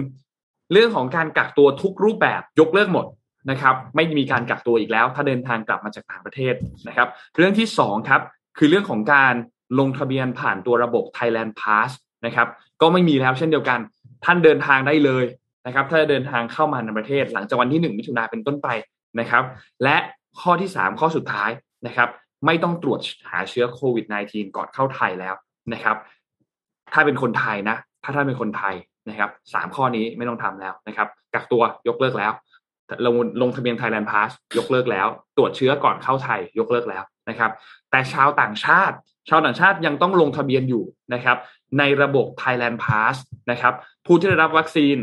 [0.72, 3.06] เรื่องของการกักตัวทุกรูปแบบยกเลิกหมด
[3.50, 6.54] นะครับ ไม่มีการกักตัวอีกแล้ว ถ้าเดินทางกลับมาจากต่างประเทศ
[6.88, 8.20] นะครับ เรื่องที่สองครับ
[8.58, 9.34] คือเรื่องของการ
[9.78, 11.90] ลงทะเบียนผ่านตัวระบบ Thailand Pass
[12.26, 12.48] นะครับ
[12.80, 13.80] ก็ไม่มีแล้วเช่นเดียวกัน
[14.24, 15.24] ท่านเดินทางได้เลย
[15.66, 18.68] นะครับ ถ้าเดินทางเข้ามาในประเทศ หลังจากวันที่หนึ่งมิถุนาเป็นต้นไป
[19.20, 19.44] นะครับ
[19.84, 19.96] และ
[20.40, 21.50] ข้อที่สามข้อสุดท้าย
[21.86, 22.08] นะครับ
[22.46, 23.00] ไม่ต้องตรวจ
[23.30, 25.34] หาเชื้อโควิด -19 ก่อนเข้าไทยแล้ว
[25.72, 25.96] นะครับ
[26.92, 28.74] ถ้าเป็นคนไทยนะ ถ้าท่านเป็นคนไทย
[29.08, 32.32] นะครับสามข้อนี้ไม่ต้องทำแล้วนะครับกักตัวยกเลิกแล้ว
[33.06, 35.06] ลงลงทะเบียน Thailand Pass ยกเลิกแล้ว
[35.36, 37.50] ตรวจเชื้อก่อนเข้าไทยยกเลิกแล้วนะครับ
[37.90, 38.96] แต่ชาวต่างชาติ
[39.28, 40.84] ชาวต่างชาติยังต้องลงทะเบียนอยู่
[41.14, 41.36] นะครับ
[41.78, 43.16] ในระบบ Thailand Pass
[43.50, 43.74] นะครับ
[44.06, 44.96] ผู้ที่ได้รับวัคซีน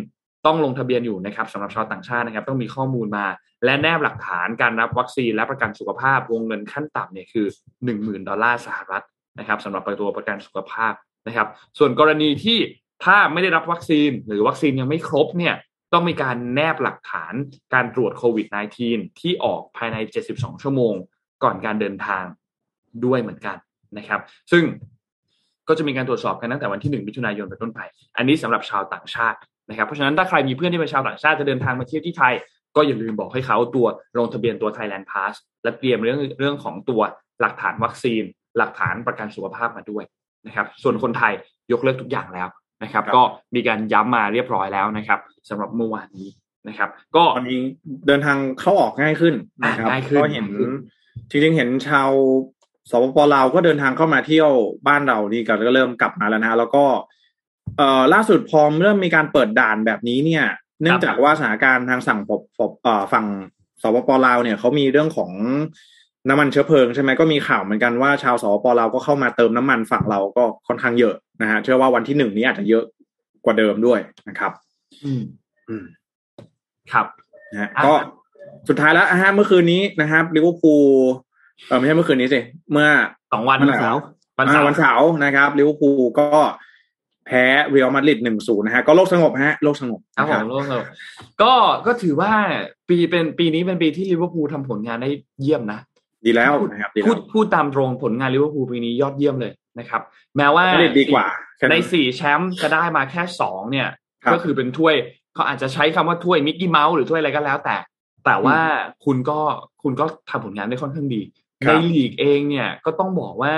[0.45, 3.26] ต้องลงทะเบียนอยู่นะครับสำหรับชาวต่างชาตินะครับ ต้องมีข้อมูลมา
[3.66, 7.45] และแนบหลักฐานการรับวัคซีนและประกันสุขภาพวงเงินขั้นต่ำเนี่ยคือ
[7.86, 9.03] หนึ่งหมื่นดอลลาร์สหรัฐ
[9.39, 10.93] นะครับสำหรับตัวประกันสุขภาพ
[11.28, 11.47] นะครับ
[11.78, 12.58] ส่วนกรณีที่
[13.03, 15.55] ถ้าไม่ได้รับวัคซีนหรือวัคซีนยังไม่ครบเนี่ย
[15.93, 17.33] ต้องมีการแนบหลักฐาน
[17.73, 18.47] การตรวจโควิด
[18.83, 19.97] -19 ที่ออกภายใน
[20.31, 20.93] 72 ชั่วโมง
[21.43, 22.23] ก่อนการเดินทาง
[23.05, 23.57] ด้วยเหมือนกัน
[23.97, 24.21] นะครับ
[24.51, 24.63] ซึ่ง
[25.67, 27.79] ก็จะมีการตรวจสอบกันตั้งแต่วันที่ 1 มิถุนายนเป็นต้นไป
[28.17, 29.37] อันนี้สำหรับชาวต่างชาติ
[29.69, 32.33] นะครับ เพราะฉะนั้นถ้าใครมีเพื่อนที่เป็นชาวต่างชาติจะเดินทางมาเที่ยวที่ไทย
[32.75, 33.87] ก็อย่าลืมบอกให้เขาตัว
[34.17, 35.33] ลงทะเบียนตัว Thailand Pass
[35.63, 37.01] และเตรียมเรื่องเรื่องของตัว
[37.41, 38.23] หลักฐานวัคซีน
[38.57, 40.03] หลักฐานประกันสุขภาพมาด้วย
[40.45, 41.33] นะครับ ส่วนคนไทย
[41.71, 42.47] ยกเลิกทุกอย่างแล้ว
[42.84, 43.21] นะครับ ก็
[43.55, 45.19] มีการย้ำมาเรียบร้อยแล้วนะครับ
[45.49, 46.30] สำหรับเมื่อวานนี้
[46.67, 47.59] นะครับ ก็ตอนนี้
[48.07, 50.47] เดินทางเข้าออกง่ายขึ้นนะครับก็เห็น
[51.30, 52.09] จริงๆเห็นชาว
[52.91, 54.49] สปปลาวก็เดินทางเข้ามาเที่ยว
[54.88, 56.84] บ้านเรานี่ก็เริ่มกลับมาแล้วนะแล้วก็
[57.78, 60.45] เอ่อล่าสุดพอเริ่มมีการเปิดด่านแบบนี้เนี่ย
[60.82, 62.32] เนื่องจากว่าสถานการณ์ทางสั่งป
[62.69, 63.26] บเอ่อฝั่ง
[63.82, 65.32] สปปลาวเนี่ยเขามีเรื่องของ
[66.30, 72.84] น้ำมันเชื้อเพลิงใช่ไหมก็มีข่าวเหมือนกันว่าชาวสปเราก็เข้ามาเติมน้ำมันฝั่งเราก็ค่อนข้างเยอะนะฮะเชื่อว่าวันที่หนึ่งนี้อาจจะเยอะ
[73.45, 73.99] กว่าเดิมด้วย
[74.30, 74.51] นะครับ
[75.03, 75.21] อืม
[75.69, 75.86] อืม
[76.91, 77.05] ครับ
[77.51, 77.93] นะฮะก็
[78.69, 80.88] สุดท้ายแล้วฮะเมื่อคืนนี้นะครับลิเวอร์พูล
[81.67, 82.39] เออไม่ใช่เมื่อคืนนี้สิ
[82.71, 82.88] เมื่อ
[83.32, 84.01] สองวันวันเสาร์
[84.39, 86.30] วันเสาร์วันเสาร์นะครับลิเวอร์พูลก็
[87.28, 90.86] แพ้เรอัลมาดริดหนึ่งศูนย์นะฮะก็โลกสงบฮะโลกสงบครับผมโลกสงบ
[91.41, 91.53] ก็
[91.86, 92.32] ก็ถือว่า
[92.89, 95.09] ปีเป็นปีนี้เป็นปีที่ลิเวอร์พูลทำผลงานได้
[95.41, 95.80] เยี่ยมนะ
[96.26, 100.01] ดีแล้วนะครับพูดพูดตามตรงผลงานลิเวอร์พูลปีนี้ยอดเยี่ยมเลยนะครับ
[100.38, 100.65] แม้ว่า
[100.99, 101.26] ดีกว่า
[101.71, 103.88] ในสี่แชมป์จะได้มาแค่สองเนี่ย
[104.32, 104.95] ก็คือเป็นถ้วย
[105.34, 107.78] เขาอาจจะใช้คำว่าถ้วยมิกกี้เมาส์หรือถ้วยอะไรก็แล้วแต่
[108.26, 108.59] แต่ว่า
[109.05, 109.39] คุณก็
[109.84, 111.21] คุณก็ทำผลงานได้ค่อนข้างดี
[111.65, 113.53] ในลีกเองเนี่ยก็ต้องบอกว่า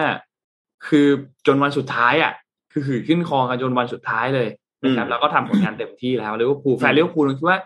[0.88, 1.08] คือ
[1.46, 2.34] จนวันสุดท้ายอะ
[2.72, 4.48] คือหือขี่คอกันจนวันสุดท้ายเลย
[4.84, 7.60] นะครับแล้วก็ทำผลงานเต็มที่แล้วลิเวอร์พูลแฟนลิเวอร์พูลคิดว่า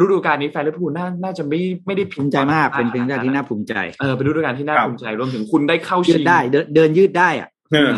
[0.00, 6.38] ฤดูกาลนี้แฟนลิเวอร์พูลน่าน่าจะไม่ไม่ได้ภูมิใจมาก เป็นเป็นฤดูกาลที่น่าภูมิใจเออเป็นฤดูกาลที่น่าภูมิใจรวมถึงคุณได้เข้าชิงได้
[6.74, 7.48] เดินยืดได้อะ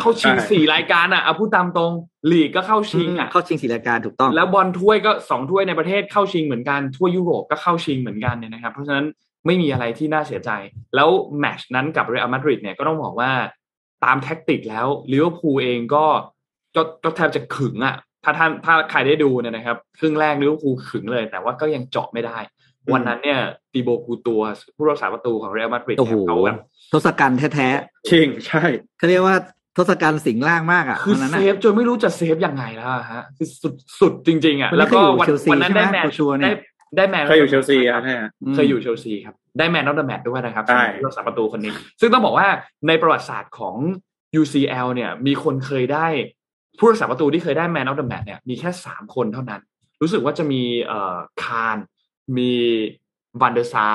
[0.00, 1.92] เข้าชิงสี่รายการอะเอาพูดตามตรง
[2.30, 9.06] ลีกก็เข้าชิงอะเข้าชิงสี่รายการถูกต้อง แล้วบอลถ้วยก็สองถ้วยในประเทศเข้าชิงเหมือนกันทั่วยุโรปก็เข้าชิงเหมือนกันเนี่ยนะครับ เพราะฉะนั้น
[9.46, 10.50] ไม่มีอะไรที่น่าเสียใจ
[10.94, 11.08] แล้ว
[11.40, 13.30] แมตช์นั้นกับเรอัลมาดริดเนี่ยก็ต้องบอกว่า
[14.04, 16.04] ตามแท็กติกแล้วลิเวอร์พูลเองก็
[17.04, 17.96] ก็แทบจะขึงอะ
[18.28, 22.38] ถ้าท่านถ้าใครได้ดูเนี่ยนะครับ ครึ่งแรกลิเวอร์พูลขึงเลย แต่ว่าก็ยังเจาะไม่ได้
[22.92, 23.40] วันนั้นเนี่ย
[23.72, 24.40] ติโบกูร์ตัวส์
[24.76, 25.96] ผู้รักษาประตูของเรอัลมาดริด
[26.28, 26.58] เขาแบบ
[26.92, 28.62] ทศกัณฐ์แท้ๆจริงใช่
[28.98, 29.36] เขาเรียกว่า
[29.76, 36.04] ทศกัณฐ์สิงร่างมากอะคือเซฟจนไม่รู้จะเซฟยังไงแล้วฮะคือสุดสุดจริง ๆ อะ แล้วก็วันวันนั้นได้ man
[36.42, 36.50] ได้
[36.96, 38.00] ได้ man เคยอยู่เชลซีอะ
[38.54, 42.48] เคยอยู่เชลซีครับ ได้ man of the match ด้วยนะครับใช่รักษาประตูคนนี้ ซึ่งต้องบอกว่า
[42.88, 43.76] ในประวัติศาสตร์ของ
[44.40, 46.06] UCL เนี่ย มีคนเคยได้
[46.78, 49.60] ผู้รักษาประตูที่เคยได้ man of the match เนี่ยมีแค่สามคนเท่านั้น
[50.02, 51.76] รู้สึกว่าจะมีเอ่อคาห์น
[52.36, 52.50] มี
[53.40, 53.88] ฟานเดอร์ซาร์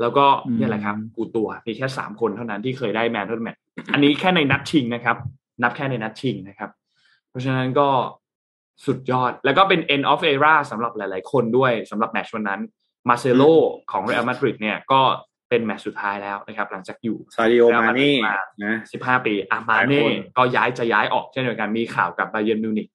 [0.00, 0.24] แล้วก็
[0.58, 3.56] นี่แหละครับ กูร์ตัวส์มีแค่สามคนเท่านั้นที่เคยได้ man of the match
[3.92, 5.16] อันนี้แค่ในนัดชิงนะครับ
[5.62, 6.70] นับแค่ในนัดชิงนะครับ
[7.28, 7.88] เพราะฉะนั้นก็
[8.86, 12.60] สุดยอด แล้วก็เป็น end of era สำหรับหลาย ๆ คนด้วยสำหรับแมตช์วันนั้น
[13.08, 13.42] มาร์เซโล
[13.92, 15.00] ของเรอัลมาดริดเนี่ยก็
[15.52, 18.12] เป็นแมตช์สุดท้ายแล้วนะครับ หลังจากอยู่ซาดิโอมาเน่
[18.64, 20.02] นะสิบห้าปีอามาเน่
[20.36, 22.88] ก็ย้ายจะย้ายออกเช่นเดียวกันมีข่าวกับไบเยิร์นมิวนิก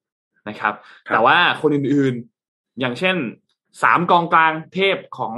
[0.49, 0.74] นะครับ
[1.14, 3.15] แต่ว่าคนอื่นๆอย่างเช่น
[3.84, 5.34] สามกองกลางเทพของ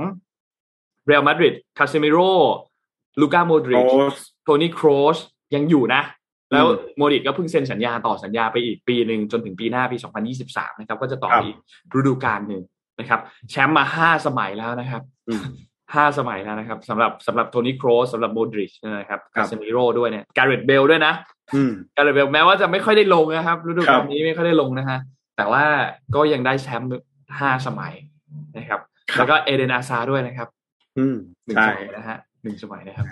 [1.05, 2.17] เรอัลมาดริดคาเซมิโร
[3.21, 3.83] ลูก้าโมดริช
[4.43, 5.17] โทนี่โครส
[5.55, 6.01] ยังอยู่นะ
[6.51, 6.65] แล้ว
[6.97, 9.97] โมดริชก็เพิ่งเซ็นสัญญาต่อสัญญาไปอีกปีหนึ่งจนถึงปีหน้าปี
[10.39, 11.55] 2023 นะครับ ก็จะต่ออีก
[11.97, 12.61] ฤดูกาลหนึ่ง
[12.99, 13.19] นะครับ
[13.49, 15.01] แชมป์มาห้าสมัยแล้วนะครับ
[15.95, 21.13] ห้าสมัยแล้วนะครับสำหรับสำหรับโทนี่โครสสำหรับโมดริชนะครับคาเซมิโร่ด้วยเนี่ยการ์เรตเบลด้วยนะ
[21.95, 24.99] การ์เรตเบลแม้ว่าจะไม่ค่อยได้ลงนะครับฤดูกาลนี้ไม่ค่อยได้ลงนะฮะ
[25.37, 25.63] แต่ว่า
[26.15, 26.91] ก็ยังได้แชมป์
[27.39, 27.93] ห้าสมัย
[28.57, 28.79] นะครับ
[29.17, 30.47] แล้วก็เอเดนาซาด้วยนะครับ
[31.45, 33.05] หนึ่งสมัยนะฮะหนึ่งสมัยนะครับ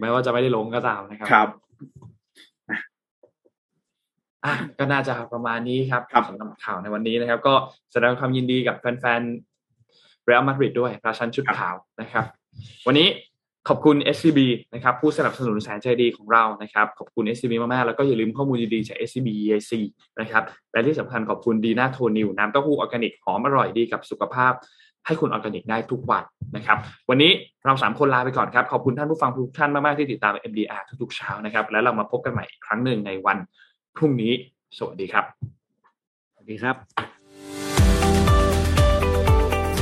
[0.00, 1.48] แม้ว่าจะไม่ได้ลงก็ตามนะครับครับ
[4.44, 7.54] อะก็น่าจะประมาณนี้ครับสำหรับข่าวในวันนี้นะครับ ก็
[7.92, 9.57] แสดงความยินดีกับแฟนๆ
[10.28, 12.24] เรอัลมาดริดด้วยราชันชุดขาวนะครับ
[12.86, 13.08] วันนี้
[13.68, 14.40] ขอบคุณ SCB
[14.74, 19.72] นะครับผู้สนับสนุนแสนใจดีของเรานะครับ ขอบคุณ SCB มาก ๆ แล้วก็อย่าลืมข้อมูลดีๆจาก SCB EAC
[20.20, 20.42] นะครับ
[20.72, 24.52] และที่สำคัญขอบคุณดีน่าโทนิวน้ำเต้าหู้ออร์แกนิกหอมอร่อยดีกับสุขภาพ
[25.06, 26.24] ให้คุณออร์แกนิกได้ทุกวัน
[26.56, 26.78] นะครับ
[27.08, 27.32] วันนี้
[27.64, 33.38] เราสามคนลาไปก่อนครับ ขอบคุณท่านผู้ฟังทุกท่านมาก ๆ ที่ติดตาม MDR ทุก ๆ เช้านะครับ แล้วเรามาพบกันใหม่อีกครั้งหนึ่งในวัน
[33.96, 34.32] พรุ่งนี้
[34.78, 35.24] สวัสดีครับ
[36.32, 37.17] สวัสดีครับ